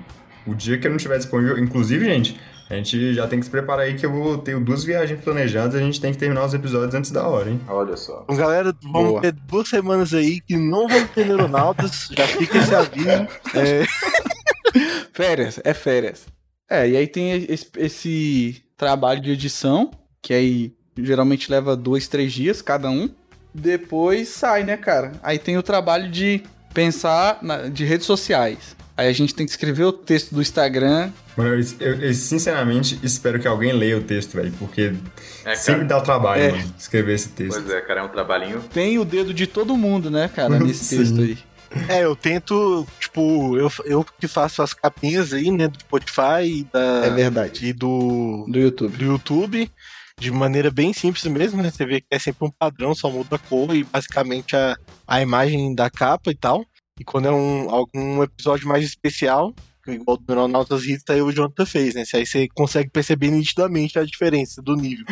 O 0.45 0.53
dia 0.53 0.77
que 0.77 0.85
eu 0.85 0.91
não 0.91 0.97
estiver 0.97 1.17
disponível. 1.17 1.57
Inclusive, 1.57 2.05
gente, 2.05 2.39
a 2.69 2.75
gente 2.75 3.13
já 3.13 3.27
tem 3.27 3.39
que 3.39 3.45
se 3.45 3.51
preparar 3.51 3.85
aí 3.85 3.93
que 3.95 4.05
eu 4.05 4.11
vou 4.11 4.37
ter 4.37 4.59
duas 4.59 4.83
viagens 4.83 5.21
planejadas 5.21 5.75
e 5.75 5.77
a 5.77 5.81
gente 5.81 6.01
tem 6.01 6.11
que 6.11 6.17
terminar 6.17 6.45
os 6.45 6.53
episódios 6.53 6.95
antes 6.95 7.11
da 7.11 7.27
hora, 7.27 7.49
hein? 7.51 7.61
Olha 7.67 7.95
só. 7.95 8.21
Então, 8.23 8.35
galera, 8.35 8.75
vamos 8.81 9.09
Boa. 9.09 9.21
ter 9.21 9.31
duas 9.33 9.67
semanas 9.67 10.13
aí 10.13 10.41
que 10.41 10.57
não 10.57 10.87
vão 10.87 11.07
ter 11.07 11.25
neuronautas, 11.27 12.07
já 12.15 12.27
fica 12.27 12.57
esse 12.57 12.73
aviso. 12.73 13.27
É, 13.53 13.85
Férias, 15.13 15.59
é 15.63 15.73
férias. 15.73 16.25
É, 16.69 16.89
e 16.89 16.97
aí 16.97 17.07
tem 17.07 17.31
esse, 17.49 17.67
esse 17.77 18.63
trabalho 18.75 19.21
de 19.21 19.31
edição, 19.31 19.91
que 20.21 20.33
aí 20.33 20.73
geralmente 20.97 21.49
leva 21.51 21.75
dois, 21.75 22.07
três 22.07 22.33
dias 22.33 22.61
cada 22.61 22.89
um. 22.89 23.09
Depois 23.53 24.29
sai, 24.29 24.63
né, 24.63 24.75
cara? 24.75 25.13
Aí 25.23 25.39
tem 25.39 25.57
o 25.57 25.63
trabalho 25.63 26.09
de 26.11 26.43
pensar 26.73 27.37
na- 27.41 27.69
de 27.69 27.85
redes 27.85 28.05
sociais. 28.05 28.74
Aí 28.97 29.07
a 29.09 29.13
gente 29.13 29.35
tem 29.35 29.45
que 29.45 29.51
escrever 29.51 29.83
o 29.83 29.91
texto 29.91 30.33
do 30.33 30.41
Instagram. 30.41 31.11
Mano, 31.35 31.49
eu, 31.55 31.65
eu- 31.81 31.99
eu 32.01 32.13
sinceramente 32.13 32.97
espero 33.03 33.39
que 33.39 33.47
alguém 33.47 33.73
leia 33.73 33.97
o 33.97 34.01
texto, 34.03 34.33
velho, 34.35 34.53
porque 34.57 34.93
É, 35.43 35.53
sempre 35.55 35.83
dá 35.85 35.99
trabalho, 35.99 36.41
É. 36.41 36.51
mano, 36.51 36.73
escrever 36.79 37.13
esse 37.13 37.29
texto. 37.29 37.61
Pois 37.61 37.69
é, 37.73 37.81
cara, 37.81 38.01
é 38.01 38.03
um 38.03 38.07
trabalhinho. 38.09 38.61
Tem 38.73 38.97
o 38.97 39.03
dedo 39.05 39.33
de 39.33 39.45
todo 39.47 39.75
mundo, 39.75 40.09
né, 40.09 40.29
cara, 40.33 40.57
nesse 40.59 40.95
texto 40.97 41.19
aí. 41.19 41.37
é, 41.89 42.05
eu 42.05 42.15
tento, 42.15 42.87
tipo, 42.99 43.57
eu, 43.57 43.69
eu 43.83 44.05
que 44.17 44.29
faço 44.29 44.61
as 44.61 44.73
capinhas 44.73 45.33
aí, 45.33 45.51
né, 45.51 45.67
do 45.67 45.77
Spotify 45.77 46.43
e, 46.45 46.63
da, 46.71 47.05
É 47.05 47.09
verdade. 47.09 47.65
e 47.67 47.73
do, 47.73 48.45
Do 48.47 48.57
YouTube. 48.57 48.95
do 48.97 49.03
YouTube, 49.03 49.69
de 50.17 50.31
maneira 50.31 50.71
bem 50.71 50.93
simples 50.93 51.25
mesmo, 51.25 51.61
né? 51.61 51.69
Você 51.69 51.85
vê 51.85 51.99
que 51.99 52.07
é 52.09 52.17
sempre 52.17 52.47
um 52.47 52.51
padrão, 52.51 52.95
só 52.95 53.09
muda 53.11 53.35
a 53.35 53.39
cor 53.39 53.75
e 53.75 53.83
basicamente 53.83 54.55
a, 54.55 54.77
a 55.05 55.21
imagem 55.21 55.75
da 55.75 55.89
capa 55.89 56.31
e 56.31 56.35
tal. 56.35 56.65
E 56.99 57.03
quando 57.03 57.27
é 57.27 57.31
um, 57.31 57.69
algum 57.69 58.23
episódio 58.23 58.67
mais 58.67 58.83
especial, 58.83 59.53
igual 59.87 60.17
do 60.17 60.23
Neuronautas 60.27 60.85
Hits, 60.85 61.03
aí 61.09 61.21
o 61.21 61.31
Jonathan 61.31 61.65
fez, 61.65 61.93
né? 61.93 62.03
Aí 62.13 62.25
você 62.25 62.47
consegue 62.55 62.89
perceber 62.89 63.29
nitidamente 63.29 63.99
a 63.99 64.05
diferença 64.05 64.61
do 64.61 64.75
nível. 64.75 65.05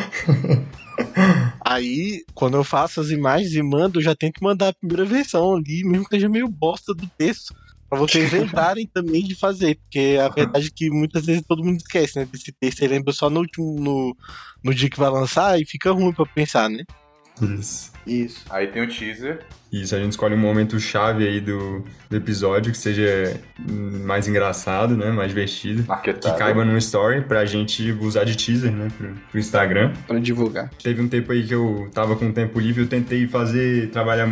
aí, 1.60 2.24
quando 2.34 2.56
eu 2.56 2.64
faço 2.64 3.00
as 3.00 3.10
imagens 3.10 3.52
e 3.52 3.62
mando, 3.62 3.98
eu 3.98 4.02
já 4.02 4.14
tento 4.14 4.42
mandar 4.42 4.68
a 4.68 4.72
primeira 4.72 5.04
versão 5.04 5.56
ali, 5.56 5.84
mesmo 5.84 6.04
que 6.04 6.14
seja 6.16 6.28
meio 6.28 6.48
bosta 6.48 6.94
do 6.94 7.08
texto. 7.18 7.54
Pra 7.88 7.98
vocês 7.98 8.32
lembrarem 8.32 8.88
também 8.92 9.22
de 9.22 9.34
fazer, 9.34 9.76
porque 9.76 10.18
a 10.18 10.28
verdade 10.28 10.68
é 10.68 10.70
que 10.74 10.90
muitas 10.90 11.26
vezes 11.26 11.44
todo 11.46 11.62
mundo 11.62 11.76
esquece, 11.76 12.18
né? 12.18 12.24
Desse 12.24 12.50
texto, 12.50 12.78
você 12.78 12.88
lembra 12.88 13.12
só 13.12 13.28
no 13.28 13.40
último, 13.40 13.78
no, 13.78 14.16
no 14.64 14.74
dia 14.74 14.88
que 14.88 14.98
vai 14.98 15.10
lançar 15.10 15.60
e 15.60 15.66
fica 15.66 15.92
ruim 15.92 16.12
pra 16.12 16.24
pensar, 16.26 16.68
né? 16.70 16.82
Isso. 17.42 17.92
Isso. 18.06 18.44
Aí 18.50 18.66
tem 18.66 18.82
o 18.82 18.88
teaser. 18.88 19.40
Isso, 19.72 19.94
a 19.94 19.98
gente 19.98 20.12
escolhe 20.12 20.34
um 20.34 20.38
momento 20.38 20.78
chave 20.78 21.26
aí 21.26 21.40
do, 21.40 21.84
do 22.08 22.16
episódio 22.16 22.70
que 22.70 22.78
seja 22.78 23.40
hum, 23.58 24.04
mais 24.04 24.28
engraçado, 24.28 24.96
né? 24.96 25.10
Mais 25.10 25.28
divertido. 25.28 25.84
Que 26.02 26.12
caiba 26.38 26.64
num 26.64 26.76
story 26.76 27.22
pra 27.22 27.44
gente 27.44 27.90
usar 27.92 28.24
de 28.24 28.36
teaser, 28.36 28.70
né? 28.70 28.88
Pro, 28.96 29.14
pro 29.30 29.40
Instagram. 29.40 29.92
Pra 30.06 30.18
divulgar. 30.20 30.70
Teve 30.80 31.02
um 31.02 31.08
tempo 31.08 31.32
aí 31.32 31.44
que 31.44 31.54
eu 31.54 31.90
tava 31.92 32.14
com 32.14 32.30
tempo 32.30 32.60
livre, 32.60 32.82
eu 32.82 32.88
tentei 32.88 33.26
fazer, 33.26 33.90
trabalhar 33.90 34.28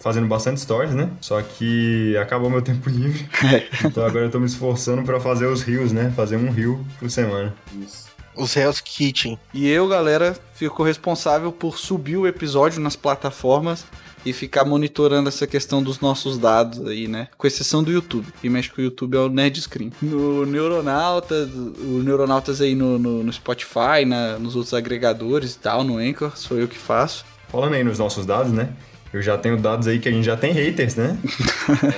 fazendo 0.00 0.28
bastante 0.28 0.60
stories, 0.60 0.94
né? 0.94 1.10
Só 1.20 1.40
que 1.42 2.16
acabou 2.18 2.48
meu 2.48 2.60
tempo 2.62 2.88
livre. 2.88 3.26
Então 3.84 4.04
agora 4.04 4.26
eu 4.26 4.30
tô 4.30 4.38
me 4.38 4.46
esforçando 4.46 5.02
pra 5.02 5.18
fazer 5.18 5.46
os 5.46 5.62
rios, 5.62 5.92
né? 5.92 6.12
Fazer 6.14 6.36
um 6.36 6.50
rio 6.50 6.84
por 6.98 7.10
semana. 7.10 7.54
Isso. 7.80 8.13
Os 8.36 8.56
Hell's 8.56 8.80
Kitchen. 8.80 9.38
E 9.52 9.68
eu, 9.68 9.86
galera, 9.88 10.36
fico 10.54 10.82
responsável 10.82 11.52
por 11.52 11.78
subir 11.78 12.16
o 12.16 12.26
episódio 12.26 12.80
nas 12.80 12.96
plataformas 12.96 13.84
e 14.26 14.32
ficar 14.32 14.64
monitorando 14.64 15.28
essa 15.28 15.46
questão 15.46 15.82
dos 15.82 16.00
nossos 16.00 16.38
dados 16.38 16.86
aí, 16.86 17.06
né? 17.06 17.28
Com 17.36 17.46
exceção 17.46 17.82
do 17.82 17.92
YouTube. 17.92 18.26
Quem 18.40 18.50
mexe 18.50 18.70
com 18.70 18.80
o 18.80 18.84
YouTube 18.84 19.16
é 19.16 19.20
o 19.20 19.28
Nerd 19.28 19.60
Screen. 19.60 19.92
No 20.00 20.46
Neuronautas, 20.46 21.48
o 21.52 22.00
Neuronautas 22.02 22.60
aí 22.60 22.74
no, 22.74 22.98
no, 22.98 23.22
no 23.22 23.32
Spotify, 23.32 24.04
na, 24.06 24.38
nos 24.38 24.56
outros 24.56 24.72
agregadores 24.72 25.54
e 25.54 25.58
tal, 25.58 25.84
no 25.84 25.98
Anchor, 25.98 26.36
sou 26.36 26.58
eu 26.58 26.66
que 26.66 26.78
faço. 26.78 27.24
Falando 27.48 27.74
aí 27.74 27.84
nos 27.84 27.98
nossos 27.98 28.24
dados, 28.24 28.50
né? 28.50 28.70
Eu 29.12 29.22
já 29.22 29.38
tenho 29.38 29.56
dados 29.56 29.86
aí 29.86 30.00
que 30.00 30.08
a 30.08 30.12
gente 30.12 30.24
já 30.24 30.36
tem 30.36 30.52
haters, 30.52 30.96
né? 30.96 31.16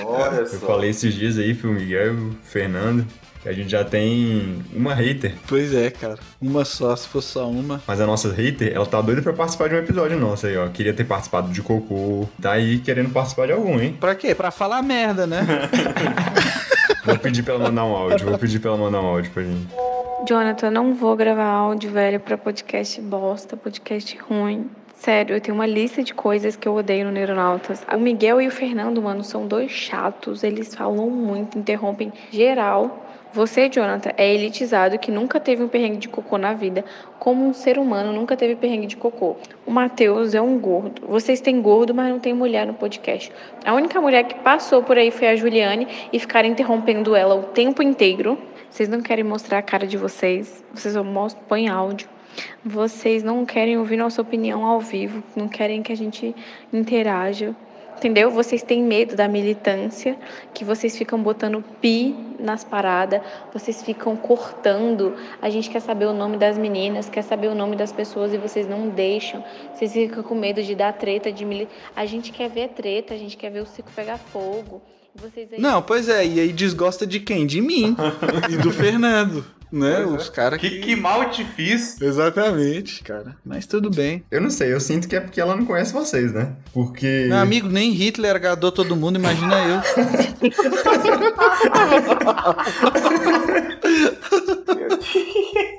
Olha 0.05 0.41
Eu 0.45 0.59
só. 0.59 0.67
falei 0.67 0.91
esses 0.91 1.15
dias 1.15 1.37
aí 1.37 1.55
pro 1.55 1.71
Miguel 1.71 2.13
e 2.13 2.15
pro 2.15 2.35
Fernando 2.43 3.07
a 3.45 3.51
gente 3.51 3.69
já 3.69 3.83
tem 3.83 4.63
uma 4.73 4.93
hater. 4.93 5.33
Pois 5.47 5.73
é, 5.73 5.89
cara. 5.89 6.17
Uma 6.41 6.65
só, 6.65 6.95
se 6.95 7.07
fosse 7.07 7.29
só 7.29 7.49
uma. 7.49 7.81
Mas 7.87 8.01
a 8.01 8.05
nossa 8.05 8.31
hater, 8.31 8.71
ela 8.73 8.85
tá 8.85 9.01
doida 9.01 9.21
pra 9.21 9.33
participar 9.33 9.69
de 9.69 9.75
um 9.75 9.79
episódio 9.79 10.19
nosso 10.19 10.47
aí, 10.47 10.57
ó. 10.57 10.67
Queria 10.67 10.93
ter 10.93 11.03
participado 11.03 11.49
de 11.51 11.61
Cocô. 11.61 12.27
Tá 12.41 12.53
aí 12.53 12.79
querendo 12.79 13.09
participar 13.09 13.47
de 13.47 13.53
algum, 13.53 13.79
hein? 13.79 13.95
Pra 13.99 14.15
quê? 14.15 14.35
Pra 14.35 14.51
falar 14.51 14.81
merda, 14.81 15.25
né? 15.27 15.45
Vou 17.05 17.17
pedir 17.17 17.41
pra 17.41 17.53
ela 17.53 17.63
mandar 17.63 17.85
um 17.85 17.95
áudio. 17.95 18.27
Vou 18.27 18.37
pedir 18.37 18.59
pra 18.59 18.71
ela 18.71 18.79
mandar 18.79 19.01
um 19.01 19.05
áudio 19.05 19.31
pra 19.31 19.43
gente. 19.43 19.67
Jonathan, 20.27 20.71
não 20.71 20.93
vou 20.93 21.15
gravar 21.15 21.45
áudio, 21.45 21.89
velho, 21.89 22.19
pra 22.19 22.37
podcast 22.37 22.99
bosta, 22.99 23.55
podcast 23.55 24.17
ruim. 24.17 24.69
Sério, 24.95 25.35
eu 25.35 25.39
tenho 25.39 25.55
uma 25.55 25.65
lista 25.65 26.03
de 26.03 26.13
coisas 26.13 26.55
que 26.55 26.67
eu 26.67 26.75
odeio 26.75 27.05
no 27.05 27.11
Neuronautas. 27.11 27.81
O 27.93 27.97
Miguel 27.97 28.41
e 28.41 28.47
o 28.47 28.51
Fernando, 28.51 29.01
mano, 29.01 29.23
são 29.23 29.47
dois 29.47 29.71
chatos. 29.71 30.43
Eles 30.43 30.73
falam 30.75 31.09
muito, 31.09 31.57
interrompem 31.57 32.11
geral. 32.31 33.06
Você, 33.33 33.69
Jonathan, 33.69 34.11
é 34.17 34.33
elitizado 34.33 34.97
que 34.97 35.11
nunca 35.11 35.39
teve 35.39 35.63
um 35.63 35.67
perrengue 35.67 35.97
de 35.97 36.09
cocô 36.09 36.37
na 36.37 36.53
vida. 36.53 36.83
Como 37.19 37.45
um 37.45 37.53
ser 37.53 37.77
humano 37.77 38.11
nunca 38.13 38.37
teve 38.37 38.55
perrengue 38.55 38.87
de 38.87 38.97
cocô. 38.97 39.35
O 39.65 39.71
Matheus 39.71 40.33
é 40.33 40.41
um 40.41 40.57
gordo. 40.57 41.05
Vocês 41.07 41.41
têm 41.41 41.61
gordo, 41.61 41.93
mas 41.93 42.09
não 42.09 42.19
tem 42.19 42.33
mulher 42.33 42.65
no 42.65 42.73
podcast. 42.73 43.31
A 43.65 43.73
única 43.73 43.99
mulher 43.99 44.23
que 44.23 44.35
passou 44.35 44.81
por 44.81 44.97
aí 44.97 45.11
foi 45.11 45.27
a 45.27 45.35
Juliane 45.35 45.87
e 46.11 46.19
ficaram 46.19 46.47
interrompendo 46.47 47.15
ela 47.15 47.35
o 47.35 47.43
tempo 47.43 47.83
inteiro. 47.83 48.37
Vocês 48.69 48.89
não 48.89 49.01
querem 49.01 49.23
mostrar 49.23 49.59
a 49.59 49.61
cara 49.61 49.85
de 49.85 49.97
vocês. 49.97 50.63
Vocês 50.73 50.95
mostram, 50.95 51.43
põem 51.47 51.67
áudio. 51.67 52.07
Vocês 52.63 53.23
não 53.23 53.45
querem 53.45 53.77
ouvir 53.77 53.97
nossa 53.97 54.21
opinião 54.21 54.65
ao 54.65 54.79
vivo. 54.79 55.23
Não 55.35 55.47
querem 55.47 55.81
que 55.81 55.91
a 55.91 55.97
gente 55.97 56.35
interaja. 56.71 57.55
Entendeu? 57.97 58.29
Vocês 58.29 58.61
têm 58.61 58.83
medo 58.83 59.15
da 59.15 59.27
militância, 59.27 60.15
que 60.53 60.63
vocês 60.63 60.95
ficam 60.95 61.21
botando 61.21 61.63
pi 61.81 62.15
nas 62.39 62.63
paradas, 62.63 63.21
vocês 63.51 63.81
ficam 63.81 64.15
cortando. 64.15 65.15
A 65.41 65.49
gente 65.49 65.67
quer 65.67 65.79
saber 65.79 66.05
o 66.05 66.13
nome 66.13 66.37
das 66.37 66.59
meninas, 66.59 67.09
quer 67.09 67.23
saber 67.23 67.47
o 67.47 67.55
nome 67.55 67.75
das 67.75 67.91
pessoas 67.91 68.31
e 68.31 68.37
vocês 68.37 68.67
não 68.67 68.89
deixam. 68.89 69.43
Vocês 69.73 69.93
ficam 69.93 70.21
com 70.21 70.35
medo 70.35 70.61
de 70.61 70.75
dar 70.75 70.93
treta, 70.93 71.31
de 71.31 71.43
mili... 71.43 71.67
A 71.95 72.05
gente 72.05 72.31
quer 72.31 72.49
ver 72.51 72.69
treta, 72.69 73.15
a 73.15 73.17
gente 73.17 73.35
quer 73.35 73.49
ver 73.49 73.61
o 73.61 73.65
circo 73.65 73.89
pegar 73.95 74.19
fogo. 74.19 74.79
Vocês 75.15 75.51
aí... 75.51 75.59
Não, 75.59 75.81
pois 75.81 76.07
é, 76.07 76.23
e 76.23 76.39
aí 76.39 76.53
desgosta 76.53 77.07
de 77.07 77.19
quem? 77.19 77.47
De 77.47 77.59
mim. 77.61 77.95
e 78.47 78.57
do 78.57 78.71
Fernando. 78.71 79.43
Né? 79.71 80.01
Pois 80.03 80.13
é. 80.13 80.17
Os 80.17 80.29
caras 80.29 80.59
Que, 80.59 80.79
que 80.79 80.95
mal 80.95 81.29
te 81.29 81.43
fiz. 81.43 81.99
Exatamente, 82.01 83.03
cara. 83.03 83.35
Mas 83.45 83.65
tudo 83.65 83.89
bem. 83.89 84.23
Eu 84.31 84.39
não 84.41 84.49
sei, 84.49 84.71
eu 84.73 84.79
sinto 84.79 85.07
que 85.07 85.15
é 85.15 85.19
porque 85.19 85.41
ela 85.41 85.55
não 85.55 85.65
conhece 85.65 85.91
vocês, 85.93 86.31
né? 86.33 86.53
Porque. 86.73 87.25
Meu 87.27 87.37
amigo, 87.37 87.67
nem 87.67 87.91
Hitler 87.91 88.35
agradou 88.35 88.71
todo 88.71 88.95
mundo, 88.95 89.17
imagina 89.17 89.55
eu. 89.65 89.81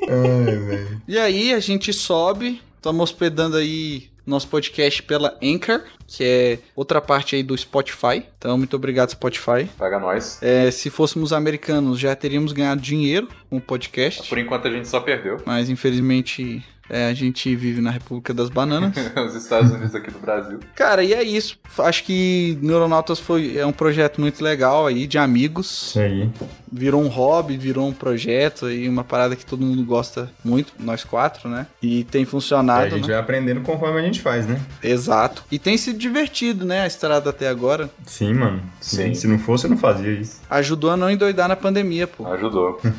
Ai. 0.09 0.98
E 1.07 1.18
aí 1.18 1.53
a 1.55 1.61
gente 1.61 1.92
sobe, 1.92 2.61
estamos 2.77 3.03
hospedando 3.03 3.57
aí 3.57 4.09
nosso 4.29 4.47
podcast 4.49 5.03
pela 5.03 5.37
Anchor, 5.43 5.83
que 6.07 6.23
é 6.23 6.59
outra 6.77 7.01
parte 7.01 7.35
aí 7.35 7.43
do 7.43 7.57
Spotify. 7.57 8.23
Então, 8.37 8.59
muito 8.59 8.77
obrigado, 8.77 9.11
Spotify. 9.11 9.64
Paga 9.79 9.99
nós. 9.99 10.38
É, 10.43 10.71
se 10.71 10.91
fôssemos 10.91 11.33
americanos, 11.33 11.99
já 11.99 12.14
teríamos 12.14 12.53
ganhado 12.53 12.81
dinheiro 12.81 13.29
com 13.49 13.57
o 13.57 13.61
podcast. 13.61 14.29
Por 14.29 14.38
enquanto 14.38 14.69
a 14.69 14.71
gente 14.71 14.87
só 14.87 15.01
perdeu. 15.01 15.38
Mas 15.47 15.71
infelizmente 15.71 16.62
é, 16.91 17.07
a 17.07 17.14
gente 17.14 17.55
vive 17.55 17.81
na 17.81 17.91
República 17.91 18.33
das 18.33 18.49
Bananas. 18.49 18.95
Os 19.27 19.35
Estados 19.35 19.71
Unidos 19.71 19.95
aqui 19.95 20.11
do 20.11 20.19
Brasil. 20.19 20.59
Cara, 20.75 21.05
e 21.05 21.12
é 21.12 21.23
isso. 21.23 21.59
Acho 21.79 22.05
que 22.05 22.59
Neuronautas 22.62 23.19
foi, 23.19 23.59
é 23.59 23.67
um 23.67 23.73
projeto 23.73 24.21
muito 24.21 24.43
legal 24.43 24.87
aí, 24.87 25.07
de 25.07 25.19
amigos. 25.19 25.88
Isso 25.88 26.01
aí. 26.01 26.31
Virou 26.73 27.03
um 27.03 27.09
hobby, 27.09 27.57
virou 27.57 27.89
um 27.89 27.93
projeto 27.93 28.67
aí, 28.67 28.89
uma 28.89 29.05
parada 29.05 29.35
que 29.37 29.45
todo 29.47 29.65
mundo 29.65 29.83
gosta 29.85 30.31
muito, 30.45 30.73
nós 30.79 31.05
quatro, 31.05 31.49
né? 31.49 31.67
E 31.83 32.05
tem 32.05 32.23
E 32.23 32.27
funcionado, 32.27 32.87
a 32.87 32.89
gente 32.91 33.03
né? 33.09 33.15
vai 33.15 33.23
aprendendo 33.23 33.61
conforme 33.63 33.99
a 33.99 34.03
gente 34.03 34.21
faz, 34.21 34.47
né? 34.47 34.61
Exato. 34.83 35.45
E 35.51 35.59
tem 35.59 35.77
sido 35.77 35.99
divertido, 35.99 36.65
né? 36.65 36.81
A 36.83 36.87
estrada 36.87 37.31
até 37.31 37.49
agora. 37.49 37.89
Sim, 38.07 38.35
mano. 38.35 38.63
Sim. 38.81 38.97
Sim. 39.09 39.15
Se 39.15 39.27
não 39.27 39.39
fosse, 39.39 39.67
eu 39.67 39.71
não 39.71 39.79
fazia 39.79 40.13
isso. 40.13 40.41
Ajudou 40.51 40.91
a 40.91 40.97
não 40.97 41.11
endoidar 41.11 41.49
na 41.49 41.57
pandemia, 41.57 42.07
pô. 42.07 42.27
Ajudou. 42.27 42.81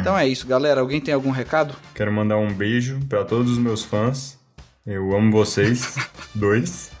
Então 0.00 0.18
é 0.18 0.26
isso, 0.26 0.46
galera. 0.48 0.80
Alguém 0.80 1.00
tem 1.00 1.14
algum 1.14 1.30
recado? 1.30 1.74
Quero 1.94 2.12
mandar 2.12 2.36
um 2.36 2.52
beijo 2.52 2.98
pra 3.08 3.24
todos 3.24 3.52
os 3.52 3.58
meus 3.58 3.84
fãs. 3.84 4.36
Eu 4.84 5.14
amo 5.16 5.30
vocês. 5.30 5.94
Dois. 6.34 6.90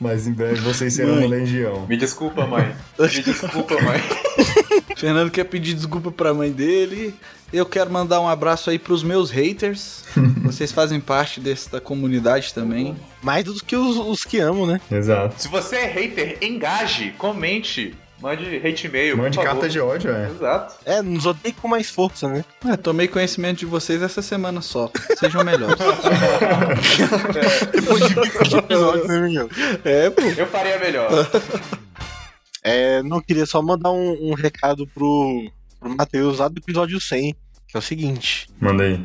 Mas 0.00 0.26
em 0.26 0.32
breve 0.32 0.60
vocês 0.60 0.94
serão 0.94 1.16
Mãe. 1.16 1.26
uma 1.26 1.36
legião. 1.36 1.86
Me 1.86 1.96
desculpa, 1.96 2.46
mãe. 2.46 2.74
Me 2.98 3.08
desculpa, 3.22 3.74
mãe. 3.82 4.00
Fernando 4.96 5.30
quer 5.30 5.44
pedir 5.44 5.74
desculpa 5.74 6.10
pra 6.10 6.32
mãe 6.32 6.50
dele. 6.50 7.14
Eu 7.52 7.66
quero 7.66 7.90
mandar 7.90 8.20
um 8.20 8.28
abraço 8.28 8.70
aí 8.70 8.78
pros 8.78 9.02
meus 9.02 9.30
haters. 9.30 10.04
Vocês 10.42 10.72
fazem 10.72 11.00
parte 11.00 11.40
desta 11.40 11.80
comunidade 11.80 12.54
também. 12.54 12.96
Mais 13.22 13.44
do 13.44 13.54
que 13.54 13.76
os, 13.76 13.96
os 13.96 14.24
que 14.24 14.38
amam, 14.38 14.66
né? 14.66 14.80
Exato. 14.90 15.34
Se 15.42 15.48
você 15.48 15.76
é 15.76 15.86
hater, 15.86 16.38
engaje, 16.40 17.12
comente, 17.18 17.94
mande 18.20 18.56
hate 18.56 18.86
e-mail. 18.86 19.16
Mande 19.16 19.36
por 19.36 19.44
favor. 19.44 19.60
carta 19.60 19.68
de 19.68 19.80
ódio, 19.80 20.10
é. 20.10 20.28
Exato. 20.30 20.74
É, 20.84 21.02
nos 21.02 21.26
odeio 21.26 21.54
com 21.54 21.68
mais 21.68 21.88
força, 21.90 22.28
né? 22.28 22.44
É, 22.66 22.76
tomei 22.76 23.08
conhecimento 23.08 23.58
de 23.58 23.66
vocês 23.66 24.02
essa 24.02 24.22
semana 24.22 24.60
só. 24.60 24.90
Sejam 25.18 25.42
melhores. 25.44 25.76
Depois 27.72 28.08
de 28.08 28.14
20 28.14 28.54
episódios, 28.56 29.08
né, 29.08 29.20
Miguel? 29.20 29.48
é, 29.84 30.10
pô. 30.10 30.22
Eu 30.22 30.46
faria 30.46 30.78
melhor. 30.78 31.10
É, 32.62 33.02
não 33.02 33.20
queria 33.20 33.46
só 33.46 33.62
mandar 33.62 33.90
um, 33.90 34.30
um 34.30 34.34
recado 34.34 34.86
pro, 34.86 35.50
pro 35.78 35.96
Matheus 35.96 36.38
lá 36.38 36.48
do 36.48 36.58
episódio 36.58 37.00
100, 37.00 37.34
que 37.68 37.76
é 37.76 37.78
o 37.78 37.82
seguinte: 37.82 38.48
Manda 38.60 38.84
aí. 38.84 39.00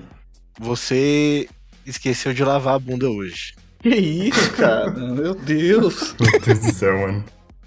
você 0.60 1.48
esqueceu 1.86 2.34
de 2.34 2.44
lavar 2.44 2.76
a 2.76 2.80
bunda 2.80 3.10
hoje. 3.10 3.54
Que 3.82 3.90
isso, 3.96 4.52
cara? 4.54 4.92
Meu 4.92 5.36
Deus. 5.36 6.16
Meu 6.20 6.40
Deus 6.42 6.60
do 6.60 6.74
céu, 6.74 6.98
mano. 7.00 7.24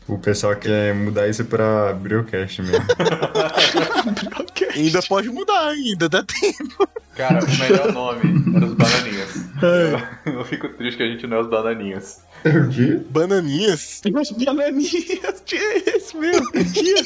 O 0.09 0.16
pessoal 0.18 0.57
quer 0.57 0.94
mudar 0.94 1.29
isso 1.29 1.44
pra 1.44 1.92
Brewcast 1.92 2.62
mesmo. 2.62 2.85
Ainda 4.75 5.03
pode 5.03 5.29
mudar, 5.29 5.68
ainda 5.68 6.09
dá 6.09 6.23
tempo. 6.23 6.88
Cara, 7.16 7.44
o 7.44 7.59
melhor 7.59 7.92
nome 7.92 8.57
era 8.57 8.64
os 8.64 8.75
Bananinhas. 8.75 9.35
Eu, 10.25 10.33
eu 10.38 10.44
fico 10.44 10.68
triste 10.68 10.97
que 10.97 11.03
a 11.03 11.07
gente 11.09 11.27
não 11.27 11.38
é 11.38 11.40
os 11.40 11.49
Bananinhas. 11.49 12.23
o 12.44 12.68
quê? 12.71 13.01
Bananinhas? 13.11 14.01
As 14.05 14.31
bananinhas, 14.31 15.42
tinha 15.44 15.79
esse 15.79 16.16
mesmo. 16.16 16.47
Tinha. 16.73 17.03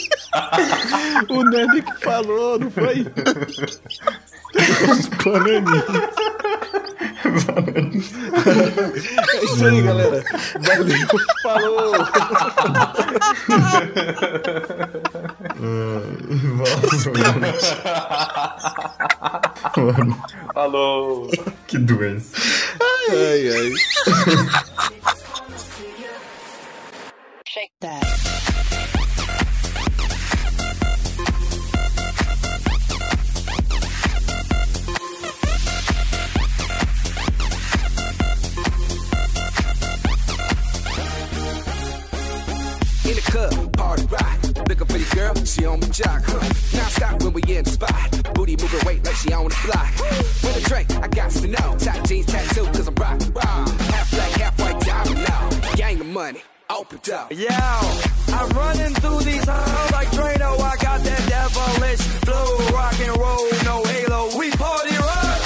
O 1.30 1.42
Nerd 1.44 1.82
que 1.82 2.04
falou, 2.04 2.58
não 2.58 2.70
foi? 2.70 3.06
As 4.90 5.06
bananinhas. 5.08 6.14
É 9.32 9.44
isso 9.44 9.64
aí, 9.64 9.82
galera. 9.82 10.24
Valeu. 10.60 11.08
Falou. 11.42 11.92
Mano, 19.76 20.22
Falou! 20.54 21.30
que 21.66 21.78
doença. 21.78 22.36
Ai, 23.10 23.48
ai. 23.48 23.72
Shake 27.46 27.72
that. 27.80 28.91
Looking 44.68 44.86
for 44.86 44.96
your 44.96 45.10
girl, 45.14 45.44
she 45.44 45.66
on 45.66 45.80
my 45.80 45.86
jock. 45.88 46.22
Huh. 46.24 46.38
Now 46.76 46.88
stop 46.88 47.22
when 47.22 47.32
we 47.32 47.42
in 47.42 47.64
the 47.64 47.70
spot. 47.70 48.34
Booty 48.34 48.56
moving 48.56 48.86
weight 48.86 49.04
like 49.04 49.16
she 49.16 49.32
on 49.32 49.48
the 49.48 49.58
block. 49.66 49.92
With 50.42 50.56
a 50.64 50.68
drink, 50.68 50.90
I 51.02 51.08
got 51.08 51.30
to 51.30 51.46
know. 51.48 51.76
Tight 51.78 52.04
jeans, 52.06 52.26
tattoo, 52.26 52.64
cause 52.66 52.88
I'm 52.88 52.94
rock, 52.94 53.20
rock. 53.34 53.68
Half 53.92 54.10
black, 54.10 54.30
half 54.40 54.58
white, 54.60 54.80
diamond 54.80 55.24
now. 55.28 55.74
Gang 55.76 56.00
of 56.00 56.06
money, 56.06 56.42
open 56.70 56.98
up. 57.12 57.32
Yeah, 57.32 57.80
I'm 58.28 58.48
running 58.50 58.94
through 58.94 59.20
these 59.20 59.44
halls 59.46 59.92
like 59.92 60.08
Drano. 60.08 60.58
I 60.60 60.76
got 60.76 61.00
that 61.00 61.22
devilish 61.28 62.00
flow, 62.24 62.58
rock 62.72 62.98
and 63.00 63.16
roll, 63.18 63.46
no 63.64 63.84
halo. 63.84 64.38
We 64.38 64.50
party 64.52 64.96
rock. 64.96 65.40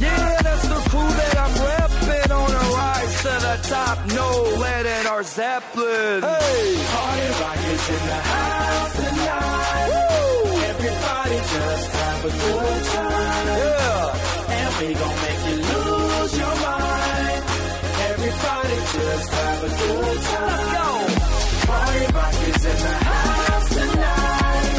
Yeah, 0.00 0.42
that's 0.42 0.66
the 0.66 0.80
crew 0.90 1.10
that 1.20 1.36
I'm 1.38 1.54
repping 1.68 2.30
on 2.30 2.50
a 2.50 2.64
rise 2.74 3.16
to 3.22 3.32
the 3.46 3.68
top. 3.68 3.98
No 4.14 4.28
lead 4.58 4.86
in 4.86 5.06
our 5.06 5.22
Zeppelin. 5.74 6.22
Hey, 6.22 6.76
party 6.94 7.28
rock 7.40 7.58
is 7.72 7.88
in 7.88 8.06
the 8.06 8.20
house 8.30 8.92
tonight. 8.96 9.88
Woo! 9.90 10.60
Everybody 10.70 11.36
just 11.36 11.90
have 11.90 12.24
a 12.24 12.30
good 12.30 12.84
time. 12.94 13.46
Yeah, 13.46 14.54
and 14.54 14.72
we 14.78 14.94
gon' 14.94 15.16
make 15.24 15.42
you 15.48 15.56
lose 15.70 16.38
your 16.38 16.54
mind. 16.62 17.42
Everybody 18.10 18.76
just 18.94 19.28
have 19.32 19.64
a 19.64 19.68
good 19.68 20.20
time. 20.22 20.46
Let's 20.46 20.66
go. 20.74 20.86
Party 21.66 22.04
rock 22.14 22.34
is 22.48 22.64
in 22.64 22.78
the 22.86 22.94
house 23.10 23.68
tonight. 23.74 24.74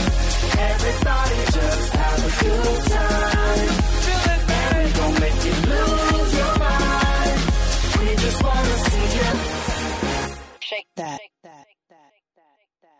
Everybody 0.71 1.39
just 1.57 1.93
have 1.93 2.19
a 2.19 2.43
good 2.43 2.91
time. 2.91 3.34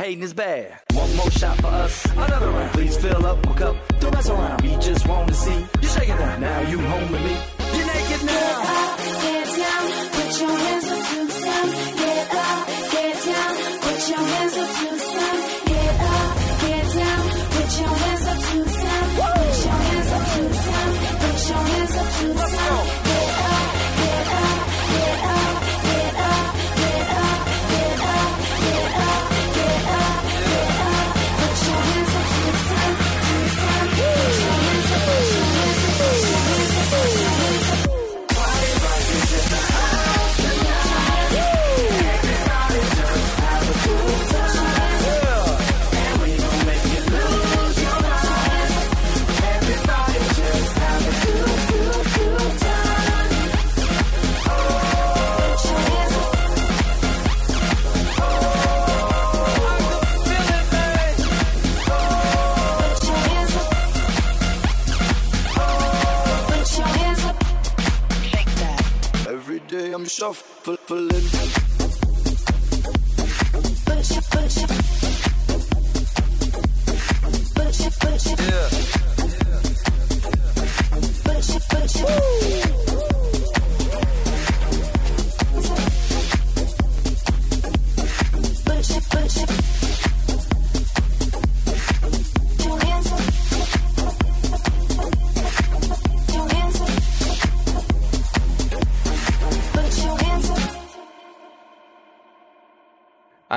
Hating 0.00 0.22
is 0.22 0.32
bad. 0.32 0.80
One 0.94 1.14
more 1.14 1.30
shot 1.30 1.58
for 1.58 1.66
us, 1.66 2.06
another 2.06 2.48
round. 2.48 2.72
Please 2.72 2.96
fill 2.96 3.26
up 3.26 3.44
my 3.44 3.52
cup, 3.52 3.76
don't 4.00 4.14
mess 4.14 4.30
around. 4.30 4.62
We 4.62 4.74
just 4.76 5.06
want 5.06 5.28
to 5.28 5.34
see 5.34 5.66
you 5.82 5.88
shaking 5.88 6.16
down. 6.16 6.40
Now 6.40 6.60
you 6.70 6.78
home 6.78 7.12
with 7.12 7.22
me. 7.22 7.36
You're 7.76 7.86
naked 7.86 8.24
now. 8.24 8.96
Get 9.20 9.46
down, 9.58 10.08
put 10.16 10.40
your 10.40 10.49
fulfilling. 70.76 71.59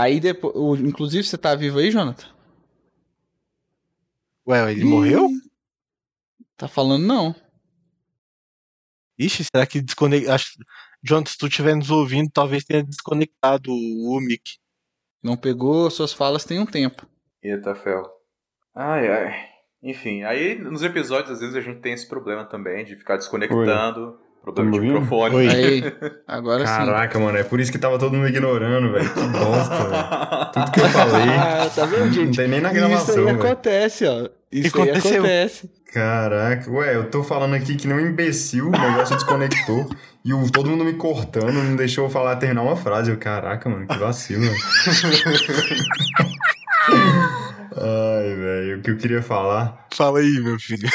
Aí 0.04 0.20
depois. 0.20 0.54
o- 0.56 0.76
Inclusive, 0.76 1.24
você 1.24 1.38
tá 1.38 1.56
vivo 1.56 1.80
aí, 1.80 1.90
Jonathan? 1.90 2.28
Ué, 4.46 4.72
ele 4.72 4.84
morreu? 4.84 5.30
Tá 6.58 6.68
falando 6.68 7.06
não. 7.06 7.34
Ixi, 9.18 9.46
será 9.46 9.66
que 9.66 9.82
desconectou? 9.82 10.34
Acho... 10.34 10.58
Jonathan, 11.02 11.32
se 11.32 11.38
tu 11.38 11.48
estiver 11.48 11.76
nos 11.76 11.90
ouvindo, 11.90 12.30
talvez 12.32 12.64
tenha 12.64 12.84
desconectado 12.84 13.72
o, 13.72 14.20
mic. 14.20 14.58
Não 15.22 15.38
pegou 15.38 15.90
suas 15.90 16.12
falas 16.14 16.44
tem 16.44 16.60
um 16.60 16.66
tempo. 16.66 17.08
Eita, 17.42 17.74
fel. 17.76 18.04
Ai, 18.76 19.08
ai. 19.08 19.50
Enfim, 19.82 20.24
aí 20.24 20.58
nos 20.60 20.82
episódios 20.84 21.32
às 21.32 21.40
vezes 21.40 21.56
a 21.56 21.62
gente 21.62 21.82
tem 21.82 21.94
esse 21.94 22.08
problema 22.08 22.46
também 22.46 22.86
de 22.86 22.96
ficar 22.96 23.18
desconectando. 23.18 24.20
Problema 24.44 24.72
Tá 24.72 24.78
de 24.80 24.86
microfone. 24.86 25.36
Oi. 25.36 25.48
Aí, 25.48 25.94
agora 26.28 26.66
Caraca, 26.66 27.18
mano, 27.18 27.38
é 27.38 27.44
por 27.44 27.60
isso 27.62 27.72
que 27.72 27.78
tava 27.78 27.98
todo 27.98 28.14
mundo 28.16 28.28
ignorando, 28.28 28.92
velho. 28.92 29.10
Que 29.10 29.22
bosta, 29.22 29.84
velho. 29.86 30.52
Tudo 30.54 30.72
que 30.72 30.80
eu 30.82 30.90
falei. 30.90 31.30
Ah, 31.40 31.70
tá 31.74 31.86
vendo, 31.86 32.06
Não 32.08 32.12
gente? 32.12 32.36
tem 32.36 32.48
nem 32.50 32.60
na 32.62 32.70
Isso 32.72 32.78
gravação, 32.80 33.16
aí 33.20 33.24
velho. 33.26 33.40
acontece, 33.42 34.06
ó. 34.06 34.28
Isso 34.52 34.78
aí 34.82 34.90
aconteceu? 34.90 35.14
acontece. 35.20 35.70
Caraca, 35.94 36.72
ué, 36.72 36.96
eu 36.96 37.10
tô 37.10 37.24
falando 37.24 37.54
aqui 37.54 37.76
que 37.76 37.88
nem 37.88 37.96
um 37.96 38.00
imbecil, 38.10 38.68
o 38.68 38.72
negócio 38.72 39.16
desconectou. 39.16 39.88
e 40.26 40.34
o, 40.34 40.52
todo 40.52 40.70
mundo 40.70 40.84
me 40.84 40.94
cortando, 40.94 41.54
não 41.54 41.76
deixou 41.76 42.06
eu 42.06 42.10
falar, 42.10 42.36
terminar 42.36 42.64
uma 42.64 42.76
frase. 42.76 43.12
Eu, 43.12 43.18
caraca, 43.18 43.70
mano, 43.70 43.88
que 43.88 43.98
vacilo. 43.98 44.44
Ai, 47.76 48.36
velho, 48.36 48.78
o 48.78 48.82
que 48.82 48.92
eu 48.92 48.98
queria 48.98 49.22
falar 49.22 49.88
Fala 49.96 50.20
aí, 50.20 50.40
meu 50.42 50.60
filho. 50.60 50.88